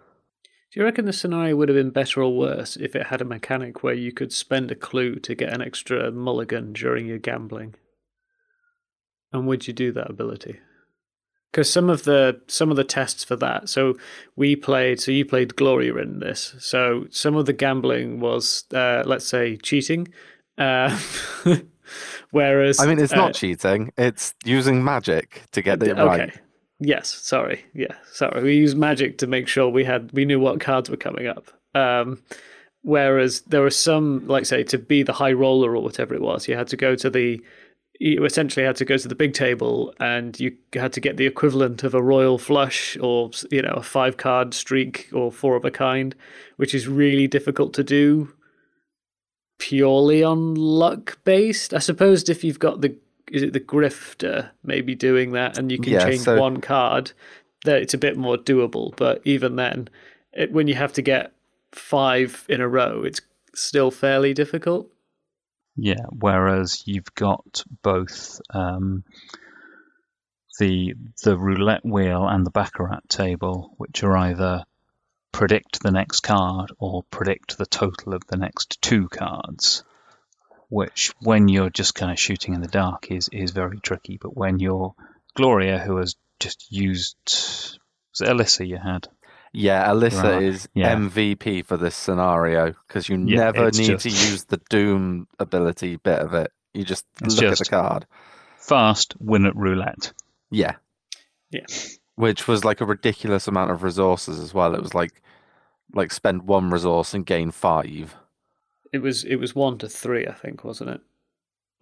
Do 0.72 0.80
you 0.80 0.84
reckon 0.84 1.06
the 1.06 1.12
scenario 1.12 1.56
would 1.56 1.70
have 1.70 1.76
been 1.76 1.90
better 1.90 2.22
or 2.22 2.36
worse 2.36 2.76
if 2.76 2.94
it 2.94 3.06
had 3.06 3.22
a 3.22 3.24
mechanic 3.24 3.82
where 3.82 3.94
you 3.94 4.12
could 4.12 4.32
spend 4.32 4.70
a 4.70 4.74
clue 4.74 5.16
to 5.16 5.34
get 5.34 5.52
an 5.52 5.62
extra 5.62 6.12
mulligan 6.12 6.72
during 6.74 7.06
your 7.06 7.18
gambling? 7.18 7.74
And 9.36 9.46
would 9.46 9.68
you 9.68 9.74
do 9.74 9.92
that 9.92 10.10
ability? 10.10 10.60
Because 11.52 11.72
some 11.72 11.88
of 11.88 12.04
the 12.04 12.40
some 12.48 12.70
of 12.70 12.76
the 12.76 12.84
tests 12.84 13.24
for 13.24 13.36
that, 13.36 13.68
so 13.68 13.94
we 14.34 14.56
played, 14.56 15.00
so 15.00 15.10
you 15.10 15.24
played 15.24 15.56
Gloria 15.56 15.96
in 15.96 16.18
this. 16.18 16.54
So 16.58 17.06
some 17.10 17.36
of 17.36 17.46
the 17.46 17.52
gambling 17.52 18.20
was, 18.20 18.64
uh, 18.74 19.04
let's 19.06 19.26
say, 19.26 19.56
cheating. 19.56 20.08
Uh, 20.58 20.98
whereas, 22.30 22.80
I 22.80 22.86
mean, 22.86 22.98
it's 22.98 23.12
uh, 23.12 23.16
not 23.16 23.34
cheating; 23.34 23.92
it's 23.96 24.34
using 24.44 24.84
magic 24.84 25.42
to 25.52 25.62
get 25.62 25.82
it 25.82 25.98
okay. 25.98 26.04
right. 26.04 26.40
Yes, 26.78 27.08
sorry. 27.08 27.64
Yeah, 27.74 27.94
sorry. 28.12 28.42
We 28.42 28.56
used 28.56 28.76
magic 28.76 29.16
to 29.18 29.26
make 29.26 29.48
sure 29.48 29.68
we 29.68 29.84
had 29.84 30.12
we 30.12 30.26
knew 30.26 30.40
what 30.40 30.60
cards 30.60 30.90
were 30.90 30.96
coming 30.96 31.26
up. 31.26 31.50
Um, 31.74 32.22
whereas 32.82 33.40
there 33.42 33.62
were 33.62 33.70
some, 33.70 34.26
like 34.26 34.46
say, 34.46 34.62
to 34.64 34.78
be 34.78 35.02
the 35.02 35.12
high 35.12 35.32
roller 35.32 35.74
or 35.74 35.82
whatever 35.82 36.14
it 36.14 36.20
was, 36.20 36.48
you 36.48 36.56
had 36.56 36.68
to 36.68 36.76
go 36.76 36.94
to 36.96 37.08
the 37.08 37.40
you 38.00 38.24
essentially 38.24 38.64
had 38.66 38.76
to 38.76 38.84
go 38.84 38.96
to 38.96 39.08
the 39.08 39.14
big 39.14 39.32
table 39.34 39.94
and 40.00 40.38
you 40.38 40.56
had 40.74 40.92
to 40.92 41.00
get 41.00 41.16
the 41.16 41.26
equivalent 41.26 41.82
of 41.82 41.94
a 41.94 42.02
royal 42.02 42.38
flush 42.38 42.96
or 43.00 43.30
you 43.50 43.62
know 43.62 43.74
a 43.76 43.82
five 43.82 44.16
card 44.16 44.52
streak 44.54 45.08
or 45.12 45.32
four 45.32 45.56
of 45.56 45.64
a 45.64 45.70
kind, 45.70 46.14
which 46.56 46.74
is 46.74 46.86
really 46.88 47.26
difficult 47.26 47.72
to 47.74 47.82
do 47.84 48.32
purely 49.58 50.22
on 50.22 50.54
luck 50.54 51.18
based. 51.24 51.72
I 51.72 51.78
suppose 51.78 52.28
if 52.28 52.44
you've 52.44 52.58
got 52.58 52.80
the 52.82 52.94
is 53.32 53.42
it 53.42 53.52
the 53.52 53.60
grifter 53.60 54.50
maybe 54.62 54.94
doing 54.94 55.32
that 55.32 55.58
and 55.58 55.72
you 55.72 55.78
can 55.78 55.92
Yeah, 55.94 56.04
change 56.04 56.20
so- 56.20 56.40
one 56.40 56.60
card, 56.60 57.12
that 57.64 57.82
it's 57.82 57.94
a 57.94 57.98
bit 57.98 58.16
more 58.16 58.36
doable. 58.36 58.94
But 58.96 59.20
even 59.24 59.56
then, 59.56 59.88
it, 60.32 60.52
when 60.52 60.68
you 60.68 60.74
have 60.74 60.92
to 60.92 61.02
get 61.02 61.32
five 61.72 62.44
in 62.48 62.60
a 62.60 62.68
row, 62.68 63.02
it's 63.02 63.20
still 63.54 63.90
fairly 63.90 64.32
difficult. 64.34 64.88
Yeah, 65.76 66.06
whereas 66.10 66.82
you've 66.86 67.14
got 67.14 67.62
both 67.82 68.40
um, 68.50 69.04
the 70.58 70.94
the 71.22 71.36
roulette 71.36 71.84
wheel 71.84 72.26
and 72.26 72.46
the 72.46 72.50
baccarat 72.50 73.08
table, 73.08 73.74
which 73.76 74.02
are 74.02 74.16
either 74.16 74.64
predict 75.32 75.82
the 75.82 75.90
next 75.90 76.20
card 76.20 76.72
or 76.78 77.02
predict 77.10 77.58
the 77.58 77.66
total 77.66 78.14
of 78.14 78.22
the 78.26 78.38
next 78.38 78.80
two 78.80 79.08
cards. 79.08 79.84
Which, 80.68 81.12
when 81.20 81.46
you're 81.46 81.70
just 81.70 81.94
kind 81.94 82.10
of 82.10 82.18
shooting 82.18 82.54
in 82.54 82.62
the 82.62 82.68
dark, 82.68 83.10
is 83.10 83.28
is 83.30 83.50
very 83.50 83.78
tricky. 83.78 84.18
But 84.20 84.36
when 84.36 84.58
you're 84.58 84.94
Gloria, 85.34 85.78
who 85.78 85.98
has 85.98 86.16
just 86.40 86.72
used 86.72 87.16
was 87.28 88.20
it 88.22 88.28
Alyssa 88.28 88.66
you 88.66 88.78
had? 88.78 89.08
Yeah, 89.52 89.86
Alyssa 89.88 90.22
Right, 90.22 90.42
is 90.42 90.68
yeah. 90.74 90.94
MVP 90.94 91.64
for 91.64 91.76
this 91.76 91.94
scenario 91.96 92.74
because 92.86 93.08
you 93.08 93.16
Yeah, 93.26 93.44
never 93.50 93.68
it's 93.68 93.78
need 93.78 93.98
to 94.00 94.08
use 94.10 94.44
the 94.44 94.60
Doom 94.68 95.28
ability 95.38 95.96
bit 95.96 96.18
of 96.20 96.34
it. 96.34 96.52
You 96.74 96.84
just 96.84 97.06
It's 97.22 97.36
look 97.36 97.44
at 97.46 97.50
just- 97.58 97.64
the 97.64 97.70
card. 97.70 98.06
Fast 98.58 99.14
win 99.20 99.46
at 99.46 99.56
roulette. 99.56 100.12
Yeah. 100.50 100.74
Yeah. 101.50 101.64
Which 102.16 102.48
was 102.48 102.64
like 102.64 102.80
a 102.80 102.84
ridiculous 102.86 103.46
amount 103.46 103.70
of 103.70 103.82
resources 103.82 104.38
as 104.40 104.52
well. 104.52 104.74
It 104.74 104.82
was 104.82 104.94
like 104.94 105.22
like 105.94 106.12
spend 106.12 106.42
one 106.42 106.70
resource 106.70 107.14
and 107.14 107.24
gain 107.24 107.50
five. 107.52 108.16
It 108.92 108.98
was 108.98 109.22
it 109.24 109.36
was 109.36 109.54
one 109.54 109.78
to 109.78 109.88
three, 109.88 110.26
I 110.26 110.32
think, 110.32 110.64
wasn't 110.64 110.90
it? 110.90 111.00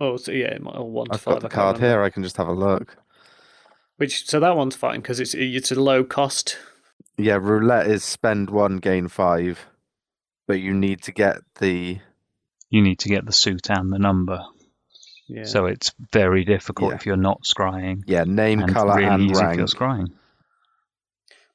Oh, 0.00 0.16
so 0.16 0.32
yeah, 0.32 0.48
it 0.48 0.60
might, 0.62 0.74
or 0.76 0.90
one 0.90 1.06
to 1.06 1.14
I've 1.14 1.20
five. 1.22 1.34
got 1.36 1.42
the 1.42 1.48
card 1.48 1.76
remember. 1.76 1.96
here. 1.96 2.02
I 2.04 2.10
can 2.10 2.22
just 2.22 2.36
have 2.36 2.48
a 2.48 2.52
look. 2.52 2.96
Which 3.96 4.26
so 4.28 4.38
that 4.40 4.56
one's 4.56 4.76
fine 4.76 5.00
because 5.00 5.20
it's 5.20 5.34
it's 5.34 5.72
a 5.72 5.80
low 5.80 6.04
cost. 6.04 6.58
Yeah, 7.16 7.36
roulette 7.40 7.86
is 7.86 8.02
spend 8.04 8.50
one, 8.50 8.78
gain 8.78 9.08
five, 9.08 9.64
but 10.46 10.60
you 10.60 10.74
need 10.74 11.02
to 11.02 11.12
get 11.12 11.38
the 11.60 11.98
You 12.70 12.82
need 12.82 12.98
to 13.00 13.08
get 13.08 13.24
the 13.24 13.32
suit 13.32 13.70
and 13.70 13.92
the 13.92 13.98
number. 13.98 14.40
Yeah. 15.28 15.44
So 15.44 15.66
it's 15.66 15.92
very 16.12 16.44
difficult 16.44 16.90
Yeah. 16.90 16.96
if 16.96 17.06
you're 17.06 17.16
not 17.16 17.42
scrying. 17.44 18.02
yeah 18.06 18.24
name, 18.24 18.60
and 18.60 18.72
color, 18.72 18.96
really 18.96 19.08
and 19.08 19.22
easy 19.22 19.32
if 19.32 19.40
rank. 19.40 19.58
you're 19.58 19.66
scrying. 19.68 20.08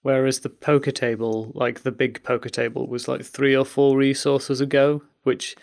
Whereas 0.01 0.39
the 0.39 0.49
poker 0.49 0.91
table, 0.91 1.51
like 1.53 1.81
the 1.81 1.91
big 1.91 2.23
poker 2.23 2.49
table, 2.49 2.87
was 2.87 3.07
like 3.07 3.23
three 3.23 3.55
or 3.55 3.65
four 3.65 3.97
resources 3.97 4.61
ago, 4.61 5.03
which 5.23 5.55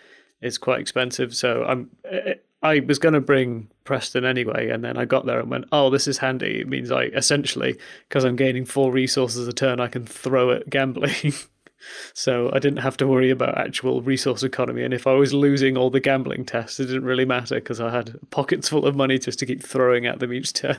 is 0.43 0.59
quite 0.59 0.81
expensive. 0.81 1.35
So 1.35 1.65
I'm 1.65 1.91
eh, 2.05 2.35
I 2.63 2.81
was 2.81 2.99
going 2.99 3.15
to 3.15 3.21
bring 3.21 3.69
Preston 3.85 4.25
anyway, 4.25 4.71
and 4.71 4.83
then 4.83 4.97
I 4.97 5.05
got 5.05 5.27
there 5.27 5.39
and 5.41 5.51
went, 5.51 5.67
"Oh, 5.73 5.91
this 5.91 6.09
is 6.09 6.19
handy." 6.19 6.61
It 6.61 6.69
means 6.69 6.91
I 6.91 7.05
essentially, 7.05 7.77
because 8.09 8.25
I'm 8.25 8.37
gaining 8.37 8.65
four 8.65 8.91
resources 8.91 9.47
a 9.47 9.53
turn, 9.53 9.79
I 9.81 9.89
can 9.89 10.07
throw 10.07 10.51
at 10.53 10.69
gambling. 10.71 11.33
so 12.15 12.51
I 12.53 12.59
didn't 12.59 12.79
have 12.79 12.97
to 12.99 13.07
worry 13.07 13.31
about 13.31 13.59
actual 13.59 14.03
resource 14.03 14.43
economy. 14.43 14.83
And 14.83 14.95
if 14.95 15.07
I 15.07 15.13
was 15.13 15.35
losing 15.35 15.77
all 15.77 15.91
the 15.91 16.01
gambling 16.01 16.45
tests, 16.45 16.81
it 16.81 16.87
didn't 16.87 17.05
really 17.05 17.25
matter 17.27 17.57
because 17.57 17.81
I 17.81 17.91
had 17.91 18.19
pockets 18.31 18.69
full 18.69 18.87
of 18.87 18.97
money 18.97 19.19
just 19.19 19.39
to 19.41 19.47
keep 19.47 19.63
throwing 19.63 20.07
at 20.07 20.19
them 20.19 20.33
each 20.33 20.53
turn. 20.55 20.79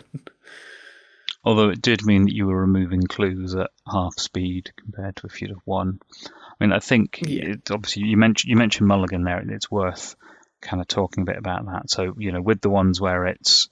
Although 1.43 1.69
it 1.69 1.81
did 1.81 2.03
mean 2.05 2.23
that 2.25 2.33
you 2.33 2.47
were 2.47 2.59
removing 2.59 3.03
clues 3.03 3.55
at 3.55 3.69
half 3.89 4.17
speed 4.19 4.71
compared 4.75 5.15
to 5.17 5.27
if 5.27 5.41
you'd 5.41 5.51
have 5.51 5.61
won. 5.65 5.99
I 6.25 6.29
mean, 6.59 6.73
I 6.73 6.79
think 6.79 7.19
Yeah. 7.25 7.51
it, 7.51 7.71
obviously 7.71 8.03
you 8.03 8.17
mentioned 8.17 8.49
you 8.49 8.57
mentioned 8.57 8.87
Mulligan 8.87 9.23
there, 9.23 9.39
it's 9.47 9.71
worth 9.71 10.15
kind 10.61 10.81
of 10.81 10.87
talking 10.87 11.23
a 11.23 11.25
bit 11.25 11.37
about 11.37 11.65
that. 11.65 11.89
So 11.89 12.15
you 12.17 12.31
know, 12.31 12.41
with 12.41 12.61
the 12.61 12.69
ones 12.69 12.99
where 12.99 13.25
it's 13.25 13.69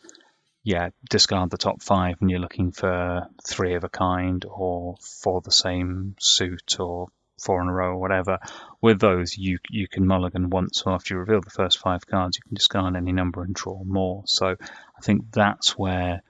yeah, 0.65 0.89
discard 1.11 1.51
the 1.51 1.57
top 1.57 1.83
five, 1.83 2.17
and 2.19 2.31
you're 2.31 2.39
looking 2.39 2.71
for 2.71 3.27
three 3.47 3.75
of 3.75 3.83
a 3.83 3.89
kind 3.89 4.43
or 4.49 4.95
for 5.21 5.39
the 5.41 5.51
same 5.51 6.15
suit 6.19 6.79
or 6.79 7.09
four 7.39 7.61
in 7.61 7.67
a 7.67 7.71
row 7.71 7.91
or 7.91 7.99
whatever. 7.99 8.39
With 8.81 8.99
those, 8.99 9.37
you 9.37 9.59
you 9.69 9.87
can 9.87 10.07
mulligan 10.07 10.49
once. 10.49 10.81
So 10.81 10.91
after 10.91 11.13
you 11.13 11.19
reveal 11.19 11.41
the 11.41 11.51
first 11.51 11.77
five 11.77 12.07
cards, 12.07 12.37
you 12.37 12.41
can 12.47 12.55
discard 12.55 12.95
any 12.95 13.11
number 13.11 13.43
and 13.43 13.53
draw 13.53 13.83
more. 13.83 14.23
So 14.25 14.47
I 14.47 15.01
think 15.01 15.31
that's 15.31 15.77
where 15.77 16.23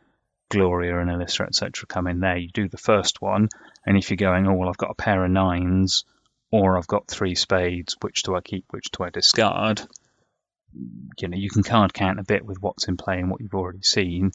Gloria 0.50 1.00
and 1.00 1.10
Alyssa, 1.10 1.48
etc., 1.48 1.88
come 1.88 2.08
in 2.08 2.20
there. 2.20 2.38
You 2.38 2.50
do 2.50 2.68
the 2.68 2.78
first 2.78 3.22
one, 3.22 3.48
and 3.86 3.98
if 3.98 4.10
you're 4.10 4.18
going, 4.18 4.48
oh, 4.48 4.54
well, 4.54 4.70
I've 4.70 4.78
got 4.78 4.92
a 4.92 4.96
pair 4.96 5.24
of 5.24 5.32
nines, 5.32 6.04
or 6.52 6.78
I've 6.78 6.88
got 6.88 7.08
three 7.08 7.36
spades, 7.36 7.96
which 8.02 8.24
do 8.24 8.36
I 8.36 8.42
keep, 8.42 8.66
which 8.72 8.92
do 8.92 9.06
I 9.06 9.10
discard? 9.10 9.82
You 11.18 11.28
know, 11.28 11.38
you 11.38 11.50
can 11.50 11.64
card 11.64 11.94
count 11.94 12.20
a 12.20 12.24
bit 12.24 12.46
with 12.46 12.62
what's 12.62 12.88
in 12.88 12.98
play 12.98 13.20
and 13.20 13.32
what 13.32 13.42
you've 13.42 13.56
already 13.56 13.82
seen, 13.82 14.32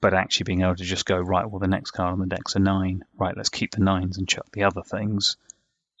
but 0.00 0.14
actually 0.14 0.44
being 0.44 0.62
able 0.62 0.76
to 0.76 0.84
just 0.84 1.06
go, 1.06 1.18
right, 1.18 1.48
well, 1.48 1.60
the 1.60 1.68
next 1.68 1.92
card 1.92 2.12
on 2.12 2.18
the 2.20 2.26
deck's 2.26 2.56
a 2.56 2.58
nine. 2.58 3.04
Right, 3.16 3.36
let's 3.36 3.48
keep 3.48 3.70
the 3.72 3.84
nines 3.84 4.18
and 4.18 4.28
chuck 4.28 4.46
the 4.52 4.64
other 4.64 4.82
things 4.82 5.36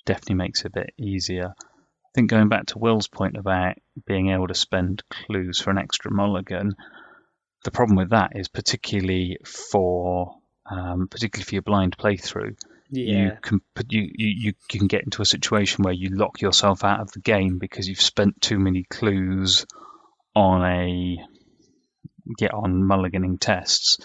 definitely 0.04 0.36
makes 0.36 0.60
it 0.60 0.66
a 0.66 0.70
bit 0.70 0.94
easier. 0.98 1.54
I 1.58 2.08
think 2.14 2.30
going 2.30 2.48
back 2.48 2.66
to 2.66 2.78
Will's 2.78 3.08
point 3.08 3.36
about 3.36 3.76
being 4.06 4.30
able 4.30 4.48
to 4.48 4.54
spend 4.54 5.02
clues 5.08 5.60
for 5.60 5.70
an 5.70 5.78
extra 5.78 6.10
mulligan, 6.10 6.74
the 7.64 7.70
problem 7.70 7.96
with 7.96 8.10
that 8.10 8.32
is 8.36 8.48
particularly 8.48 9.38
for 9.44 10.36
um, 10.70 11.08
particularly 11.08 11.44
for 11.44 11.54
your 11.54 11.62
blind 11.62 11.96
playthrough, 11.96 12.56
you 12.90 13.32
can 13.42 13.60
put 13.74 13.92
you, 13.92 14.10
you 14.14 14.28
you 14.28 14.52
can 14.68 14.86
get 14.86 15.02
into 15.04 15.22
a 15.22 15.26
situation 15.26 15.82
where 15.82 15.92
you 15.92 16.10
lock 16.10 16.40
yourself 16.40 16.84
out 16.84 17.00
of 17.00 17.10
the 17.12 17.20
game 17.20 17.58
because 17.58 17.88
you've 17.88 18.00
spent 18.00 18.40
too 18.40 18.58
many 18.58 18.84
clues 18.84 19.66
on 20.34 20.64
a 20.64 21.18
get 22.38 22.54
on 22.54 22.82
mulliganing 22.82 23.38
tests 23.38 23.98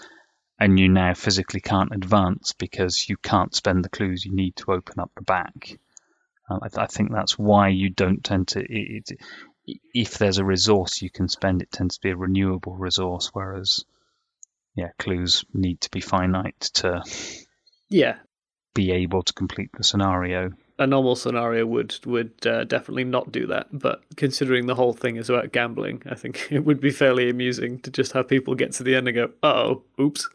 and 0.58 0.78
you 0.78 0.88
now 0.88 1.14
physically 1.14 1.60
can't 1.60 1.94
advance 1.94 2.52
because 2.52 3.08
you 3.08 3.16
can't 3.16 3.54
spend 3.54 3.82
the 3.82 3.88
clues 3.88 4.24
you 4.24 4.34
need 4.34 4.54
to 4.56 4.72
open 4.72 5.00
up 5.00 5.10
the 5.16 5.22
back. 5.22 5.78
Uh, 6.48 6.58
I, 6.62 6.68
th- 6.68 6.78
I 6.78 6.86
think 6.86 7.12
that's 7.12 7.38
why 7.38 7.68
you 7.68 7.88
don't 7.88 8.22
tend 8.22 8.48
to. 8.48 8.60
It, 8.60 9.10
it, 9.10 9.20
if 9.94 10.18
there's 10.18 10.38
a 10.38 10.44
resource 10.44 11.00
you 11.00 11.10
can 11.10 11.28
spend, 11.28 11.62
it 11.62 11.70
tends 11.70 11.96
to 11.96 12.00
be 12.02 12.10
a 12.10 12.16
renewable 12.16 12.76
resource, 12.76 13.30
whereas, 13.32 13.84
yeah, 14.74 14.88
clues 14.98 15.44
need 15.54 15.80
to 15.82 15.90
be 15.90 16.00
finite 16.00 16.60
to 16.74 17.02
yeah, 17.88 18.16
be 18.74 18.92
able 18.92 19.22
to 19.22 19.32
complete 19.32 19.70
the 19.76 19.84
scenario. 19.84 20.50
A 20.80 20.86
normal 20.86 21.14
scenario 21.14 21.64
would 21.66 21.94
would 22.06 22.32
uh, 22.46 22.64
definitely 22.64 23.04
not 23.04 23.30
do 23.30 23.46
that. 23.46 23.68
But 23.70 24.02
considering 24.16 24.66
the 24.66 24.74
whole 24.74 24.92
thing 24.94 25.16
is 25.16 25.30
about 25.30 25.52
gambling, 25.52 26.02
I 26.10 26.14
think 26.16 26.48
it 26.50 26.64
would 26.64 26.80
be 26.80 26.90
fairly 26.90 27.30
amusing 27.30 27.78
to 27.80 27.90
just 27.90 28.12
have 28.12 28.26
people 28.26 28.54
get 28.56 28.72
to 28.72 28.82
the 28.82 28.96
end 28.96 29.06
and 29.06 29.14
go, 29.14 29.30
"Oh, 29.44 29.82
oops." 30.00 30.28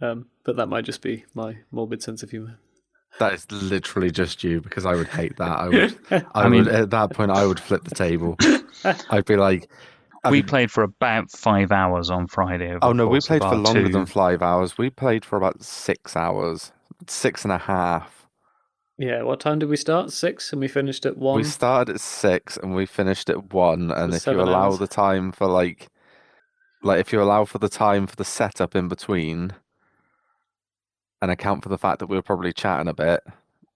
Um, 0.00 0.26
but 0.44 0.56
that 0.56 0.66
might 0.66 0.84
just 0.84 1.00
be 1.02 1.24
my 1.34 1.56
morbid 1.72 2.02
sense 2.02 2.22
of 2.22 2.30
humor. 2.30 2.58
That 3.20 3.32
is 3.32 3.50
literally 3.50 4.10
just 4.10 4.44
you 4.44 4.60
because 4.60 4.84
I 4.84 4.94
would 4.94 5.06
hate 5.08 5.36
that. 5.38 5.58
I 5.58 5.68
would. 5.68 5.98
I, 6.10 6.24
I 6.34 6.48
mean- 6.48 6.64
would 6.66 6.74
at 6.74 6.90
that 6.90 7.10
point 7.10 7.30
I 7.30 7.46
would 7.46 7.58
flip 7.60 7.84
the 7.84 7.94
table. 7.94 8.36
I'd 9.10 9.24
be 9.24 9.36
like, 9.36 9.70
I 10.24 10.30
we 10.30 10.38
mean- 10.38 10.46
played 10.46 10.70
for 10.70 10.82
about 10.84 11.30
five 11.30 11.72
hours 11.72 12.10
on 12.10 12.26
Friday. 12.26 12.76
oh 12.82 12.92
no, 12.92 13.06
we 13.06 13.20
played 13.20 13.40
for 13.40 13.54
longer 13.54 13.86
two- 13.86 13.92
than 13.92 14.04
five 14.06 14.42
hours. 14.42 14.76
We 14.76 14.90
played 14.90 15.24
for 15.24 15.36
about 15.36 15.62
six 15.62 16.16
hours, 16.16 16.70
six 17.08 17.44
and 17.44 17.52
a 17.52 17.58
half. 17.58 18.23
Yeah, 18.98 19.22
what 19.22 19.40
time 19.40 19.58
did 19.58 19.68
we 19.68 19.76
start? 19.76 20.12
Six, 20.12 20.52
and 20.52 20.60
we 20.60 20.68
finished 20.68 21.04
at 21.04 21.16
one. 21.16 21.36
We 21.36 21.44
started 21.44 21.96
at 21.96 22.00
six 22.00 22.56
and 22.56 22.74
we 22.74 22.86
finished 22.86 23.28
at 23.28 23.52
one. 23.52 23.90
And 23.90 24.14
if 24.14 24.26
you 24.26 24.40
allow 24.40 24.66
hours. 24.66 24.78
the 24.78 24.86
time 24.86 25.32
for 25.32 25.46
like, 25.48 25.88
like 26.82 27.00
if 27.00 27.12
you 27.12 27.20
allow 27.20 27.44
for 27.44 27.58
the 27.58 27.68
time 27.68 28.06
for 28.06 28.14
the 28.16 28.24
setup 28.24 28.76
in 28.76 28.86
between, 28.88 29.52
and 31.20 31.30
account 31.30 31.62
for 31.62 31.70
the 31.70 31.78
fact 31.78 31.98
that 32.00 32.06
we 32.06 32.16
were 32.16 32.22
probably 32.22 32.52
chatting 32.52 32.86
a 32.88 32.94
bit 32.94 33.20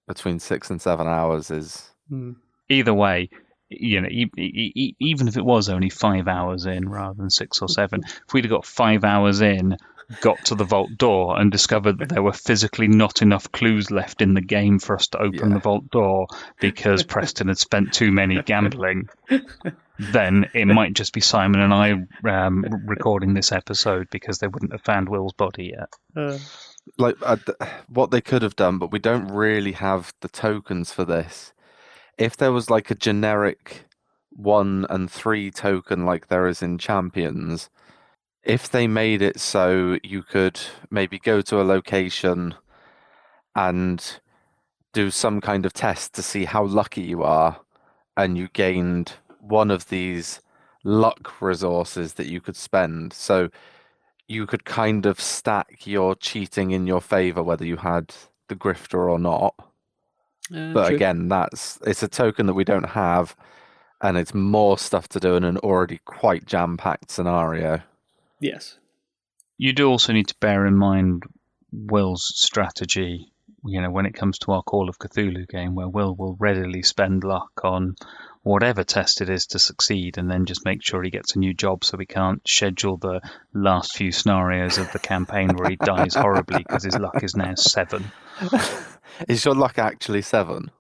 between 0.07 0.39
six 0.39 0.71
and 0.71 0.81
seven 0.81 1.07
hours 1.07 1.51
is 1.51 1.91
Hmm. 2.09 2.33
either 2.69 2.95
way, 2.95 3.29
you 3.71 4.01
know, 4.01 4.09
e- 4.09 4.31
e- 4.39 4.73
e- 4.75 4.97
even 5.01 5.29
if 5.29 5.37
it 5.37 5.45
was 5.45 5.69
only 5.69 5.91
five 5.91 6.29
hours 6.29 6.65
in 6.67 6.89
rather 6.89 7.15
than 7.15 7.31
six 7.31 7.61
or 7.61 7.69
seven, 7.69 8.03
if 8.27 8.33
we'd 8.33 8.45
have 8.45 8.51
got 8.51 8.65
five 8.67 9.03
hours 9.05 9.41
in, 9.41 9.77
got 10.21 10.43
to 10.47 10.55
the 10.55 10.65
vault 10.65 10.91
door 10.97 11.39
and 11.39 11.53
discovered 11.53 11.99
that 11.99 12.09
there 12.09 12.23
were 12.23 12.33
physically 12.33 12.89
not 12.89 13.21
enough 13.23 13.51
clues 13.53 13.91
left 13.91 14.23
in 14.23 14.35
the 14.35 14.41
game 14.41 14.79
for 14.79 14.97
us 14.97 15.09
to 15.09 15.19
open 15.19 15.49
Yeah. 15.51 15.55
the 15.55 15.61
vault 15.61 15.91
door 15.91 16.27
because 16.61 17.03
Preston 17.03 17.49
had 17.49 17.59
spent 17.59 17.93
too 17.93 18.11
many 18.11 18.41
gambling, 18.43 19.09
then 19.99 20.49
it 20.55 20.67
might 20.67 20.95
just 20.95 21.13
be 21.13 21.21
Simon 21.21 21.61
and 21.61 21.75
I 21.75 21.93
um, 22.29 22.65
recording 22.87 23.35
this 23.35 23.53
episode 23.53 24.09
because 24.11 24.39
they 24.39 24.47
wouldn't 24.49 24.73
have 24.73 24.83
found 24.83 25.09
Will's 25.09 25.33
body 25.35 25.75
yet. 25.77 25.93
Uh, 26.17 26.39
like 26.97 27.17
uh, 27.23 27.37
what 27.89 28.11
they 28.11 28.21
could 28.21 28.43
have 28.43 28.57
done, 28.57 28.79
but 28.79 28.91
we 28.93 28.99
don't 28.99 29.29
really 29.29 29.73
have 29.73 30.15
the 30.21 30.29
tokens 30.29 30.93
for 30.93 31.05
this. 31.05 31.53
If 32.17 32.37
there 32.37 32.53
was 32.53 32.71
like 32.71 32.91
a 32.91 32.95
generic 32.95 33.85
one 34.31 34.87
and 34.89 35.11
three 35.11 35.51
token 35.51 36.07
like 36.07 36.29
there 36.29 36.47
is 36.47 36.63
in 36.63 36.79
Champions, 36.79 37.69
if 38.49 38.71
they 38.71 38.89
made 38.89 39.23
it 39.23 39.39
so 39.39 39.99
you 40.03 40.23
could 40.23 40.59
maybe 40.91 41.19
go 41.19 41.41
to 41.43 41.61
a 41.61 41.63
location 41.63 42.55
and 43.55 44.21
do 44.95 45.11
some 45.11 45.41
kind 45.41 45.67
of 45.67 45.73
test 45.73 46.15
to 46.15 46.23
see 46.23 46.47
how 46.47 46.65
lucky 46.65 47.03
you 47.03 47.23
are, 47.23 47.61
and 48.17 48.39
you 48.39 48.49
gained 48.55 49.13
one 49.39 49.71
of 49.71 49.89
these 49.91 50.41
luck 50.83 51.41
resources 51.43 52.15
that 52.15 52.27
you 52.27 52.41
could 52.41 52.57
spend. 52.57 53.13
So 53.13 53.51
you 54.29 54.47
could 54.47 54.65
kind 54.65 55.07
of 55.07 55.21
stack 55.21 55.87
your 55.87 56.15
cheating 56.15 56.71
in 56.71 56.87
your 56.87 57.01
favor, 57.03 57.43
whether 57.43 57.67
you 57.67 57.77
had 57.77 58.15
the 58.49 58.57
grifter 58.57 59.11
or 59.11 59.19
not. 59.19 59.55
Uh, 60.55 60.73
But 60.73 60.89
true. 60.89 60.97
again, 60.97 61.29
that's 61.29 61.79
it's 61.87 62.03
a 62.03 62.09
token 62.09 62.47
that 62.47 62.55
we 62.55 62.65
don't 62.65 62.91
have, 62.91 63.37
and 64.01 64.17
it's 64.17 64.35
more 64.35 64.79
stuff 64.79 65.07
to 65.09 65.21
do 65.21 65.37
in 65.37 65.45
an 65.45 65.59
already 65.59 66.01
quite 66.07 66.47
jam-packed 66.47 67.11
scenario. 67.11 67.83
Yes, 68.41 68.79
You 69.57 69.73
do 69.73 69.89
also 69.89 70.13
need 70.13 70.29
to 70.29 70.35
bear 70.41 70.67
in 70.67 70.77
mind 70.77 71.25
Will's 71.73 72.33
strategy, 72.35 73.33
you 73.65 73.81
know, 73.81 73.91
when 73.91 74.07
it 74.07 74.15
comes 74.15 74.39
to 74.41 74.53
our 74.53 74.63
Call 74.63 74.89
of 74.89 74.99
Cthulhu 74.99 75.47
game, 75.49 75.75
where 75.75 75.89
Will 75.89 76.15
will 76.15 76.37
readily 76.39 76.83
spend 76.83 77.25
luck 77.25 77.51
on 77.65 77.97
whatever 78.43 78.85
test 78.85 79.21
it 79.21 79.29
is 79.29 79.47
to 79.49 79.59
succeed 79.59 80.17
and 80.17 80.31
then 80.31 80.47
just 80.47 80.65
make 80.65 80.83
sure 80.83 81.03
he 81.03 81.11
gets 81.11 81.37
a 81.37 81.39
new 81.39 81.53
job 81.53 81.85
so 81.85 81.99
we 81.99 82.07
can't 82.07 82.47
schedule 82.49 82.97
the 82.97 83.21
last 83.53 83.97
few 83.97 84.11
scenarios 84.13 84.79
of 84.79 84.91
the 84.93 84.99
campaign 84.99 85.51
where 85.57 85.69
he 85.69 85.77
dies 85.77 86.15
horribly 86.15 86.59
because 86.59 86.85
his 86.85 86.97
luck 86.99 87.23
is 87.23 87.37
now 87.37 87.55
seven. 87.57 88.11
Is 89.29 89.45
your 89.45 89.55
luck 89.55 89.79
actually 89.79 90.23
seven? 90.23 90.71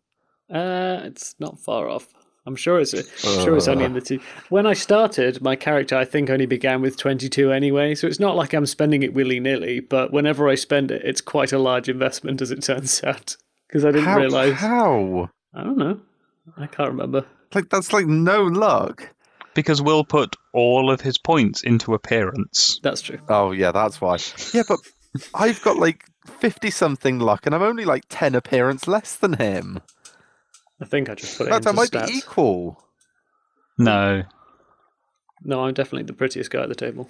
uh, 0.50 1.00
it's 1.04 1.34
not 1.38 1.58
far 1.60 1.88
off. 1.88 2.08
I'm 2.48 2.56
sure 2.56 2.80
it's 2.80 2.92
sure 3.20 3.56
it's 3.58 3.68
only 3.68 3.84
in 3.84 3.92
the 3.92 4.00
uh. 4.00 4.04
two. 4.04 4.20
When 4.48 4.66
I 4.66 4.72
started, 4.72 5.42
my 5.42 5.54
character 5.54 5.96
I 5.96 6.06
think 6.06 6.30
only 6.30 6.46
began 6.46 6.80
with 6.80 6.96
22 6.96 7.52
anyway, 7.52 7.94
so 7.94 8.06
it's 8.06 8.18
not 8.18 8.36
like 8.36 8.54
I'm 8.54 8.64
spending 8.64 9.02
it 9.02 9.12
willy 9.12 9.38
nilly. 9.38 9.80
But 9.80 10.12
whenever 10.14 10.48
I 10.48 10.54
spend 10.54 10.90
it, 10.90 11.02
it's 11.04 11.20
quite 11.20 11.52
a 11.52 11.58
large 11.58 11.90
investment, 11.90 12.40
as 12.40 12.50
it 12.50 12.62
turns 12.62 13.04
out. 13.04 13.36
Because 13.66 13.84
I 13.84 13.90
didn't 13.90 14.06
how, 14.06 14.16
realize. 14.16 14.54
How? 14.54 15.30
I 15.54 15.62
don't 15.62 15.76
know. 15.76 16.00
I 16.56 16.66
can't 16.66 16.88
remember. 16.88 17.26
Like 17.54 17.68
that's 17.68 17.92
like 17.92 18.06
no 18.06 18.44
luck. 18.44 19.10
Because 19.54 19.82
Will 19.82 20.04
put 20.04 20.34
all 20.54 20.90
of 20.90 21.02
his 21.02 21.18
points 21.18 21.62
into 21.62 21.92
appearance. 21.92 22.80
That's 22.82 23.02
true. 23.02 23.18
Oh 23.28 23.50
yeah, 23.52 23.72
that's 23.72 24.00
why. 24.00 24.16
Yeah, 24.54 24.62
but 24.66 24.78
I've 25.34 25.60
got 25.62 25.76
like 25.76 26.04
fifty 26.40 26.70
something 26.70 27.18
luck, 27.18 27.44
and 27.44 27.54
I'm 27.54 27.62
only 27.62 27.84
like 27.84 28.04
ten 28.08 28.34
appearance 28.34 28.88
less 28.88 29.16
than 29.16 29.34
him. 29.34 29.80
I 30.80 30.84
think 30.84 31.08
I 31.10 31.14
just 31.14 31.36
put 31.36 31.46
it 31.46 31.50
That, 31.50 31.56
into 31.56 31.66
that 31.70 31.74
might 31.74 31.90
stats. 31.90 32.06
be 32.08 32.14
equal. 32.14 32.82
No. 33.78 34.22
No, 35.42 35.64
I'm 35.64 35.74
definitely 35.74 36.04
the 36.04 36.12
prettiest 36.12 36.50
guy 36.50 36.62
at 36.62 36.68
the 36.68 36.74
table. 36.74 37.08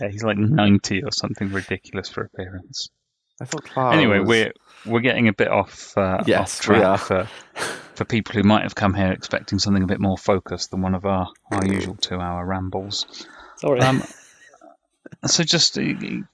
Yeah, 0.00 0.08
he's 0.08 0.22
like 0.22 0.36
90 0.38 1.02
or 1.02 1.10
something 1.12 1.50
ridiculous 1.52 2.08
for 2.08 2.22
appearance. 2.22 2.88
I 3.40 3.44
thought 3.44 3.64
Clara 3.64 3.94
anyway, 3.94 4.18
was- 4.20 4.28
we're 4.28 4.52
we're 4.86 5.00
getting 5.00 5.28
a 5.28 5.32
bit 5.32 5.48
off, 5.48 5.96
uh, 5.96 6.22
Yes, 6.26 6.60
off 6.60 6.68
we 6.68 6.74
track 6.76 6.84
are. 6.84 6.98
for 6.98 7.28
for 7.94 8.04
people 8.04 8.34
who 8.34 8.42
might 8.44 8.62
have 8.62 8.74
come 8.76 8.94
here 8.94 9.10
expecting 9.12 9.58
something 9.58 9.82
a 9.82 9.86
bit 9.86 10.00
more 10.00 10.16
focused 10.18 10.70
than 10.70 10.82
one 10.82 10.94
of 10.94 11.04
our, 11.04 11.28
our 11.52 11.66
usual 11.66 11.96
two-hour 11.96 12.44
rambles. 12.46 13.26
Sorry. 13.56 13.80
Um, 13.80 14.02
so 15.26 15.42
just 15.42 15.78
uh, 15.78 15.82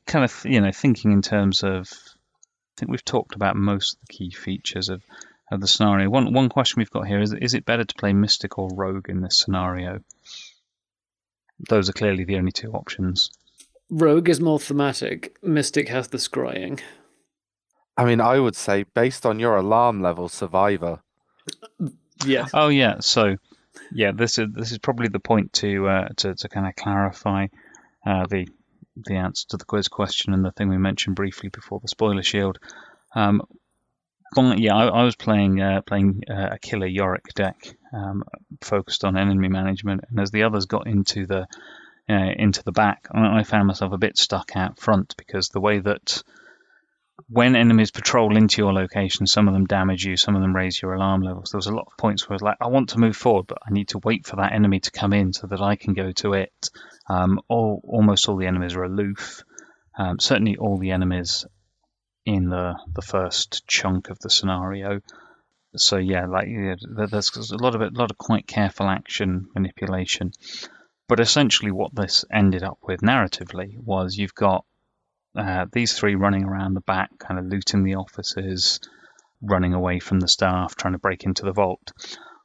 kind 0.06 0.24
of 0.24 0.42
you 0.44 0.60
know 0.60 0.72
thinking 0.72 1.12
in 1.12 1.22
terms 1.22 1.62
of, 1.62 1.90
I 1.90 2.72
think 2.78 2.90
we've 2.90 3.04
talked 3.04 3.34
about 3.34 3.56
most 3.56 3.94
of 3.94 4.00
the 4.06 4.12
key 4.12 4.30
features 4.30 4.88
of, 4.90 5.02
of 5.50 5.60
the 5.60 5.66
scenario. 5.66 6.08
One 6.08 6.32
one 6.32 6.48
question 6.48 6.80
we've 6.80 6.90
got 6.90 7.06
here 7.06 7.20
is: 7.20 7.32
Is 7.32 7.54
it 7.54 7.64
better 7.64 7.84
to 7.84 7.94
play 7.94 8.12
Mystic 8.12 8.58
or 8.58 8.68
Rogue 8.74 9.08
in 9.08 9.20
this 9.20 9.38
scenario? 9.38 10.00
Those 11.68 11.88
are 11.88 11.92
clearly 11.92 12.24
the 12.24 12.36
only 12.36 12.52
two 12.52 12.72
options. 12.72 13.30
Rogue 13.90 14.28
is 14.28 14.40
more 14.40 14.58
thematic. 14.58 15.36
Mystic 15.42 15.88
has 15.88 16.08
the 16.08 16.18
scrying. 16.18 16.80
I 17.96 18.04
mean, 18.04 18.20
I 18.20 18.40
would 18.40 18.56
say 18.56 18.84
based 18.94 19.24
on 19.24 19.38
your 19.38 19.56
alarm 19.56 20.02
level, 20.02 20.28
Survivor. 20.28 21.00
Yeah. 22.24 22.46
Oh 22.52 22.68
yeah, 22.68 23.00
so 23.00 23.36
yeah, 23.92 24.12
this 24.12 24.38
is 24.38 24.48
this 24.52 24.72
is 24.72 24.78
probably 24.78 25.08
the 25.08 25.20
point 25.20 25.52
to 25.54 25.88
uh, 25.88 26.08
to 26.16 26.34
to 26.34 26.48
kind 26.48 26.66
of 26.66 26.74
clarify 26.74 27.48
uh, 28.06 28.26
the 28.26 28.48
the 28.96 29.14
answer 29.14 29.46
to 29.48 29.56
the 29.56 29.64
quiz 29.64 29.88
question 29.88 30.32
and 30.32 30.44
the 30.44 30.52
thing 30.52 30.68
we 30.68 30.78
mentioned 30.78 31.16
briefly 31.16 31.48
before 31.48 31.80
the 31.80 31.88
spoiler 31.88 32.22
shield. 32.22 32.58
Um, 33.14 33.42
yeah, 34.36 34.74
I, 34.74 34.86
I 34.86 35.04
was 35.04 35.16
playing 35.16 35.60
uh, 35.60 35.82
playing 35.82 36.22
uh, 36.30 36.50
a 36.52 36.58
killer 36.58 36.86
Yorick 36.86 37.34
deck, 37.34 37.56
um, 37.92 38.24
focused 38.60 39.04
on 39.04 39.16
enemy 39.16 39.48
management, 39.48 40.04
and 40.10 40.20
as 40.20 40.30
the 40.30 40.44
others 40.44 40.66
got 40.66 40.86
into 40.86 41.26
the 41.26 41.46
uh, 42.08 42.30
into 42.36 42.62
the 42.62 42.72
back, 42.72 43.08
I, 43.12 43.40
I 43.40 43.42
found 43.44 43.66
myself 43.66 43.92
a 43.92 43.98
bit 43.98 44.18
stuck 44.18 44.56
out 44.56 44.78
front 44.78 45.14
because 45.16 45.48
the 45.48 45.60
way 45.60 45.78
that 45.80 46.22
when 47.28 47.56
enemies 47.56 47.90
patrol 47.90 48.36
into 48.36 48.60
your 48.60 48.72
location, 48.72 49.26
some 49.26 49.48
of 49.48 49.54
them 49.54 49.66
damage 49.66 50.04
you, 50.04 50.16
some 50.16 50.34
of 50.34 50.42
them 50.42 50.54
raise 50.54 50.80
your 50.80 50.94
alarm 50.94 51.22
levels. 51.22 51.50
There 51.50 51.58
was 51.58 51.68
a 51.68 51.74
lot 51.74 51.86
of 51.86 51.96
points 51.96 52.28
where 52.28 52.34
I 52.34 52.36
was 52.36 52.42
like, 52.42 52.56
I 52.60 52.66
want 52.68 52.90
to 52.90 52.98
move 52.98 53.16
forward, 53.16 53.46
but 53.46 53.58
I 53.66 53.72
need 53.72 53.88
to 53.88 53.98
wait 53.98 54.26
for 54.26 54.36
that 54.36 54.52
enemy 54.52 54.80
to 54.80 54.90
come 54.90 55.12
in 55.12 55.32
so 55.32 55.46
that 55.46 55.60
I 55.60 55.76
can 55.76 55.94
go 55.94 56.12
to 56.12 56.34
it. 56.34 56.70
Um, 57.08 57.40
all, 57.48 57.80
almost 57.84 58.28
all 58.28 58.36
the 58.36 58.46
enemies 58.46 58.74
are 58.74 58.84
aloof. 58.84 59.42
Um, 59.96 60.18
certainly, 60.18 60.56
all 60.56 60.76
the 60.76 60.90
enemies 60.90 61.46
in 62.24 62.48
the 62.48 62.74
the 62.94 63.02
first 63.02 63.66
chunk 63.66 64.10
of 64.10 64.18
the 64.20 64.30
scenario. 64.30 65.00
So 65.76 65.96
yeah, 65.96 66.26
like 66.26 66.48
yeah, 66.48 66.76
there's 66.80 67.50
a 67.50 67.56
lot 67.56 67.74
of 67.74 67.80
a 67.80 67.90
lot 67.92 68.10
of 68.10 68.18
quite 68.18 68.46
careful 68.46 68.88
action 68.88 69.48
manipulation. 69.54 70.32
But 71.08 71.20
essentially, 71.20 71.70
what 71.70 71.94
this 71.94 72.24
ended 72.32 72.62
up 72.62 72.78
with 72.82 73.00
narratively 73.00 73.76
was 73.76 74.16
you've 74.16 74.34
got 74.34 74.64
uh, 75.36 75.66
these 75.70 75.92
three 75.92 76.14
running 76.14 76.44
around 76.44 76.74
the 76.74 76.80
back, 76.80 77.10
kind 77.18 77.38
of 77.38 77.46
looting 77.46 77.82
the 77.82 77.96
offices, 77.96 78.80
running 79.42 79.74
away 79.74 79.98
from 79.98 80.20
the 80.20 80.28
staff, 80.28 80.76
trying 80.76 80.94
to 80.94 80.98
break 80.98 81.24
into 81.24 81.44
the 81.44 81.52
vault. 81.52 81.92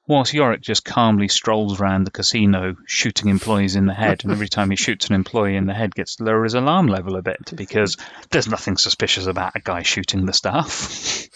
Whilst 0.09 0.33
Yorick 0.33 0.61
just 0.61 0.83
calmly 0.83 1.27
strolls 1.27 1.79
around 1.79 2.03
the 2.03 2.09
casino, 2.09 2.75
shooting 2.87 3.29
employees 3.29 3.75
in 3.75 3.85
the 3.85 3.93
head, 3.93 4.23
and 4.23 4.31
every 4.31 4.47
time 4.49 4.71
he 4.71 4.75
shoots 4.75 5.07
an 5.07 5.13
employee 5.13 5.55
in 5.55 5.67
the 5.67 5.73
head, 5.75 5.93
gets 5.93 6.15
to 6.15 6.23
lower 6.23 6.43
his 6.45 6.55
alarm 6.55 6.87
level 6.87 7.15
a 7.15 7.21
bit 7.21 7.51
because 7.55 7.95
there's 8.31 8.47
nothing 8.47 8.75
suspicious 8.75 9.27
about 9.27 9.55
a 9.55 9.59
guy 9.59 9.83
shooting 9.83 10.25
the 10.25 10.33
staff. 10.33 10.71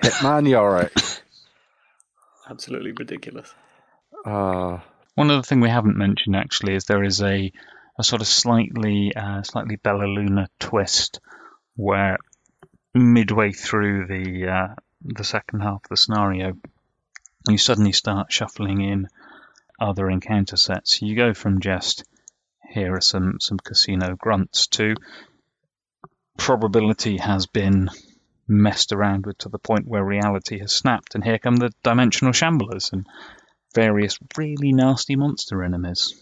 Hitman 0.00 0.48
Yorick. 0.48 0.92
Absolutely 2.48 2.92
ridiculous. 2.92 3.52
Uh, 4.24 4.78
One 5.16 5.32
other 5.32 5.42
thing 5.42 5.60
we 5.60 5.68
haven't 5.68 5.96
mentioned 5.96 6.36
actually 6.36 6.76
is 6.76 6.84
there 6.84 7.02
is 7.02 7.20
a, 7.20 7.52
a 7.98 8.04
sort 8.04 8.22
of 8.22 8.28
slightly 8.28 9.12
uh, 9.16 9.42
slightly 9.42 9.74
Bella 9.74 10.04
Luna 10.04 10.46
twist 10.60 11.18
where 11.74 12.18
midway 12.94 13.50
through 13.50 14.06
the 14.06 14.48
uh, 14.48 14.74
the 15.02 15.24
second 15.24 15.62
half 15.62 15.82
of 15.84 15.88
the 15.90 15.96
scenario, 15.96 16.54
you 17.52 17.58
suddenly 17.58 17.92
start 17.92 18.32
shuffling 18.32 18.80
in 18.80 19.08
other 19.80 20.10
encounter 20.10 20.56
sets. 20.56 21.00
You 21.02 21.14
go 21.16 21.34
from 21.34 21.60
just 21.60 22.04
here 22.70 22.94
are 22.94 23.00
some 23.00 23.38
some 23.40 23.58
casino 23.58 24.14
grunts 24.16 24.66
to 24.68 24.94
probability 26.36 27.16
has 27.16 27.46
been 27.46 27.90
messed 28.46 28.92
around 28.92 29.26
with 29.26 29.38
to 29.38 29.48
the 29.48 29.58
point 29.58 29.86
where 29.86 30.04
reality 30.04 30.58
has 30.60 30.72
snapped, 30.72 31.14
and 31.14 31.24
here 31.24 31.38
come 31.38 31.56
the 31.56 31.72
dimensional 31.82 32.32
shamblers 32.32 32.92
and 32.92 33.06
various 33.74 34.18
really 34.36 34.72
nasty 34.72 35.16
monster 35.16 35.62
enemies. 35.62 36.14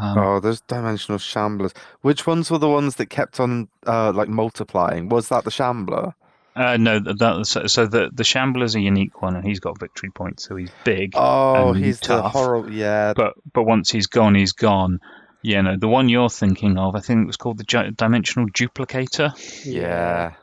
Um, 0.00 0.18
oh, 0.18 0.40
those 0.40 0.60
dimensional 0.62 1.18
shamblers. 1.18 1.76
Which 2.00 2.26
ones 2.26 2.50
were 2.50 2.58
the 2.58 2.68
ones 2.68 2.96
that 2.96 3.06
kept 3.06 3.40
on 3.40 3.68
uh, 3.86 4.12
like 4.12 4.28
multiplying? 4.28 5.08
Was 5.08 5.28
that 5.28 5.44
the 5.44 5.50
shambler? 5.50 6.14
Uh, 6.54 6.76
no, 6.76 6.98
that, 7.00 7.18
that 7.18 7.46
so, 7.46 7.66
so 7.66 7.86
the 7.86 8.10
the 8.12 8.24
Shambler's 8.24 8.74
a 8.74 8.80
unique 8.80 9.22
one, 9.22 9.36
and 9.36 9.44
he's 9.44 9.60
got 9.60 9.80
victory 9.80 10.10
points, 10.10 10.44
so 10.44 10.56
he's 10.56 10.70
big. 10.84 11.12
Oh, 11.14 11.72
he's 11.72 12.00
the 12.00 12.06
tough. 12.06 12.70
Yeah, 12.70 13.14
But 13.16 13.34
but 13.52 13.62
once 13.62 13.90
he's 13.90 14.06
gone, 14.06 14.34
he's 14.34 14.52
gone. 14.52 15.00
Yeah, 15.42 15.62
no, 15.62 15.76
the 15.76 15.88
one 15.88 16.08
you're 16.08 16.30
thinking 16.30 16.78
of, 16.78 16.94
I 16.94 17.00
think 17.00 17.24
it 17.24 17.26
was 17.26 17.36
called 17.36 17.58
the 17.58 17.92
Dimensional 17.96 18.48
Duplicator, 18.48 19.32
yeah. 19.64 20.34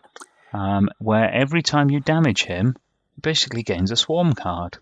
um, 0.52 0.90
where 0.98 1.32
every 1.32 1.62
time 1.62 1.90
you 1.90 2.02
damage 2.02 2.44
him, 2.44 2.76
he 3.16 3.22
basically 3.22 3.64
gains 3.64 3.92
a 3.92 3.96
swarm 3.96 4.34
card. 4.34 4.78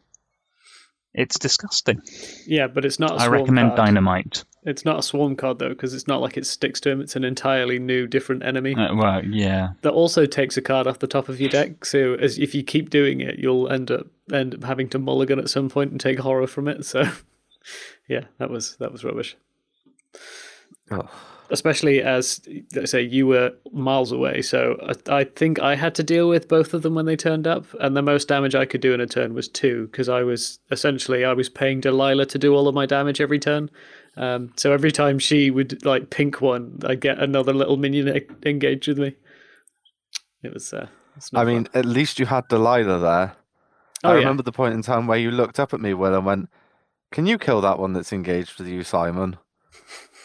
It's 1.17 1.39
disgusting. 1.39 2.01
Yeah, 2.45 2.67
but 2.67 2.85
it's 2.85 2.99
not. 2.99 3.13
A 3.13 3.15
I 3.15 3.25
swarm 3.25 3.31
recommend 3.33 3.69
card. 3.69 3.77
Dynamite. 3.77 4.43
It's 4.63 4.85
not 4.85 4.99
a 4.99 5.01
swarm 5.01 5.35
card 5.35 5.57
though, 5.57 5.69
because 5.69 5.95
it's 5.95 6.07
not 6.07 6.21
like 6.21 6.37
it 6.37 6.45
sticks 6.45 6.79
to 6.81 6.91
him. 6.91 7.01
It's 7.01 7.15
an 7.15 7.23
entirely 7.23 7.79
new, 7.79 8.05
different 8.05 8.43
enemy 8.43 8.75
Uh, 8.75 8.93
well, 8.95 9.25
yeah, 9.25 9.69
that 9.81 9.93
also 9.93 10.27
takes 10.27 10.57
a 10.57 10.61
card 10.61 10.85
off 10.85 10.99
the 10.99 11.07
top 11.07 11.27
of 11.27 11.41
your 11.41 11.49
deck. 11.49 11.85
So 11.85 12.13
as 12.13 12.37
if 12.37 12.53
you 12.53 12.63
keep 12.63 12.91
doing 12.91 13.19
it, 13.19 13.39
you'll 13.39 13.67
end 13.67 13.89
up 13.89 14.07
end 14.31 14.53
up 14.53 14.63
having 14.63 14.89
to 14.89 14.99
mulligan 14.99 15.39
at 15.39 15.49
some 15.49 15.69
point 15.69 15.91
and 15.91 15.99
take 15.99 16.19
horror 16.19 16.45
from 16.47 16.67
it. 16.67 16.85
So 16.85 17.05
yeah, 18.07 18.25
that 18.37 18.51
was 18.51 18.77
that 18.77 18.91
was 18.91 19.03
rubbish. 19.03 19.35
Oh. 20.91 21.09
Especially 21.49 22.01
as 22.01 22.41
say 22.85 23.01
you 23.01 23.27
were 23.27 23.53
miles 23.71 24.11
away. 24.11 24.41
So 24.41 24.77
I, 25.09 25.19
I 25.19 25.23
think 25.23 25.59
I 25.59 25.75
had 25.75 25.95
to 25.95 26.03
deal 26.03 26.27
with 26.27 26.47
both 26.47 26.73
of 26.73 26.81
them 26.81 26.95
when 26.95 27.05
they 27.05 27.15
turned 27.15 27.47
up, 27.47 27.65
and 27.79 27.95
the 27.95 28.01
most 28.01 28.27
damage 28.27 28.55
I 28.55 28.65
could 28.65 28.81
do 28.81 28.93
in 28.93 29.01
a 29.01 29.07
turn 29.07 29.33
was 29.33 29.47
two 29.47 29.87
because 29.87 30.09
I 30.09 30.23
was 30.23 30.59
essentially 30.71 31.23
I 31.25 31.33
was 31.33 31.49
paying 31.49 31.81
Delilah 31.81 32.25
to 32.27 32.37
do 32.37 32.53
all 32.55 32.67
of 32.67 32.75
my 32.75 32.85
damage 32.85 33.21
every 33.21 33.39
turn. 33.39 33.69
Um, 34.17 34.51
so 34.55 34.73
every 34.73 34.91
time 34.91 35.19
she 35.19 35.51
would 35.51 35.85
like 35.85 36.09
pink 36.09 36.41
one, 36.41 36.79
I'd 36.85 37.01
get 37.01 37.19
another 37.19 37.53
little 37.53 37.77
minion 37.77 38.19
engaged 38.45 38.87
with 38.87 38.97
me. 38.97 39.15
It 40.43 40.53
was. 40.53 40.73
Uh, 40.73 40.87
I 41.33 41.45
mean, 41.45 41.65
fun. 41.65 41.79
at 41.79 41.85
least 41.85 42.19
you 42.19 42.25
had 42.25 42.47
Delilah 42.47 42.99
there. 42.99 43.35
Oh, 44.03 44.09
I 44.09 44.13
yeah. 44.13 44.19
remember 44.19 44.43
the 44.43 44.51
point 44.51 44.75
in 44.75 44.81
time 44.81 45.07
where 45.07 45.17
you 45.17 45.31
looked 45.31 45.59
up 45.59 45.73
at 45.73 45.81
me, 45.81 45.93
Will, 45.93 46.13
and 46.13 46.25
went, 46.25 46.49
"Can 47.11 47.25
you 47.25 47.37
kill 47.37 47.61
that 47.61 47.79
one 47.79 47.93
that's 47.93 48.13
engaged 48.13 48.57
with 48.57 48.67
you, 48.67 48.83
Simon?" 48.83 49.37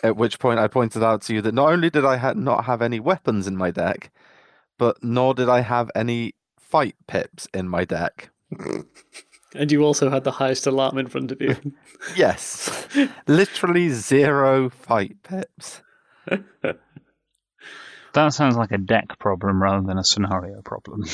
At 0.03 0.17
which 0.17 0.39
point 0.39 0.59
I 0.59 0.67
pointed 0.69 1.03
out 1.03 1.23
to 1.23 1.35
you 1.35 1.43
that 1.43 1.55
not 1.55 1.71
only 1.71 1.91
did 1.91 2.05
I 2.05 2.17
ha- 2.17 2.33
not 2.35 2.65
have 2.65 2.83
any 2.83 2.99
weapons 2.99 3.47
in 3.47 3.57
my 3.57 3.71
deck, 3.71 4.11
but 4.79 5.03
nor 5.03 5.35
did 5.35 5.49
I 5.49 5.61
have 5.61 5.91
any 5.95 6.35
fight 6.59 6.97
pips 7.07 7.47
in 7.55 7.69
my 7.69 7.85
deck. 7.85 8.31
and 9.55 9.71
you 9.71 9.85
also 9.85 10.11
had 10.11 10.25
the 10.25 10.33
highest 10.33 10.67
alarm 10.67 10.99
in 10.99 11.07
front 11.07 11.31
of 11.33 11.41
you. 11.41 11.57
Yes, 12.17 12.89
literally 13.29 13.91
zero 13.91 14.69
fight 14.69 15.23
pips. 15.23 15.83
That 18.15 18.35
sounds 18.35 18.57
like 18.57 18.73
a 18.73 18.79
deck 18.79 19.19
problem 19.19 19.63
rather 19.63 19.87
than 19.87 19.97
a 19.97 20.05
scenario 20.05 20.61
problem. 20.63 21.05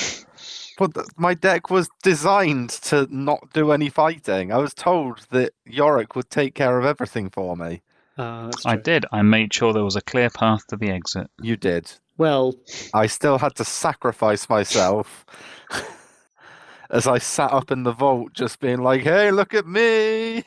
But 0.76 0.94
th- 0.94 1.06
my 1.16 1.34
deck 1.34 1.70
was 1.70 1.88
designed 2.02 2.70
to 2.70 3.06
not 3.08 3.52
do 3.52 3.70
any 3.70 3.88
fighting. 3.88 4.52
I 4.52 4.56
was 4.56 4.74
told 4.74 5.26
that 5.30 5.52
Yorick 5.64 6.16
would 6.16 6.28
take 6.28 6.54
care 6.56 6.76
of 6.78 6.84
everything 6.84 7.30
for 7.30 7.56
me. 7.56 7.82
That's 8.18 8.66
I 8.66 8.76
did. 8.76 9.06
I 9.12 9.22
made 9.22 9.54
sure 9.54 9.72
there 9.72 9.84
was 9.84 9.96
a 9.96 10.02
clear 10.02 10.28
path 10.28 10.66
to 10.68 10.76
the 10.76 10.90
exit. 10.90 11.28
You 11.40 11.56
did. 11.56 11.90
Well, 12.16 12.54
I 12.92 13.06
still 13.06 13.38
had 13.38 13.54
to 13.56 13.64
sacrifice 13.64 14.48
myself 14.48 15.24
as 16.90 17.06
I 17.06 17.18
sat 17.18 17.52
up 17.52 17.70
in 17.70 17.84
the 17.84 17.92
vault, 17.92 18.32
just 18.34 18.58
being 18.58 18.80
like, 18.80 19.02
"Hey, 19.02 19.30
look 19.30 19.54
at 19.54 19.66
me!" 19.66 20.44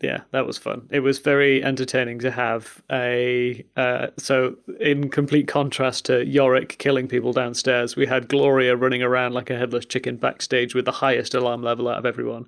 yeah, 0.00 0.20
that 0.30 0.46
was 0.46 0.56
fun. 0.56 0.88
It 0.90 1.00
was 1.00 1.18
very 1.18 1.62
entertaining 1.62 2.20
to 2.20 2.30
have 2.30 2.82
a. 2.90 3.64
Uh, 3.76 4.08
so, 4.16 4.56
in 4.80 5.10
complete 5.10 5.46
contrast 5.46 6.06
to 6.06 6.24
Yorick 6.24 6.78
killing 6.78 7.06
people 7.06 7.32
downstairs, 7.32 7.96
we 7.96 8.06
had 8.06 8.28
Gloria 8.28 8.76
running 8.76 9.02
around 9.02 9.34
like 9.34 9.50
a 9.50 9.58
headless 9.58 9.84
chicken 9.84 10.16
backstage 10.16 10.74
with 10.74 10.86
the 10.86 10.92
highest 10.92 11.34
alarm 11.34 11.62
level 11.62 11.86
out 11.88 11.98
of 11.98 12.06
everyone. 12.06 12.46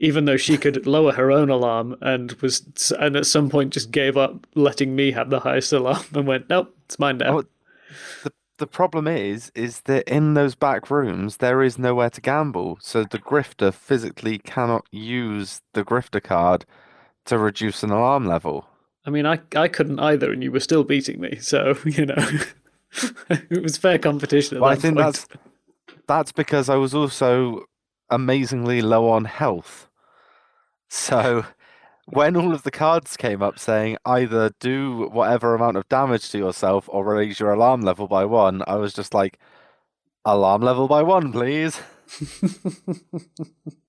Even 0.00 0.24
though 0.24 0.36
she 0.38 0.56
could 0.56 0.86
lower 0.86 1.12
her 1.12 1.30
own 1.30 1.50
alarm 1.50 1.96
and 2.00 2.32
was, 2.40 2.92
and 2.98 3.16
at 3.16 3.26
some 3.26 3.50
point 3.50 3.72
just 3.72 3.90
gave 3.90 4.16
up 4.16 4.46
letting 4.54 4.96
me 4.96 5.12
have 5.12 5.30
the 5.30 5.40
highest 5.40 5.72
alarm 5.72 6.04
and 6.14 6.26
went, 6.26 6.48
nope, 6.48 6.74
it's 6.86 6.98
mine 6.98 7.18
now. 7.18 7.38
Oh, 7.38 7.44
the 8.22 8.32
the 8.60 8.66
problem 8.66 9.08
is, 9.08 9.50
is 9.54 9.80
that 9.82 10.06
in 10.06 10.34
those 10.34 10.54
back 10.54 10.90
rooms 10.90 11.38
there 11.38 11.62
is 11.62 11.78
nowhere 11.78 12.10
to 12.10 12.20
gamble, 12.20 12.78
so 12.80 13.04
the 13.04 13.18
grifter 13.18 13.72
physically 13.72 14.38
cannot 14.38 14.84
use 14.92 15.62
the 15.72 15.82
grifter 15.82 16.22
card 16.22 16.66
to 17.24 17.38
reduce 17.38 17.82
an 17.82 17.90
alarm 17.90 18.26
level. 18.26 18.66
I 19.06 19.10
mean, 19.10 19.26
I 19.26 19.40
I 19.56 19.66
couldn't 19.68 19.98
either, 19.98 20.30
and 20.30 20.42
you 20.42 20.52
were 20.52 20.60
still 20.60 20.84
beating 20.84 21.20
me. 21.20 21.36
So 21.40 21.74
you 21.84 22.06
know, 22.06 22.28
it 23.30 23.62
was 23.62 23.78
fair 23.78 23.98
competition. 23.98 24.58
At 24.58 24.60
Well, 24.60 24.70
I 24.70 24.76
think 24.76 24.96
point. 24.96 25.06
that's 25.06 25.26
that's 26.06 26.32
because 26.32 26.68
I 26.68 26.76
was 26.76 26.94
also 26.94 27.64
amazingly 28.10 28.82
low 28.82 29.08
on 29.08 29.24
health. 29.24 29.88
So 30.90 31.44
when 32.06 32.36
all 32.36 32.52
of 32.52 32.64
the 32.64 32.70
cards 32.70 33.16
came 33.16 33.42
up 33.42 33.58
saying 33.58 33.96
either 34.04 34.50
do 34.58 35.08
whatever 35.12 35.54
amount 35.54 35.76
of 35.76 35.88
damage 35.88 36.30
to 36.30 36.38
yourself 36.38 36.88
or 36.88 37.04
raise 37.04 37.38
your 37.38 37.52
alarm 37.52 37.82
level 37.82 38.08
by 38.08 38.24
one, 38.24 38.62
I 38.66 38.76
was 38.76 38.92
just 38.92 39.14
like, 39.14 39.38
alarm 40.24 40.62
level 40.62 40.88
by 40.88 41.02
one, 41.02 41.32
please. 41.32 41.80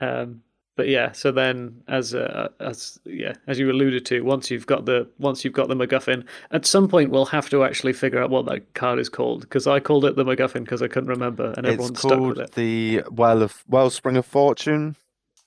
Um, 0.00 0.42
but 0.76 0.88
yeah, 0.88 1.12
so 1.12 1.30
then 1.30 1.82
as 1.88 2.14
uh, 2.14 2.48
as 2.58 2.98
yeah, 3.04 3.34
as 3.46 3.58
you 3.58 3.70
alluded 3.70 4.06
to, 4.06 4.22
once 4.22 4.50
you've 4.50 4.66
got 4.66 4.86
the 4.86 5.06
once 5.18 5.44
you've 5.44 5.52
got 5.52 5.68
the 5.68 5.74
MacGuffin, 5.74 6.24
at 6.52 6.64
some 6.64 6.88
point 6.88 7.10
we'll 7.10 7.26
have 7.26 7.50
to 7.50 7.64
actually 7.64 7.92
figure 7.92 8.22
out 8.22 8.30
what 8.30 8.46
that 8.46 8.72
card 8.72 8.98
is 8.98 9.10
called 9.10 9.42
because 9.42 9.66
I 9.66 9.78
called 9.78 10.06
it 10.06 10.16
the 10.16 10.24
MacGuffin 10.24 10.64
because 10.64 10.80
I 10.80 10.88
couldn't 10.88 11.10
remember, 11.10 11.52
and 11.56 11.66
everyone's 11.66 11.90
it's 11.90 12.00
stuck 12.00 12.20
with 12.20 12.38
it. 12.38 12.52
the 12.52 13.02
Well 13.10 13.42
of 13.42 13.62
Wellspring 13.68 14.16
of 14.16 14.24
Fortune. 14.24 14.96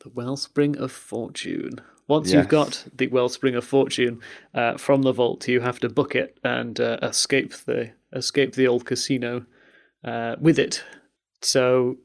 The 0.04 0.10
Wellspring 0.10 0.78
of 0.78 0.92
Fortune. 0.92 1.80
Once 2.08 2.28
Yes. 2.28 2.34
you've 2.34 2.50
got 2.50 2.86
the 2.94 3.08
Wellspring 3.08 3.56
of 3.56 3.64
Fortune 3.64 4.20
uh, 4.54 4.78
from 4.78 5.04
the 5.04 5.14
vault, 5.14 5.48
you 5.48 5.62
have 5.62 5.80
to 5.80 5.90
book 5.90 6.14
it 6.16 6.38
and 6.44 6.80
uh, 6.80 6.98
escape 7.02 7.54
the 7.66 7.92
escape 8.12 8.54
the 8.54 8.68
old 8.68 8.86
casino 8.86 9.46
uh, 10.04 10.36
with 10.40 10.60
it. 10.60 10.84
So 11.42 11.98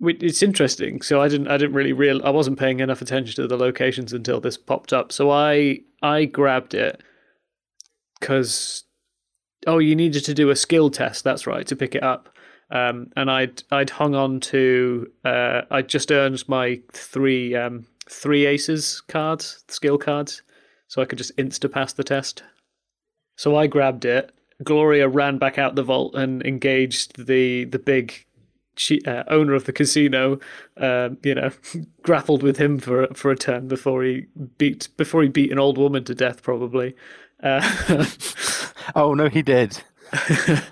it's 0.00 0.42
interesting. 0.42 1.00
So 1.02 1.20
I 1.20 1.28
didn't 1.28 1.46
I 1.46 1.56
didn't 1.56 1.74
really 1.74 1.92
real 1.92 2.20
I 2.24 2.30
wasn't 2.30 2.58
paying 2.58 2.80
enough 2.80 3.00
attention 3.00 3.36
to 3.36 3.46
the 3.46 3.56
locations 3.56 4.12
until 4.12 4.40
this 4.40 4.56
popped 4.56 4.92
up. 4.92 5.12
So 5.12 5.30
I 5.30 5.80
I 6.02 6.24
grabbed 6.24 6.74
it 6.74 7.00
because 8.18 8.82
oh 9.68 9.78
you 9.78 9.94
needed 9.94 10.24
to 10.24 10.34
do 10.34 10.50
a 10.50 10.56
skill 10.56 10.90
test. 10.90 11.22
That's 11.22 11.46
right 11.46 11.66
to 11.68 11.76
pick 11.76 11.94
it 11.94 12.02
up. 12.02 12.31
Um, 12.72 13.12
and 13.16 13.30
I'd 13.30 13.62
I'd 13.70 13.90
hung 13.90 14.14
on 14.14 14.40
to 14.40 15.10
uh, 15.24 15.62
I 15.70 15.82
just 15.82 16.10
earned 16.10 16.42
my 16.48 16.80
three 16.92 17.54
um, 17.54 17.86
three 18.08 18.46
aces 18.46 19.02
cards 19.02 19.64
skill 19.68 19.98
cards, 19.98 20.42
so 20.88 21.02
I 21.02 21.04
could 21.04 21.18
just 21.18 21.36
insta 21.36 21.70
pass 21.70 21.92
the 21.92 22.04
test. 22.04 22.42
So 23.36 23.56
I 23.56 23.66
grabbed 23.66 24.04
it. 24.04 24.32
Gloria 24.64 25.08
ran 25.08 25.38
back 25.38 25.58
out 25.58 25.74
the 25.74 25.82
vault 25.82 26.14
and 26.14 26.44
engaged 26.44 27.26
the 27.26 27.64
the 27.64 27.78
big 27.78 28.26
she, 28.76 29.02
uh, 29.04 29.24
owner 29.28 29.54
of 29.54 29.64
the 29.64 29.72
casino. 29.72 30.40
Um, 30.78 31.18
you 31.22 31.34
know, 31.34 31.50
grappled 32.02 32.42
with 32.42 32.56
him 32.56 32.78
for 32.78 33.06
for 33.12 33.30
a 33.30 33.36
turn 33.36 33.68
before 33.68 34.02
he 34.02 34.26
beat 34.56 34.88
before 34.96 35.22
he 35.22 35.28
beat 35.28 35.52
an 35.52 35.58
old 35.58 35.76
woman 35.76 36.04
to 36.04 36.14
death, 36.14 36.42
probably. 36.42 36.96
Uh, 37.42 37.60
Oh 38.94 39.14
no, 39.14 39.28
he 39.28 39.42
did. 39.42 39.82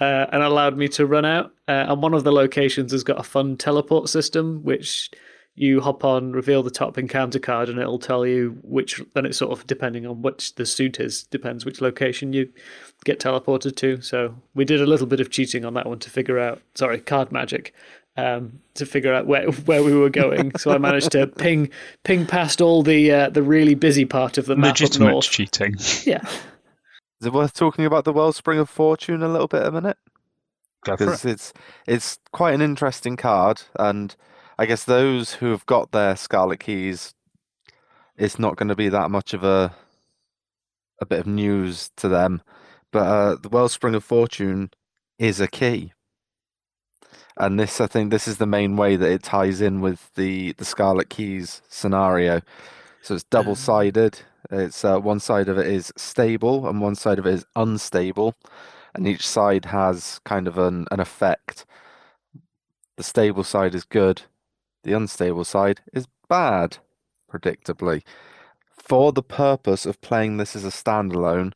uh, 0.00 0.26
and 0.32 0.42
allowed 0.42 0.76
me 0.76 0.88
to 0.88 1.06
run 1.06 1.24
out. 1.24 1.52
Uh, 1.68 1.86
and 1.88 2.02
one 2.02 2.14
of 2.14 2.24
the 2.24 2.32
locations 2.32 2.92
has 2.92 3.04
got 3.04 3.20
a 3.20 3.22
fun 3.22 3.56
teleport 3.56 4.08
system, 4.08 4.62
which 4.62 5.10
you 5.54 5.80
hop 5.80 6.04
on, 6.04 6.32
reveal 6.32 6.62
the 6.62 6.70
top 6.70 6.96
encounter 6.96 7.38
card, 7.38 7.68
and 7.68 7.78
it'll 7.78 7.98
tell 7.98 8.26
you 8.26 8.58
which. 8.62 9.02
Then 9.14 9.26
it's 9.26 9.38
sort 9.38 9.52
of 9.52 9.66
depending 9.66 10.06
on 10.06 10.22
which 10.22 10.54
the 10.54 10.64
suit 10.64 10.98
is, 10.98 11.24
depends 11.24 11.64
which 11.64 11.80
location 11.80 12.32
you 12.32 12.50
get 13.04 13.20
teleported 13.20 13.76
to. 13.76 14.00
So 14.00 14.34
we 14.54 14.64
did 14.64 14.80
a 14.80 14.86
little 14.86 15.06
bit 15.06 15.20
of 15.20 15.30
cheating 15.30 15.64
on 15.64 15.74
that 15.74 15.86
one 15.86 15.98
to 15.98 16.10
figure 16.10 16.38
out. 16.38 16.62
Sorry, 16.74 16.98
card 16.98 17.30
magic. 17.30 17.74
Um, 18.16 18.60
to 18.74 18.86
figure 18.86 19.14
out 19.14 19.26
where 19.26 19.50
where 19.66 19.82
we 19.84 19.94
were 19.94 20.10
going, 20.10 20.56
so 20.56 20.72
I 20.72 20.78
managed 20.78 21.12
to 21.12 21.26
ping 21.26 21.70
ping 22.04 22.26
past 22.26 22.60
all 22.60 22.82
the 22.82 23.12
uh, 23.12 23.30
the 23.30 23.42
really 23.42 23.74
busy 23.74 24.04
part 24.04 24.36
of 24.36 24.46
the 24.46 24.56
map 24.56 24.72
Legitimate 24.72 25.22
cheating. 25.22 25.76
Yeah, 26.04 26.28
Is 27.20 27.26
it 27.26 27.32
worth 27.34 27.52
talking 27.52 27.84
about 27.84 28.04
the 28.04 28.12
Wellspring 28.14 28.58
of 28.58 28.70
Fortune 28.70 29.22
a 29.22 29.28
little 29.28 29.48
bit 29.48 29.66
a 29.66 29.70
minute? 29.70 29.98
Because 30.82 31.24
it. 31.24 31.32
it's 31.32 31.52
it's 31.86 32.18
quite 32.32 32.54
an 32.54 32.62
interesting 32.62 33.16
card, 33.16 33.62
and 33.78 34.16
I 34.58 34.64
guess 34.64 34.84
those 34.84 35.34
who 35.34 35.50
have 35.50 35.66
got 35.66 35.92
their 35.92 36.16
Scarlet 36.16 36.60
Keys, 36.60 37.14
it's 38.16 38.38
not 38.38 38.56
going 38.56 38.68
to 38.68 38.76
be 38.76 38.88
that 38.88 39.10
much 39.10 39.34
of 39.34 39.44
a 39.44 39.74
a 40.98 41.06
bit 41.06 41.20
of 41.20 41.26
news 41.26 41.90
to 41.96 42.08
them. 42.08 42.40
But 42.90 43.06
uh, 43.06 43.36
the 43.36 43.50
Wellspring 43.50 43.94
of 43.94 44.02
Fortune 44.02 44.70
is 45.18 45.40
a 45.40 45.48
key, 45.48 45.92
and 47.36 47.60
this 47.60 47.82
I 47.82 47.86
think 47.86 48.10
this 48.10 48.26
is 48.26 48.38
the 48.38 48.46
main 48.46 48.78
way 48.78 48.96
that 48.96 49.10
it 49.10 49.22
ties 49.22 49.60
in 49.60 49.82
with 49.82 50.10
the 50.14 50.54
the 50.54 50.64
Scarlet 50.64 51.10
Keys 51.10 51.60
scenario. 51.68 52.40
So 53.02 53.14
it's 53.14 53.24
double 53.24 53.56
sided. 53.56 54.20
It's 54.50 54.84
uh, 54.84 54.98
one 54.98 55.20
side 55.20 55.48
of 55.48 55.58
it 55.58 55.66
is 55.66 55.92
stable, 55.96 56.68
and 56.68 56.80
one 56.80 56.94
side 56.94 57.18
of 57.18 57.26
it 57.26 57.34
is 57.34 57.44
unstable 57.54 58.34
and 58.94 59.06
each 59.06 59.26
side 59.26 59.66
has 59.66 60.20
kind 60.24 60.46
of 60.46 60.58
an, 60.58 60.86
an 60.90 61.00
effect. 61.00 61.64
The 62.96 63.02
stable 63.02 63.44
side 63.44 63.74
is 63.74 63.84
good, 63.84 64.22
the 64.82 64.92
unstable 64.92 65.44
side 65.44 65.80
is 65.92 66.06
bad, 66.28 66.78
predictably. 67.30 68.02
For 68.70 69.12
the 69.12 69.22
purpose 69.22 69.86
of 69.86 70.00
playing 70.00 70.36
this 70.36 70.56
as 70.56 70.64
a 70.64 70.68
standalone, 70.68 71.52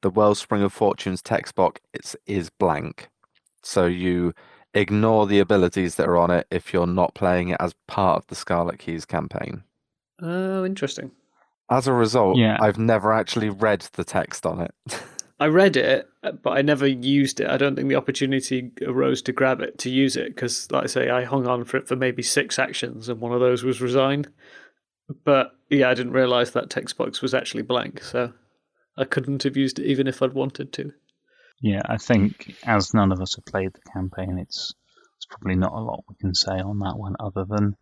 the 0.00 0.10
Wellspring 0.10 0.62
of 0.62 0.72
Fortune's 0.72 1.22
text 1.22 1.54
box 1.54 1.80
is, 1.92 2.16
is 2.26 2.50
blank. 2.50 3.08
So 3.62 3.86
you 3.86 4.32
ignore 4.74 5.26
the 5.26 5.40
abilities 5.40 5.96
that 5.96 6.06
are 6.06 6.16
on 6.16 6.30
it 6.30 6.46
if 6.50 6.72
you're 6.72 6.86
not 6.86 7.14
playing 7.14 7.48
it 7.48 7.56
as 7.58 7.74
part 7.86 8.18
of 8.18 8.26
the 8.28 8.34
Scarlet 8.34 8.78
Keys 8.78 9.04
campaign. 9.04 9.64
oh, 10.22 10.64
interesting. 10.64 11.10
As 11.70 11.86
a 11.86 11.92
result, 11.92 12.36
Yeah. 12.38 12.56
I've 12.60 12.78
never 12.78 13.12
actually 13.12 13.50
read 13.50 13.80
the 13.92 14.04
text 14.04 14.46
on 14.46 14.60
it. 14.60 14.74
I 15.40 15.46
read 15.46 15.76
it, 15.76 16.08
but 16.42 16.50
I 16.58 16.62
never 16.62 16.86
used 16.86 17.38
it. 17.40 17.48
I 17.48 17.56
don't 17.58 17.76
think 17.76 17.88
the 17.88 17.94
opportunity 17.94 18.72
arose 18.82 19.22
to 19.22 19.32
grab 19.32 19.60
it 19.60 19.78
to 19.78 19.90
use 19.90 20.16
it 20.16 20.34
because, 20.34 20.68
like 20.72 20.82
I 20.84 20.86
say, 20.88 21.10
I 21.10 21.22
hung 21.24 21.46
on 21.46 21.64
for 21.64 21.76
it 21.76 21.86
for 21.86 21.94
maybe 21.94 22.22
six 22.24 22.58
actions, 22.58 23.08
and 23.08 23.20
one 23.20 23.32
of 23.32 23.38
those 23.40 23.62
was 23.62 23.80
resign. 23.80 24.26
but 25.24 25.52
yeah, 25.70 25.90
I 25.90 25.94
didn't 25.94 26.12
realize 26.12 26.50
that 26.52 26.70
text 26.70 26.96
box 26.96 27.22
was 27.22 27.34
actually 27.34 27.62
blank, 27.62 28.02
so 28.02 28.32
I 28.96 29.04
couldn't 29.04 29.44
have 29.44 29.56
used 29.56 29.78
it 29.78 29.86
even 29.86 30.06
if 30.08 30.22
I'd 30.22 30.32
wanted 30.32 30.72
to. 30.72 30.92
Yeah, 31.62 31.82
I 31.86 31.98
think 31.98 32.54
as 32.64 32.92
none 32.92 33.12
of 33.12 33.20
us 33.20 33.34
have 33.36 33.44
played 33.46 33.70
the 33.74 33.90
campaign, 33.92 34.38
it's 34.38 34.74
it's 35.18 35.26
probably 35.26 35.56
not 35.56 35.72
a 35.72 35.80
lot 35.80 36.04
we 36.08 36.16
can 36.20 36.34
say 36.34 36.52
on 36.58 36.78
that 36.80 36.96
one, 36.96 37.14
other 37.20 37.44
than 37.48 37.74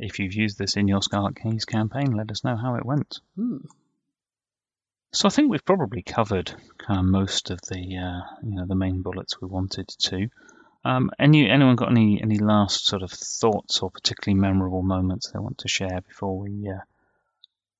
if 0.00 0.18
you've 0.18 0.34
used 0.34 0.58
this 0.58 0.76
in 0.76 0.88
your 0.88 1.02
Scarlet 1.02 1.36
Keys 1.36 1.64
campaign, 1.64 2.12
let 2.12 2.30
us 2.30 2.44
know 2.44 2.56
how 2.56 2.74
it 2.74 2.84
went. 2.84 3.20
Hmm. 3.36 3.58
So 5.12 5.26
I 5.26 5.30
think 5.30 5.50
we've 5.50 5.64
probably 5.64 6.02
covered 6.02 6.52
kind 6.78 7.00
of 7.00 7.04
most 7.04 7.50
of 7.50 7.60
the 7.62 7.96
uh, 7.96 8.20
you 8.42 8.54
know 8.54 8.66
the 8.66 8.76
main 8.76 9.02
bullets 9.02 9.40
we 9.40 9.48
wanted 9.48 9.88
to. 9.88 10.28
Um, 10.84 11.10
any 11.18 11.48
anyone 11.50 11.76
got 11.76 11.90
any 11.90 12.22
any 12.22 12.38
last 12.38 12.86
sort 12.86 13.02
of 13.02 13.10
thoughts 13.10 13.80
or 13.80 13.90
particularly 13.90 14.40
memorable 14.40 14.82
moments 14.82 15.30
they 15.30 15.38
want 15.38 15.58
to 15.58 15.68
share 15.68 16.00
before 16.00 16.38
we 16.38 16.68
uh, 16.68 16.80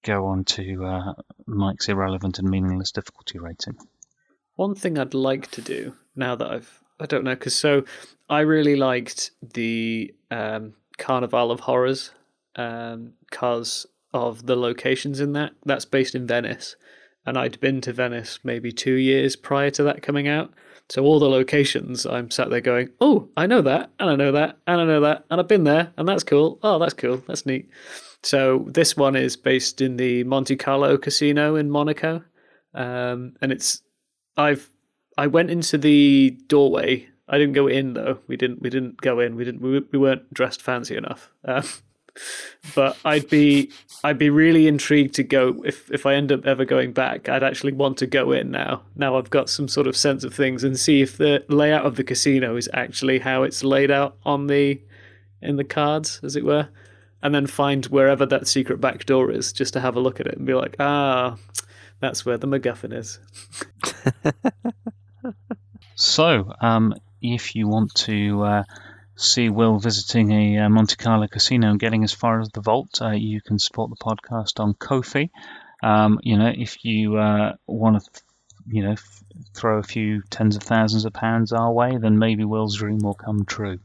go 0.03 0.27
on 0.27 0.45
to 0.45 0.85
uh, 0.85 1.13
Mike's 1.47 1.89
irrelevant 1.89 2.39
and 2.39 2.51
meaningless 2.51 2.93
difficulty 2.93 3.39
rating? 3.39 3.77
One 4.57 4.75
thing 4.75 4.99
I'd 4.99 5.15
like 5.15 5.51
to 5.53 5.63
do 5.63 5.95
now 6.17 6.35
that 6.35 6.51
I've 6.51 6.81
I 6.99 7.07
don't 7.07 7.25
know 7.25 7.35
because 7.35 7.55
so 7.55 7.85
I 8.29 8.41
really 8.41 8.77
liked 8.77 9.31
the 9.41 10.13
um, 10.31 10.75
Carnival 11.01 11.51
of 11.51 11.61
Horrors 11.61 12.13
because 12.55 13.87
of 14.13 14.47
the 14.47 14.57
locations 14.57 15.21
in 15.21 15.33
that. 15.33 15.53
That's 15.65 15.85
based 15.85 16.15
in 16.15 16.27
Venice, 16.27 16.77
and 17.27 17.37
I'd 17.37 17.59
been 17.61 17.81
to 17.83 17.93
Venice 17.93 18.39
maybe 18.45 18.71
two 18.71 18.95
years 18.95 19.35
prior 19.35 19.71
to 19.71 19.83
that 19.85 20.03
coming 20.03 20.29
out. 20.29 20.53
So 20.89 21.05
all 21.05 21.21
the 21.21 21.29
locations, 21.29 22.05
I'm 22.05 22.31
sat 22.31 22.51
there 22.51 22.61
going, 22.61 22.91
"Oh, 23.01 23.29
I 23.37 23.47
know 23.47 23.63
that, 23.63 23.91
and 23.99 24.11
I 24.11 24.17
know 24.17 24.33
that, 24.33 24.59
and 24.67 24.81
I 24.81 24.85
know 24.85 25.01
that, 25.01 25.25
and 25.31 25.41
I've 25.41 25.49
been 25.49 25.65
there, 25.65 25.93
and 25.97 26.09
that's 26.09 26.25
cool. 26.25 26.59
Oh, 26.63 26.79
that's 26.79 26.95
cool. 26.95 27.23
That's 27.27 27.47
neat." 27.47 27.69
So 28.23 28.67
this 28.69 28.97
one 28.97 29.17
is 29.17 29.37
based 29.37 29.81
in 29.81 29.97
the 29.97 30.25
Monte 30.25 30.57
Carlo 30.57 30.99
Casino 30.99 31.55
in 31.57 31.71
Monaco, 31.71 32.23
um, 32.75 33.35
and 33.41 33.53
it's 33.53 33.83
I've 34.37 34.69
I 35.17 35.27
went 35.29 35.51
into 35.51 35.79
the 35.79 36.37
doorway. 36.49 37.10
I 37.31 37.39
didn't 37.39 37.55
go 37.55 37.69
in 37.69 37.95
though. 37.95 38.19
We 38.27 38.37
didn't. 38.37 38.61
We 38.61 38.71
didn't 38.71 39.01
go 39.01 39.21
in. 39.21 39.37
We 39.37 39.45
didn't. 39.45 39.63
We, 39.63 39.79
we 39.93 39.99
weren't 39.99 40.33
dressed 40.35 40.61
fancy 40.61 40.97
enough. 40.97 41.31
Um, 41.45 41.63
but 42.75 42.97
I'd 43.05 43.31
be 43.31 43.71
I'd 44.03 44.19
be 44.19 44.31
really 44.31 44.67
intrigued 44.67 45.15
to 45.15 45.23
go 45.23 45.63
if 45.65 45.91
if 45.93 46.07
I 46.07 46.15
end 46.15 46.33
up 46.33 46.45
ever 46.45 46.65
going 46.65 46.93
back. 46.93 47.29
I'd 47.29 47.45
actually 47.45 47.73
want 47.73 47.99
to 47.99 48.07
go 48.07 48.33
in 48.33 48.51
now. 48.51 48.83
Now 48.97 49.17
I've 49.17 49.31
got 49.31 49.49
some 49.49 49.69
sort 49.69 49.87
of 49.87 49.97
sense 49.97 50.25
of 50.25 50.35
things 50.35 50.65
and 50.65 50.79
see 50.79 51.03
if 51.03 51.17
the 51.17 51.45
layout 51.49 51.87
of 51.87 51.95
the 51.95 52.05
casino 52.05 52.57
is 52.57 52.69
actually 52.75 53.21
how 53.21 53.45
it's 53.45 53.63
laid 53.63 53.93
out 53.93 54.17
on 54.25 54.49
the 54.49 54.81
in 55.41 55.57
the 55.57 55.65
cards, 55.65 56.21
as 56.25 56.35
it 56.35 56.45
were, 56.45 56.69
and 57.23 57.33
then 57.33 57.47
find 57.47 57.87
wherever 57.87 58.27
that 58.27 58.49
secret 58.49 58.81
back 58.81 59.07
door 59.07 59.31
is, 59.31 59.53
just 59.53 59.73
to 59.73 59.81
have 59.81 59.97
a 59.97 60.01
look 60.01 60.21
at 60.21 60.27
it 60.27 60.37
and 60.37 60.47
be 60.47 60.53
like, 60.53 60.77
ah, 60.81 61.37
that's 62.01 62.27
where 62.27 62.37
the 62.37 62.47
MacGuffin 62.47 62.93
is. 62.93 63.19
So, 66.01 66.51
um, 66.63 66.95
if 67.23 67.55
you 67.55 67.69
want 67.69 67.95
to 67.95 68.43
uh, 68.43 68.63
see 69.17 69.49
Will 69.49 69.79
visiting 69.79 70.33
a 70.33 70.59
uh, 70.65 70.69
Monte 70.69 70.97
Carlo 70.97 71.27
casino 71.29 71.71
and 71.71 71.81
getting 71.81 72.05
as 72.05 72.13
far 72.13 72.41
as 72.41 72.49
the 72.51 72.61
vault, 72.61 73.01
uh, 73.01 73.11
you 73.11 73.41
can 73.41 73.59
support 73.59 73.91
the 73.91 73.97
podcast 73.97 74.61
on 74.61 74.75
Ko-fi. 74.75 75.31
Um, 75.83 76.19
you 76.23 76.37
know, 76.37 76.53
if 76.55 76.85
you 76.85 77.17
uh, 77.17 77.55
want 77.67 78.03
to, 78.03 78.11
th- 78.11 78.25
you 78.67 78.83
know, 78.83 78.93
f- 78.93 79.25
throw 79.55 79.79
a 79.79 79.83
few 79.83 80.23
tens 80.31 80.57
of 80.57 80.63
thousands 80.63 81.05
of 81.05 81.13
pounds 81.13 81.53
our 81.53 81.73
way, 81.73 81.97
then 81.97 82.19
maybe 82.19 82.45
Will's 82.45 82.77
dream 82.77 82.99
will 82.99 83.15
come 83.15 83.45
true. 83.45 83.79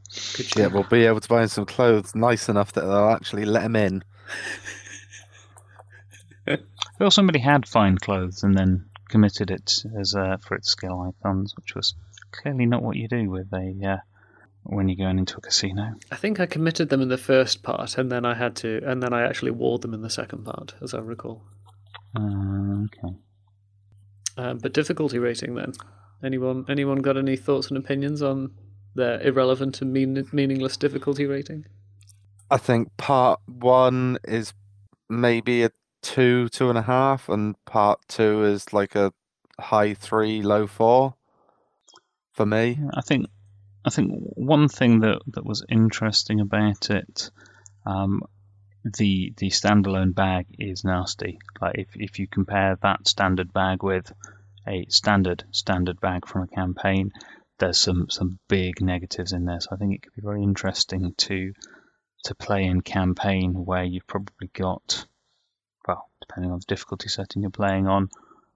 Yeah, 0.56 0.66
we'll 0.66 0.84
be 0.84 1.06
able 1.06 1.20
to 1.20 1.28
buy 1.28 1.42
him 1.42 1.48
some 1.48 1.66
clothes 1.66 2.14
nice 2.14 2.48
enough 2.48 2.72
that 2.72 2.82
they'll 2.82 3.10
actually 3.10 3.44
let 3.44 3.62
him 3.62 3.76
in. 3.76 4.04
Well, 6.98 7.10
somebody 7.10 7.40
had 7.40 7.66
fine 7.68 7.98
clothes 7.98 8.42
and 8.42 8.56
then 8.56 8.86
committed 9.08 9.50
it 9.50 9.84
as 9.98 10.14
uh, 10.14 10.36
for 10.38 10.54
its 10.54 10.70
skill 10.70 11.00
icons, 11.00 11.54
which 11.56 11.74
was 11.74 11.94
clearly 12.32 12.66
not 12.66 12.82
what 12.82 12.96
you 12.96 13.08
do 13.08 13.30
with 13.30 13.52
a 13.52 13.74
uh, 13.86 13.96
when 14.68 14.88
you're 14.88 15.06
going 15.06 15.18
into 15.18 15.36
a 15.36 15.40
casino. 15.40 15.94
I 16.10 16.16
think 16.16 16.40
I 16.40 16.46
committed 16.46 16.88
them 16.88 17.00
in 17.02 17.08
the 17.08 17.18
first 17.18 17.62
part, 17.62 17.98
and 17.98 18.10
then 18.10 18.24
I 18.24 18.34
had 18.34 18.56
to, 18.56 18.80
and 18.84 19.02
then 19.02 19.12
I 19.12 19.22
actually 19.22 19.52
wore 19.52 19.78
them 19.78 19.94
in 19.94 20.02
the 20.02 20.10
second 20.10 20.44
part, 20.44 20.74
as 20.82 20.94
I 20.94 20.98
recall. 20.98 21.42
Uh, 22.16 22.84
okay. 22.84 23.16
Um, 24.36 24.58
but 24.58 24.72
difficulty 24.72 25.18
rating 25.18 25.54
then. 25.54 25.72
Anyone 26.22 26.64
anyone 26.68 27.00
got 27.02 27.16
any 27.16 27.36
thoughts 27.36 27.68
and 27.68 27.76
opinions 27.76 28.22
on 28.22 28.52
the 28.94 29.20
irrelevant 29.26 29.82
and 29.82 29.92
mean, 29.92 30.26
meaningless 30.32 30.76
difficulty 30.76 31.26
rating? 31.26 31.66
I 32.50 32.56
think 32.56 32.96
part 32.96 33.40
one 33.46 34.18
is 34.24 34.52
maybe 35.08 35.64
a 35.64 35.70
two, 36.02 36.48
two 36.48 36.68
and 36.68 36.78
a 36.78 36.82
half, 36.82 37.28
and 37.28 37.54
part 37.66 38.00
two 38.08 38.44
is 38.44 38.72
like 38.72 38.94
a 38.94 39.12
high 39.60 39.94
three, 39.94 40.42
low 40.42 40.66
four 40.66 41.15
for 42.36 42.46
me. 42.46 42.78
I 42.94 43.00
think 43.00 43.26
I 43.84 43.90
think 43.90 44.10
one 44.34 44.68
thing 44.68 45.00
that, 45.00 45.20
that 45.28 45.44
was 45.44 45.64
interesting 45.68 46.40
about 46.40 46.90
it, 46.90 47.30
um, 47.86 48.22
the 48.84 49.32
the 49.36 49.48
standalone 49.50 50.14
bag 50.14 50.46
is 50.58 50.84
nasty. 50.84 51.38
Like 51.60 51.76
if 51.78 51.88
if 51.94 52.18
you 52.18 52.28
compare 52.28 52.76
that 52.82 53.08
standard 53.08 53.52
bag 53.52 53.82
with 53.82 54.12
a 54.68 54.86
standard 54.88 55.44
standard 55.50 56.00
bag 56.00 56.26
from 56.26 56.42
a 56.42 56.48
campaign, 56.48 57.10
there's 57.58 57.80
some 57.80 58.08
some 58.10 58.38
big 58.48 58.80
negatives 58.80 59.32
in 59.32 59.44
there. 59.44 59.60
So 59.60 59.70
I 59.72 59.76
think 59.76 59.94
it 59.94 60.02
could 60.02 60.14
be 60.14 60.22
very 60.22 60.42
interesting 60.42 61.14
to 61.16 61.52
to 62.24 62.34
play 62.34 62.64
in 62.64 62.80
campaign 62.80 63.52
where 63.54 63.84
you've 63.84 64.06
probably 64.06 64.50
got 64.52 65.06
well, 65.88 66.10
depending 66.20 66.52
on 66.52 66.58
the 66.58 66.74
difficulty 66.74 67.08
setting 67.08 67.42
you're 67.42 67.50
playing 67.50 67.86
on, 67.86 68.08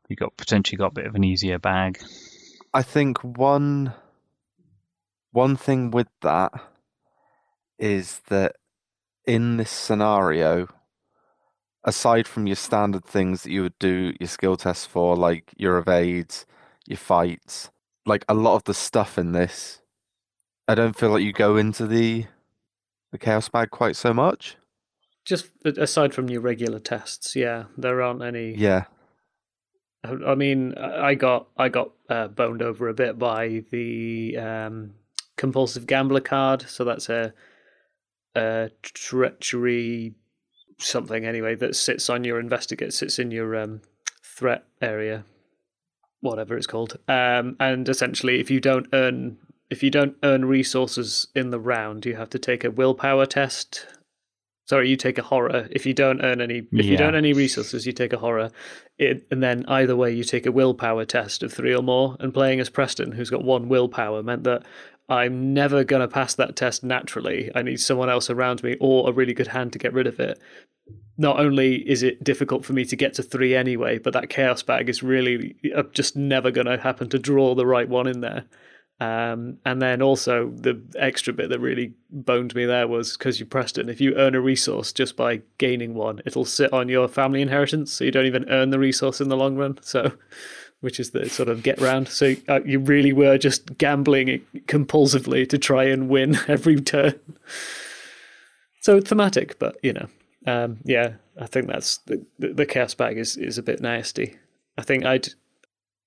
you've 0.09 0.18
got 0.18 0.37
potentially 0.37 0.76
got 0.76 0.93
a 0.93 0.95
bit 0.95 1.07
of 1.07 1.14
an 1.14 1.24
easier 1.24 1.59
bag. 1.59 2.01
I 2.72 2.82
think 2.82 3.18
one 3.18 3.94
one 5.32 5.56
thing 5.56 5.90
with 5.90 6.08
that 6.22 6.52
is 7.78 8.20
that 8.28 8.56
in 9.26 9.56
this 9.56 9.70
scenario, 9.70 10.68
aside 11.84 12.26
from 12.26 12.46
your 12.46 12.56
standard 12.56 13.04
things 13.04 13.42
that 13.42 13.50
you 13.50 13.62
would 13.62 13.78
do 13.78 14.12
your 14.20 14.28
skill 14.28 14.56
tests 14.56 14.86
for, 14.86 15.16
like 15.16 15.52
your 15.56 15.78
evades, 15.78 16.46
your 16.86 16.98
fights, 16.98 17.70
like 18.06 18.24
a 18.28 18.34
lot 18.34 18.56
of 18.56 18.64
the 18.64 18.74
stuff 18.74 19.18
in 19.18 19.32
this, 19.32 19.80
I 20.68 20.74
don't 20.74 20.96
feel 20.96 21.10
like 21.10 21.22
you 21.22 21.32
go 21.32 21.56
into 21.56 21.86
the 21.86 22.26
the 23.10 23.18
chaos 23.18 23.48
bag 23.48 23.70
quite 23.70 23.96
so 23.96 24.14
much. 24.14 24.56
Just 25.24 25.50
aside 25.64 26.14
from 26.14 26.30
your 26.30 26.40
regular 26.40 26.78
tests, 26.78 27.34
yeah, 27.34 27.64
there 27.76 28.00
aren't 28.00 28.22
any. 28.22 28.54
Yeah, 28.54 28.84
I 30.03 30.34
mean, 30.34 30.74
I 30.78 31.09
I 31.09 31.14
got 31.14 31.48
I 31.57 31.68
got 31.68 31.90
uh, 32.09 32.28
boned 32.28 32.62
over 32.62 32.88
a 32.88 32.94
bit 32.94 33.18
by 33.18 33.64
the 33.70 34.36
um, 34.38 34.94
compulsive 35.36 35.86
gambler 35.86 36.20
card. 36.20 36.62
So 36.68 36.84
that's 36.84 37.09
a, 37.09 37.32
a 38.34 38.70
treachery 38.82 40.14
something 40.78 41.26
anyway 41.26 41.55
that 41.57 41.76
sits 41.76 42.09
on 42.09 42.24
your 42.24 42.40
investigate 42.40 42.92
sits 42.94 43.18
in 43.18 43.30
your 43.30 43.57
um, 43.57 43.82
threat 44.22 44.64
area, 44.80 45.24
whatever 46.20 46.57
it's 46.57 46.66
called. 46.66 46.98
Um, 47.07 47.57
and 47.61 47.88
essentially, 47.88 48.40
if 48.40 48.51
you 48.51 48.61
don't 48.61 48.86
earn 48.92 49.36
if 49.68 49.82
you 49.82 49.90
don't 49.90 50.16
earn 50.22 50.44
resources 50.46 51.28
in 51.34 51.51
the 51.51 51.61
round, 51.61 52.05
you 52.05 52.16
have 52.16 52.30
to 52.30 52.38
take 52.38 52.64
a 52.64 52.70
willpower 52.70 53.26
test. 53.26 53.86
Sorry, 54.70 54.88
you 54.88 54.96
take 54.96 55.18
a 55.18 55.22
horror. 55.22 55.66
If 55.72 55.84
you 55.84 55.92
don't 55.92 56.22
earn 56.22 56.40
any, 56.40 56.62
if 56.70 56.86
you 56.86 56.96
don't 56.96 57.08
earn 57.08 57.16
any 57.16 57.32
resources, 57.32 57.86
you 57.86 57.92
take 57.92 58.12
a 58.12 58.18
horror. 58.18 58.52
It, 58.98 59.26
and 59.28 59.42
then 59.42 59.64
either 59.66 59.96
way, 59.96 60.12
you 60.12 60.22
take 60.22 60.46
a 60.46 60.52
willpower 60.52 61.04
test 61.04 61.42
of 61.42 61.52
three 61.52 61.74
or 61.74 61.82
more. 61.82 62.16
And 62.20 62.32
playing 62.32 62.60
as 62.60 62.70
Preston, 62.70 63.10
who's 63.10 63.30
got 63.30 63.42
one 63.42 63.68
willpower, 63.68 64.22
meant 64.22 64.44
that 64.44 64.64
I'm 65.08 65.52
never 65.52 65.82
going 65.82 66.02
to 66.02 66.06
pass 66.06 66.36
that 66.36 66.54
test 66.54 66.84
naturally. 66.84 67.50
I 67.52 67.62
need 67.62 67.80
someone 67.80 68.08
else 68.08 68.30
around 68.30 68.62
me 68.62 68.76
or 68.78 69.10
a 69.10 69.12
really 69.12 69.34
good 69.34 69.48
hand 69.48 69.72
to 69.72 69.80
get 69.80 69.92
rid 69.92 70.06
of 70.06 70.20
it. 70.20 70.38
Not 71.18 71.40
only 71.40 71.78
is 71.90 72.04
it 72.04 72.22
difficult 72.22 72.64
for 72.64 72.72
me 72.72 72.84
to 72.84 72.94
get 72.94 73.14
to 73.14 73.24
three 73.24 73.56
anyway, 73.56 73.98
but 73.98 74.12
that 74.12 74.30
chaos 74.30 74.62
bag 74.62 74.88
is 74.88 75.02
really 75.02 75.56
I'm 75.76 75.90
just 75.92 76.14
never 76.14 76.52
going 76.52 76.68
to 76.68 76.78
happen 76.78 77.08
to 77.08 77.18
draw 77.18 77.56
the 77.56 77.66
right 77.66 77.88
one 77.88 78.06
in 78.06 78.20
there. 78.20 78.44
Um, 79.01 79.57
and 79.64 79.80
then 79.80 80.03
also 80.03 80.51
the 80.51 80.78
extra 80.98 81.32
bit 81.32 81.48
that 81.48 81.59
really 81.59 81.94
boned 82.11 82.55
me 82.55 82.66
there 82.66 82.86
was 82.86 83.16
because 83.16 83.40
you 83.40 83.46
pressed 83.46 83.78
it. 83.78 83.82
And 83.82 83.90
if 83.90 84.01
you 84.01 84.14
earn 84.16 84.34
a 84.34 84.40
resource 84.40 84.92
just 84.92 85.16
by 85.16 85.40
gaining 85.57 85.94
one, 85.94 86.20
it'll 86.26 86.44
sit 86.44 86.70
on 86.72 86.90
your 86.90 87.09
family 87.09 87.40
inheritance, 87.40 87.92
so 87.92 88.05
you 88.05 88.11
don't 88.11 88.26
even 88.26 88.48
earn 88.51 88.70
the 88.70 88.78
resource 88.78 89.20
in 89.20 89.30
the 89.30 89.38
long 89.38 89.57
run. 89.57 89.78
So, 89.80 90.12
which 90.80 91.01
is 91.01 91.11
the 91.11 91.28
sort 91.28 91.48
of 91.48 91.62
get 91.62 91.80
round. 91.80 92.09
So 92.09 92.34
uh, 92.48 92.61
you 92.64 92.78
really 92.78 93.12
were 93.12 93.38
just 93.38 93.78
gambling 93.78 94.42
compulsively 94.66 95.48
to 95.48 95.59
try 95.59 95.84
and 95.84 96.09
win 96.09 96.38
every 96.48 96.76
turn. 96.80 97.18
So 98.80 99.01
thematic, 99.01 99.59
but 99.59 99.76
you 99.82 99.92
know, 99.94 100.09
um, 100.46 100.78
yeah, 100.84 101.14
I 101.38 101.46
think 101.46 101.68
that's 101.68 101.98
the, 101.98 102.24
the 102.38 102.53
the 102.53 102.66
chaos 102.66 102.94
bag 102.94 103.18
is 103.18 103.36
is 103.36 103.59
a 103.59 103.62
bit 103.62 103.80
nasty. 103.80 104.36
I 104.78 104.82
think 104.82 105.05
I'd, 105.05 105.28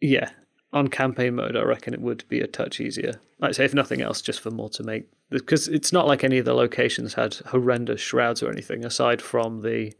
yeah, 0.01 0.29
on 0.73 0.87
campaign 0.87 1.35
mode, 1.35 1.55
I 1.55 1.61
reckon 1.61 1.93
it 1.93 2.01
would 2.01 2.23
be 2.27 2.41
a 2.41 2.47
touch 2.47 2.79
easier. 2.79 3.21
Like 3.39 3.49
I 3.49 3.51
say, 3.53 3.65
if 3.65 3.73
nothing 3.73 4.01
else, 4.01 4.21
just 4.21 4.41
for 4.41 4.51
more 4.51 4.69
to 4.71 4.83
make 4.83 5.07
because 5.33 5.67
it's 5.67 5.91
not 5.91 6.07
like 6.07 6.23
any 6.23 6.37
of 6.37 6.45
the 6.45 6.53
locations 6.53 7.15
had 7.15 7.33
horrendous 7.47 7.99
shrouds 7.99 8.43
or 8.43 8.51
anything 8.51 8.85
aside 8.85 9.21
from 9.21 9.61
the 9.61 9.91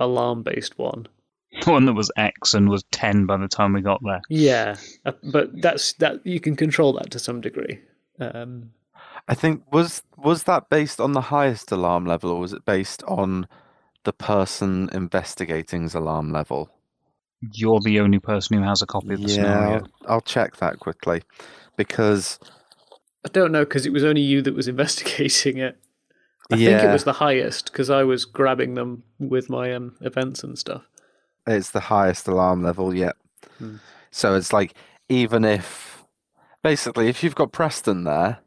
alarm 0.00 0.42
based 0.42 0.78
one. 0.78 1.06
The 1.64 1.72
one 1.72 1.86
that 1.86 1.94
was 1.94 2.10
X 2.16 2.52
and 2.52 2.68
was 2.68 2.84
10 2.92 3.24
by 3.24 3.38
the 3.38 3.48
time 3.48 3.72
we 3.72 3.80
got 3.80 4.00
there. 4.04 4.20
Yeah, 4.28 4.76
uh, 5.06 5.12
but 5.24 5.50
that's 5.62 5.94
that 5.94 6.24
you 6.24 6.40
can 6.40 6.56
control 6.56 6.92
that 6.92 7.10
to 7.12 7.18
some 7.18 7.40
degree. 7.40 7.80
Um, 8.20 8.70
I 9.28 9.34
think 9.34 9.62
was 9.72 10.02
was 10.18 10.42
that 10.42 10.68
based 10.68 11.00
on 11.00 11.12
the 11.12 11.22
highest 11.22 11.72
alarm 11.72 12.04
level, 12.04 12.30
or 12.30 12.40
was 12.40 12.52
it 12.52 12.66
based 12.66 13.02
on 13.04 13.48
the 14.04 14.12
person 14.12 14.90
investigating's 14.92 15.94
alarm 15.94 16.32
level? 16.32 16.70
You're 17.52 17.80
the 17.80 18.00
only 18.00 18.18
person 18.18 18.58
who 18.58 18.64
has 18.64 18.82
a 18.82 18.86
copy 18.86 19.14
of 19.14 19.20
the 19.20 19.28
yeah, 19.28 19.34
scenario. 19.34 19.74
I'll, 19.76 20.14
I'll 20.14 20.20
check 20.20 20.56
that 20.56 20.80
quickly 20.80 21.22
because 21.76 22.38
I 23.24 23.28
don't 23.28 23.52
know 23.52 23.64
because 23.64 23.86
it 23.86 23.92
was 23.92 24.04
only 24.04 24.22
you 24.22 24.42
that 24.42 24.54
was 24.54 24.68
investigating 24.74 25.58
it. 25.58 25.78
I 26.50 26.56
yeah, 26.56 26.78
think 26.78 26.90
it 26.90 26.92
was 26.92 27.04
the 27.04 27.12
highest 27.14 27.70
because 27.72 27.90
I 27.90 28.04
was 28.04 28.24
grabbing 28.24 28.74
them 28.74 29.02
with 29.18 29.50
my 29.50 29.74
um, 29.74 29.96
events 30.00 30.42
and 30.42 30.58
stuff. 30.58 30.88
it's 31.46 31.70
the 31.70 31.80
highest 31.80 32.26
alarm 32.26 32.62
level 32.62 32.94
yet. 32.94 33.16
Hmm. 33.58 33.76
So 34.10 34.34
it's 34.34 34.52
like 34.52 34.74
even 35.08 35.44
if 35.44 36.04
basically 36.62 37.08
if 37.08 37.22
you've 37.22 37.34
got 37.34 37.52
Preston 37.52 38.04
there, 38.04 38.38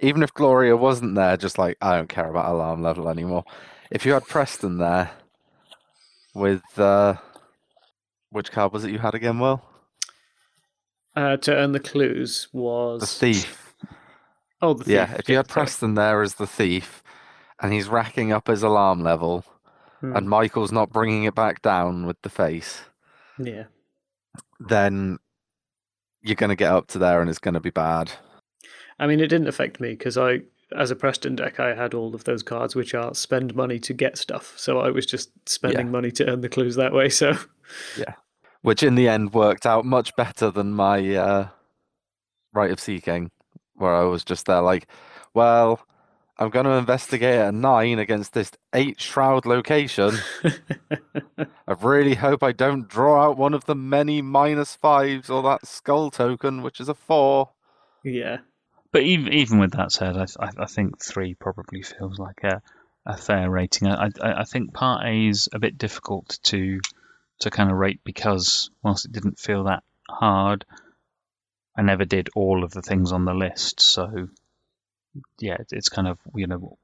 even 0.00 0.22
if 0.22 0.32
Gloria 0.32 0.76
wasn't 0.76 1.14
there, 1.14 1.36
just 1.36 1.58
like 1.58 1.76
I 1.82 1.96
don't 1.96 2.08
care 2.08 2.30
about 2.30 2.50
alarm 2.50 2.82
level 2.82 3.08
anymore. 3.08 3.44
If 3.90 4.06
you 4.06 4.12
had 4.12 4.26
Preston 4.26 4.78
there 4.78 5.10
with 6.34 6.62
uh 6.78 7.16
which 8.34 8.50
card 8.50 8.72
was 8.72 8.84
it 8.84 8.90
you 8.90 8.98
had 8.98 9.14
again, 9.14 9.38
Will? 9.38 9.62
Uh, 11.16 11.36
to 11.36 11.54
earn 11.54 11.70
the 11.72 11.78
clues 11.80 12.48
was 12.52 13.00
The 13.00 13.06
thief. 13.06 13.74
Oh, 14.60 14.74
the 14.74 14.84
thief. 14.84 14.92
Yeah, 14.92 15.14
if 15.18 15.28
you 15.28 15.36
had. 15.36 15.48
Preston 15.48 15.94
there 15.94 16.20
as 16.22 16.34
the 16.34 16.46
thief 16.46 17.02
and 17.62 17.72
he's 17.72 17.86
racking 17.88 18.32
up 18.32 18.48
his 18.48 18.62
alarm 18.62 19.00
level 19.02 19.44
Hmm. 20.00 20.16
and 20.16 20.28
Michael's 20.28 20.72
not 20.72 20.92
bringing 20.92 21.22
it 21.24 21.34
back 21.36 21.62
down 21.62 22.04
with 22.06 22.20
the 22.22 22.28
face, 22.28 22.82
yeah. 23.38 23.64
then 24.58 25.18
you're 26.20 26.34
going 26.34 26.50
to 26.50 26.56
get 26.56 26.72
up 26.72 26.88
to 26.88 26.98
there 26.98 27.20
and 27.20 27.30
it's 27.30 27.38
going 27.38 27.54
to 27.54 27.60
be 27.60 27.70
bad. 27.70 28.10
I 28.98 29.06
mean, 29.06 29.20
it 29.20 29.28
didn't 29.28 29.46
affect 29.48 29.80
me 29.80 29.90
because 29.90 30.18
I, 30.18 30.40
as 30.76 30.90
a 30.90 30.96
Preston 30.96 31.36
deck, 31.36 31.60
I 31.60 31.74
had 31.74 31.94
all 31.94 32.14
of 32.14 32.24
those 32.24 32.42
cards 32.42 32.74
which 32.74 32.92
are 32.94 33.14
spend 33.14 33.54
money 33.54 33.78
to 33.78 33.94
get 33.94 34.18
stuff. 34.18 34.52
So 34.56 34.80
I 34.80 34.90
was 34.90 35.06
just 35.06 35.30
spending 35.48 35.86
Yeah. 35.86 35.92
money 35.92 36.10
to 36.12 36.28
earn 36.28 36.40
the 36.40 36.48
clues 36.48 36.74
that 36.76 36.92
way. 36.92 37.08
So 37.08 37.36
which 38.64 38.82
in 38.82 38.94
the 38.94 39.06
end 39.06 39.34
worked 39.34 39.66
out 39.66 39.84
much 39.84 40.16
better 40.16 40.50
than 40.50 40.72
my 40.72 41.14
uh, 41.14 41.48
Rite 42.54 42.70
of 42.70 42.80
Seeking, 42.80 43.30
where 43.74 43.94
I 43.94 44.04
was 44.04 44.24
just 44.24 44.46
there 44.46 44.62
like, 44.62 44.86
well, 45.34 45.86
I'm 46.38 46.48
going 46.48 46.64
to 46.64 46.70
investigate 46.70 47.40
a 47.40 47.52
nine 47.52 47.98
against 47.98 48.32
this 48.32 48.50
eight 48.72 48.98
shroud 48.98 49.44
location. 49.44 50.14
I 51.36 51.74
really 51.82 52.14
hope 52.14 52.42
I 52.42 52.52
don't 52.52 52.88
draw 52.88 53.26
out 53.26 53.36
one 53.36 53.52
of 53.52 53.66
the 53.66 53.74
many 53.74 54.22
minus 54.22 54.76
fives 54.76 55.28
or 55.28 55.42
that 55.42 55.66
skull 55.66 56.10
token, 56.10 56.62
which 56.62 56.80
is 56.80 56.88
a 56.88 56.94
four. 56.94 57.50
yeah, 58.02 58.38
But 58.92 59.02
even, 59.02 59.30
even 59.30 59.58
with 59.58 59.72
that 59.72 59.92
said, 59.92 60.16
I, 60.16 60.24
I, 60.40 60.50
I 60.60 60.66
think 60.66 61.04
three 61.04 61.34
probably 61.34 61.82
feels 61.82 62.18
like 62.18 62.42
a, 62.42 62.62
a 63.04 63.18
fair 63.18 63.50
rating. 63.50 63.88
I, 63.88 64.08
I, 64.22 64.40
I 64.40 64.44
think 64.44 64.72
Part 64.72 65.04
A 65.04 65.28
is 65.28 65.50
a 65.52 65.58
bit 65.58 65.76
difficult 65.76 66.38
to 66.44 66.80
to 67.40 67.50
kind 67.50 67.70
of 67.70 67.76
rate 67.76 68.00
because 68.04 68.70
whilst 68.82 69.04
it 69.04 69.12
didn't 69.12 69.38
feel 69.38 69.64
that 69.64 69.82
hard, 70.08 70.64
I 71.76 71.82
never 71.82 72.04
did 72.04 72.30
all 72.34 72.64
of 72.64 72.72
the 72.72 72.82
things 72.82 73.12
on 73.12 73.24
the 73.24 73.34
list. 73.34 73.80
So 73.80 74.28
yeah, 75.38 75.58
it's 75.70 75.88
kind 75.88 76.08
of 76.08 76.18
you 76.34 76.46
know 76.46 76.78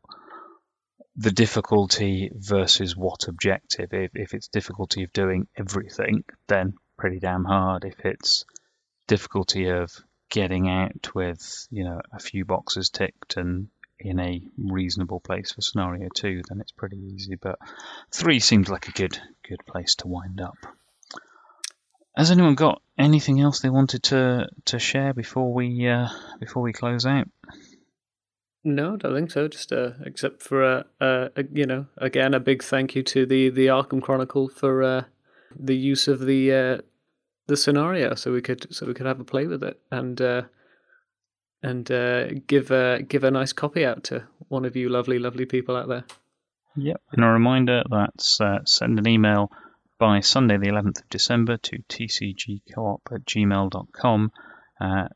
the 1.17 1.31
difficulty 1.31 2.31
versus 2.35 2.97
what 2.97 3.29
objective. 3.29 3.93
If 3.93 4.13
if 4.15 4.35
it's 4.35 4.49
difficulty 4.49 5.05
of 5.05 5.13
doing 5.13 5.49
everything, 5.57 6.25
then 6.49 6.75
pretty 6.97 7.19
damn 7.19 7.45
hard. 7.45 7.85
If 7.85 8.05
it's 8.05 8.45
difficulty 9.07 9.69
of 9.69 9.93
getting 10.31 10.69
out 10.69 11.15
with 11.15 11.67
you 11.71 11.85
know 11.85 12.01
a 12.13 12.19
few 12.19 12.45
boxes 12.45 12.91
ticked 12.91 13.37
and 13.37 13.69
in 14.01 14.19
a 14.19 14.43
reasonable 14.59 15.21
place 15.21 15.53
for 15.53 15.61
scenario 15.61 16.09
two, 16.15 16.43
then 16.49 16.61
it's 16.61 16.73
pretty 16.73 16.99
easy. 16.99 17.37
But 17.37 17.59
three 18.11 18.41
seems 18.41 18.69
like 18.69 18.89
a 18.89 18.93
good 18.93 19.19
good 19.49 19.65
place 19.67 19.95
to 19.97 20.09
wind 20.09 20.41
up. 20.41 20.57
Has 22.17 22.31
anyone 22.31 22.55
got 22.55 22.83
anything 22.99 23.41
else 23.41 23.61
they 23.61 23.71
wanted 23.71 24.03
to 24.05 24.49
to 24.67 24.79
share 24.79 25.13
before 25.15 25.53
we 25.53 25.89
uh, 25.89 26.09
before 26.39 26.63
we 26.63 26.73
close 26.73 27.07
out? 27.07 27.29
no, 28.63 28.95
I 28.95 28.97
don't 28.97 29.15
think 29.15 29.31
so. 29.31 29.49
Just 29.49 29.73
uh, 29.73 29.93
except 30.05 30.43
for 30.43 30.63
uh, 30.63 30.83
uh, 31.01 31.29
you 31.53 31.67
know, 31.67 31.87
again, 31.97 32.35
a 32.35 32.41
big 32.41 32.63
thank 32.63 32.95
you 32.95 33.03
to 33.05 33.27
the 33.27 33.51
the 33.51 33.67
Arkham 33.67 34.03
Chronicle 34.03 34.49
for 34.49 34.83
uh, 34.83 35.05
the 35.59 35.77
use 35.77 36.09
of 36.09 36.21
the 36.21 36.53
uh, 36.53 36.79
the 37.47 37.57
scenario, 37.57 38.15
so 38.15 38.33
we 38.33 38.43
could 38.43 38.73
so 38.75 38.87
we 38.87 38.95
could 38.95 39.07
have 39.07 39.21
a 39.21 39.25
play 39.25 39.47
with 39.47 39.63
it 39.65 39.81
and 39.91 40.21
uh, 40.21 40.43
and 41.63 41.91
uh, 41.91 42.29
give 42.47 42.71
uh, 42.71 42.99
give 42.99 43.25
a 43.25 43.31
nice 43.31 43.53
copy 43.53 43.85
out 43.85 44.05
to 44.05 44.25
one 44.49 44.65
of 44.65 44.77
you 44.77 44.89
lovely 44.89 45.19
lovely 45.19 45.47
people 45.47 45.77
out 45.77 45.89
there. 45.89 46.05
Yep. 46.77 47.03
And 47.13 47.25
a 47.25 47.29
reminder 47.29 47.83
that's 47.91 48.41
uh, 48.41 48.65
send 48.65 48.99
an 48.99 49.09
email 49.09 49.51
by 49.99 50.21
Sunday, 50.21 50.57
the 50.57 50.69
11th 50.69 51.03
of 51.03 51.09
December, 51.11 51.59
to 51.59 51.79
tcgcoop 51.89 53.01
at 53.13 53.25
gmail.com 53.27 54.33
uh, 54.81 55.09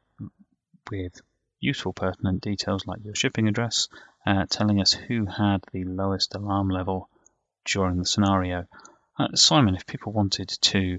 with 0.91 1.21
useful, 1.59 1.95
pertinent 1.95 2.43
details 2.43 2.87
like 2.87 3.03
your 3.03 3.15
shipping 3.15 3.49
address, 3.49 3.89
uh, 4.27 4.45
telling 4.51 4.81
us 4.81 4.93
who 4.93 5.25
had 5.27 5.65
the 5.73 5.85
lowest 5.85 6.35
alarm 6.35 6.69
level 6.69 7.09
during 7.65 7.97
the 7.97 8.05
scenario. 8.05 8.67
Uh, 9.19 9.29
Simon, 9.35 9.75
if 9.75 9.87
people 9.87 10.13
wanted 10.13 10.49
to 10.49 10.99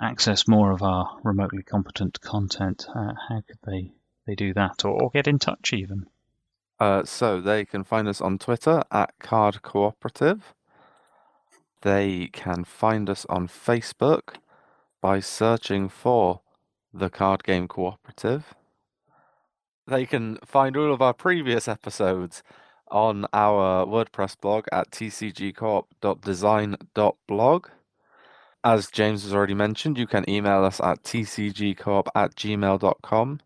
access 0.00 0.46
more 0.46 0.70
of 0.70 0.82
our 0.82 1.18
remotely 1.22 1.62
competent 1.62 2.20
content, 2.20 2.86
uh, 2.94 3.14
how 3.28 3.42
could 3.46 3.58
they, 3.64 3.92
they 4.26 4.34
do 4.34 4.52
that 4.54 4.84
or, 4.84 5.02
or 5.02 5.10
get 5.10 5.26
in 5.26 5.38
touch 5.38 5.72
even? 5.72 6.06
Uh, 6.78 7.04
so 7.04 7.40
they 7.40 7.64
can 7.64 7.82
find 7.84 8.06
us 8.08 8.20
on 8.20 8.38
Twitter 8.38 8.82
at 8.90 9.18
Card 9.20 9.62
Cooperative. 9.62 10.54
They 11.82 12.28
can 12.32 12.64
find 12.64 13.10
us 13.10 13.26
on 13.28 13.48
Facebook 13.48 14.36
by 15.00 15.20
searching 15.20 15.88
for 15.88 16.40
the 16.92 17.08
Card 17.10 17.44
Game 17.44 17.68
Cooperative. 17.68 18.54
They 19.86 20.06
can 20.06 20.38
find 20.44 20.76
all 20.76 20.92
of 20.92 21.00
our 21.02 21.14
previous 21.14 21.68
episodes 21.68 22.42
on 22.90 23.26
our 23.32 23.86
WordPress 23.86 24.40
blog 24.40 24.66
at 24.70 24.90
tcgcoop.design.blog. 24.90 27.68
As 28.64 28.92
James 28.92 29.24
has 29.24 29.34
already 29.34 29.54
mentioned, 29.54 29.98
you 29.98 30.06
can 30.06 30.24
email 30.30 30.64
us 30.64 30.80
at 30.80 31.02
tcgcoop 31.02 32.06
at 32.14 32.36
gmail.com. 32.36 33.40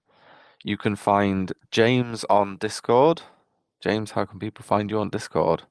You 0.67 0.77
can 0.77 0.97
find 0.97 1.53
James 1.71 2.25
on 2.25 2.57
Discord. 2.57 3.23
James, 3.81 4.11
how 4.11 4.25
can 4.25 4.41
people 4.41 4.65
find 4.65 4.91
you 4.91 4.99
on 4.99 5.11
Discord? 5.11 5.63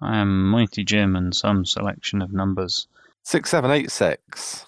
I 0.00 0.18
am 0.18 0.48
Mighty 0.48 0.84
Jim 0.84 1.16
and 1.16 1.34
some 1.34 1.64
selection 1.64 2.22
of 2.22 2.32
numbers. 2.32 2.86
6786. 3.24 4.66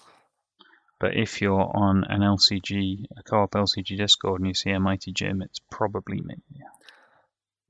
But 0.99 1.15
if 1.15 1.41
you're 1.41 1.71
on 1.73 2.03
an 2.09 2.19
LCG, 2.19 3.05
a 3.15 3.23
co-op 3.23 3.51
LCG 3.51 3.95
Discord, 3.95 4.41
and 4.41 4.47
you 4.49 4.53
see 4.53 4.71
a 4.71 4.79
Mighty 4.81 5.13
Jim, 5.13 5.41
it's 5.41 5.61
probably 5.71 6.19
me. 6.19 6.35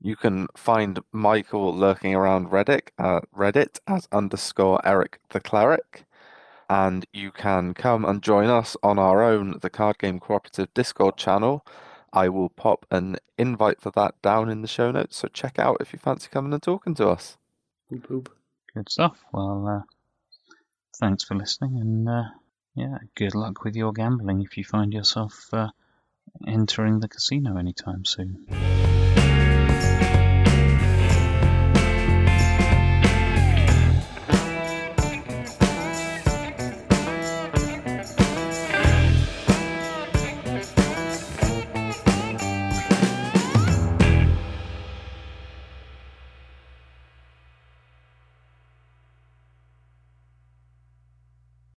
You 0.00 0.16
can 0.16 0.48
find 0.56 0.98
Michael 1.12 1.72
lurking 1.72 2.16
around 2.16 2.48
Reddit, 2.48 2.88
uh, 2.98 3.20
Reddit 3.32 3.78
as 3.86 4.08
underscore 4.10 4.80
Eric 4.84 5.20
the 5.30 5.38
Cleric. 5.38 6.04
And 6.68 7.06
you 7.12 7.30
can 7.30 7.74
come 7.74 8.04
and 8.04 8.22
join 8.22 8.48
us 8.48 8.76
on 8.82 8.98
our 8.98 9.22
own, 9.22 9.58
the 9.60 9.70
Card 9.70 9.98
Game 9.98 10.18
Cooperative 10.18 10.72
Discord 10.74 11.16
channel. 11.16 11.64
I 12.12 12.28
will 12.28 12.48
pop 12.48 12.86
an 12.90 13.16
invite 13.38 13.80
for 13.80 13.90
that 13.92 14.20
down 14.22 14.48
in 14.48 14.62
the 14.62 14.68
show 14.68 14.90
notes, 14.90 15.16
so 15.16 15.28
check 15.28 15.58
out 15.58 15.78
if 15.80 15.92
you 15.92 15.98
fancy 15.98 16.28
coming 16.30 16.52
and 16.52 16.62
talking 16.62 16.94
to 16.96 17.08
us. 17.08 17.36
Boop, 17.92 18.06
boop. 18.06 18.28
Good 18.74 18.90
stuff. 18.90 19.24
Well, 19.32 19.66
uh, 19.68 19.82
thanks 20.98 21.24
for 21.24 21.34
listening, 21.34 21.78
and 21.78 22.08
uh, 22.08 22.24
yeah, 22.74 22.98
good 23.14 23.34
luck 23.34 23.64
with 23.64 23.76
your 23.76 23.92
gambling 23.92 24.42
if 24.42 24.56
you 24.56 24.64
find 24.64 24.92
yourself 24.92 25.48
uh, 25.52 25.68
entering 26.46 27.00
the 27.00 27.08
casino 27.08 27.56
anytime 27.56 28.04
soon. 28.04 28.46